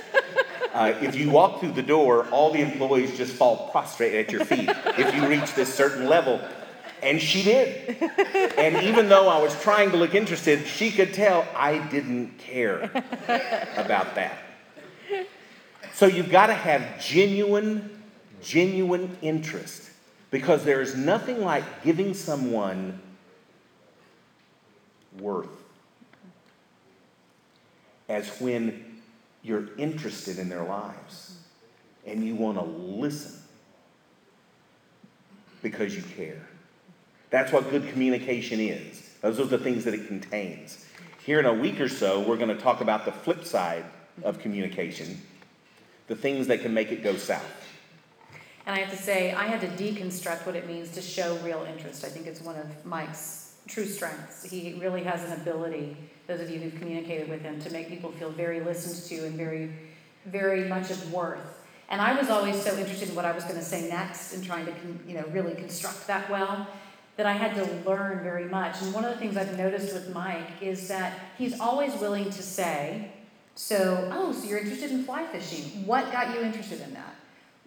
Uh, 0.73 0.93
if 1.01 1.15
you 1.15 1.31
walk 1.31 1.61
through 1.61 1.71
the 1.71 1.81
door, 1.81 2.27
all 2.31 2.51
the 2.51 2.59
employees 2.59 3.15
just 3.15 3.31
fall 3.31 3.69
prostrate 3.69 4.13
at 4.13 4.29
your 4.29 4.43
feet 4.43 4.69
if 4.97 5.15
you 5.15 5.25
reach 5.25 5.53
this 5.53 5.73
certain 5.73 6.05
level. 6.09 6.41
And 7.01 7.21
she 7.21 7.43
did. 7.43 8.01
And 8.57 8.83
even 8.83 9.07
though 9.07 9.29
I 9.29 9.41
was 9.41 9.57
trying 9.61 9.91
to 9.91 9.97
look 9.97 10.15
interested, 10.15 10.67
she 10.67 10.91
could 10.91 11.13
tell 11.13 11.47
I 11.55 11.77
didn't 11.77 12.39
care 12.39 12.91
about 13.77 14.15
that. 14.15 14.37
So 15.93 16.07
you've 16.07 16.29
got 16.29 16.47
to 16.47 16.53
have 16.53 16.99
genuine, 16.99 18.03
genuine 18.41 19.17
interest 19.21 19.86
because 20.29 20.63
there 20.65 20.81
is 20.81 20.95
nothing 20.95 21.43
like 21.43 21.83
giving 21.83 22.13
someone 22.13 22.99
worth 25.19 25.49
as 28.09 28.27
when 28.39 29.01
you're 29.43 29.75
interested 29.77 30.39
in 30.39 30.49
their 30.49 30.63
lives 30.63 31.37
and 32.05 32.23
you 32.23 32.35
want 32.35 32.57
to 32.57 32.63
listen 32.63 33.39
because 35.61 35.95
you 35.95 36.01
care. 36.15 36.47
That's 37.29 37.51
what 37.51 37.69
good 37.69 37.87
communication 37.89 38.59
is. 38.59 39.09
Those 39.21 39.39
are 39.39 39.45
the 39.45 39.57
things 39.57 39.83
that 39.85 39.93
it 39.93 40.07
contains. 40.07 40.85
Here 41.25 41.39
in 41.39 41.45
a 41.45 41.53
week 41.53 41.81
or 41.81 41.89
so, 41.89 42.21
we're 42.21 42.37
going 42.37 42.55
to 42.55 42.61
talk 42.61 42.79
about 42.79 43.03
the 43.03 43.11
flip 43.11 43.43
side 43.43 43.83
of 44.23 44.39
communication, 44.39 45.21
the 46.07 46.15
things 46.15 46.47
that 46.47 46.61
can 46.61 46.73
make 46.73 46.91
it 46.91 47.03
go 47.03 47.17
south. 47.17 47.66
And 48.67 48.75
I 48.75 48.79
have 48.79 48.91
to 48.91 49.01
say, 49.01 49.31
I 49.31 49.45
had 49.45 49.61
to 49.61 49.67
deconstruct 49.81 50.45
what 50.45 50.57
it 50.57 50.67
means 50.67 50.91
to 50.91 51.01
show 51.01 51.37
real 51.37 51.65
interest. 51.71 52.03
I 52.03 52.09
think 52.09 52.27
it's 52.27 52.41
one 52.41 52.57
of 52.57 52.85
Mike's 52.85 53.55
true 53.65 53.85
strengths. 53.85 54.43
He 54.43 54.77
really 54.77 55.03
has 55.05 55.23
an 55.23 55.39
ability, 55.39 55.95
those 56.27 56.41
of 56.41 56.49
you 56.49 56.59
who've 56.59 56.75
communicated 56.75 57.29
with 57.29 57.41
him, 57.41 57.61
to 57.61 57.69
make 57.71 57.87
people 57.87 58.11
feel 58.11 58.29
very 58.29 58.59
listened 58.59 59.07
to 59.07 59.25
and 59.25 59.35
very, 59.37 59.71
very 60.25 60.67
much 60.67 60.91
of 60.91 61.13
worth. 61.13 61.65
And 61.89 62.01
I 62.01 62.19
was 62.19 62.29
always 62.29 62.61
so 62.61 62.77
interested 62.77 63.07
in 63.07 63.15
what 63.15 63.23
I 63.23 63.31
was 63.31 63.45
going 63.45 63.55
to 63.55 63.63
say 63.63 63.87
next 63.87 64.33
and 64.33 64.43
trying 64.43 64.65
to, 64.65 64.73
you 65.07 65.13
know, 65.13 65.23
really 65.31 65.55
construct 65.55 66.05
that 66.07 66.29
well 66.29 66.67
that 67.15 67.25
I 67.25 67.31
had 67.31 67.55
to 67.55 67.89
learn 67.89 68.21
very 68.21 68.49
much. 68.49 68.81
And 68.81 68.93
one 68.93 69.05
of 69.05 69.13
the 69.13 69.17
things 69.17 69.37
I've 69.37 69.57
noticed 69.57 69.93
with 69.93 70.13
Mike 70.13 70.61
is 70.61 70.89
that 70.89 71.17
he's 71.37 71.57
always 71.57 71.95
willing 71.95 72.25
to 72.25 72.43
say, 72.43 73.13
so, 73.55 74.09
oh, 74.11 74.33
so 74.33 74.45
you're 74.45 74.59
interested 74.59 74.91
in 74.91 75.05
fly 75.05 75.25
fishing. 75.25 75.85
What 75.87 76.11
got 76.11 76.35
you 76.35 76.41
interested 76.41 76.81
in 76.81 76.93
that? 76.95 77.16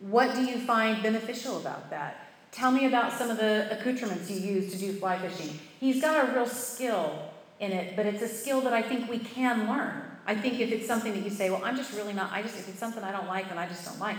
What 0.00 0.34
do 0.34 0.42
you 0.44 0.58
find 0.58 1.02
beneficial 1.02 1.58
about 1.58 1.90
that? 1.90 2.26
Tell 2.52 2.70
me 2.70 2.86
about 2.86 3.12
some 3.12 3.30
of 3.30 3.36
the 3.36 3.68
accoutrements 3.70 4.30
you 4.30 4.40
use 4.40 4.72
to 4.72 4.78
do 4.78 4.92
fly 4.94 5.18
fishing. 5.18 5.58
He's 5.78 6.00
got 6.00 6.28
a 6.28 6.32
real 6.32 6.46
skill 6.46 7.30
in 7.60 7.70
it, 7.72 7.94
but 7.96 8.06
it's 8.06 8.22
a 8.22 8.28
skill 8.28 8.60
that 8.62 8.72
I 8.72 8.82
think 8.82 9.08
we 9.10 9.18
can 9.18 9.68
learn. 9.68 10.02
I 10.26 10.34
think 10.34 10.58
if 10.58 10.72
it's 10.72 10.86
something 10.86 11.12
that 11.12 11.22
you 11.22 11.30
say, 11.30 11.50
well, 11.50 11.62
I'm 11.64 11.76
just 11.76 11.92
really 11.94 12.12
not, 12.12 12.32
I 12.32 12.42
just, 12.42 12.58
if 12.58 12.68
it's 12.68 12.78
something 12.78 13.04
I 13.04 13.12
don't 13.12 13.28
like, 13.28 13.48
then 13.48 13.58
I 13.58 13.68
just 13.68 13.84
don't 13.84 13.98
like. 14.00 14.16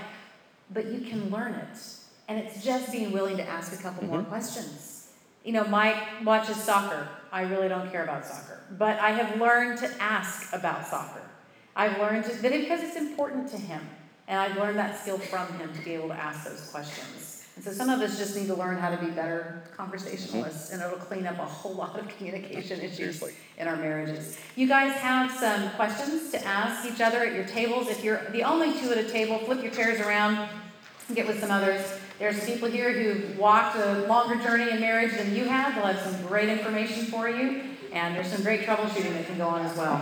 But 0.72 0.86
you 0.86 1.02
can 1.02 1.30
learn 1.30 1.56
it. 1.56 1.78
And 2.28 2.40
it's 2.40 2.64
just 2.64 2.92
being 2.92 3.12
willing 3.12 3.38
to 3.38 3.44
ask 3.44 3.74
a 3.78 3.82
couple 3.82 4.08
more 4.08 4.20
Mhm. 4.22 4.30
questions. 4.30 5.10
You 5.44 5.54
know, 5.54 5.64
Mike 5.66 5.98
watches 6.24 6.56
soccer. 6.58 7.08
I 7.32 7.42
really 7.42 7.68
don't 7.68 7.92
care 7.92 8.04
about 8.04 8.26
soccer. 8.26 8.60
But 8.78 9.00
I 9.00 9.12
have 9.12 9.40
learned 9.40 9.80
to 9.80 9.90
ask 10.02 10.54
about 10.54 10.88
soccer. 10.88 11.24
I've 11.76 11.98
learned 12.00 12.26
to, 12.26 12.42
that 12.42 12.52
it, 12.52 12.62
because 12.62 12.84
it's 12.84 12.96
important 12.96 13.50
to 13.52 13.58
him. 13.58 13.82
And 14.32 14.40
I've 14.40 14.56
learned 14.56 14.80
that 14.80 14.98
skill 14.98 15.18
from 15.18 15.46
him 15.60 15.74
to 15.74 15.82
be 15.82 15.94
able 15.94 16.08
to 16.08 16.14
ask 16.14 16.48
those 16.48 16.70
questions. 16.72 17.46
And 17.58 17.66
so 17.66 17.74
some 17.74 17.90
of 17.90 18.00
us 18.00 18.18
just 18.18 18.34
need 18.34 18.48
to 18.48 18.56
learn 18.56 18.78
how 18.78 18.90
to 18.90 18.96
be 18.96 19.12
better 19.12 19.62
conversationalists, 19.76 20.72
mm-hmm. 20.72 20.82
and 20.82 20.94
it'll 20.94 21.06
clean 21.06 21.28
up 21.28 21.38
a 21.38 21.46
whole 21.46 21.74
lot 21.74 22.00
of 22.00 22.08
communication 22.16 22.80
issues 22.80 22.96
Seriously. 22.96 23.34
in 23.58 23.68
our 23.68 23.76
marriages. 23.76 24.40
You 24.56 24.70
guys 24.70 24.94
have 24.94 25.32
some 25.32 25.70
questions 25.72 26.32
to 26.32 26.42
ask 26.46 26.90
each 26.90 27.02
other 27.02 27.18
at 27.18 27.34
your 27.34 27.44
tables. 27.44 27.90
If 27.90 28.06
you're 28.06 28.24
the 28.32 28.44
only 28.44 28.72
two 28.80 28.90
at 28.94 28.98
a 28.98 29.04
table, 29.04 29.38
flip 29.40 29.62
your 29.62 29.74
chairs 29.74 30.00
around, 30.00 30.48
and 31.10 31.16
get 31.18 31.28
with 31.28 31.42
some 31.42 31.52
others. 31.52 31.82
There's 32.18 32.42
people 32.46 32.70
here 32.70 32.94
who've 32.94 33.38
walked 33.38 33.76
a 33.76 34.06
longer 34.08 34.42
journey 34.42 34.72
in 34.72 34.80
marriage 34.80 35.12
than 35.18 35.36
you 35.36 35.44
have. 35.44 35.76
They'll 35.76 35.94
have 35.94 36.00
some 36.00 36.26
great 36.28 36.48
information 36.48 37.08
for 37.08 37.30
you, 37.30 37.64
and 37.92 38.16
there's 38.16 38.32
some 38.32 38.44
great 38.44 38.62
troubleshooting 38.62 39.12
that 39.12 39.26
can 39.26 39.38
go 39.38 39.50
on 39.50 39.66
as 39.66 39.76
well. 39.76 40.02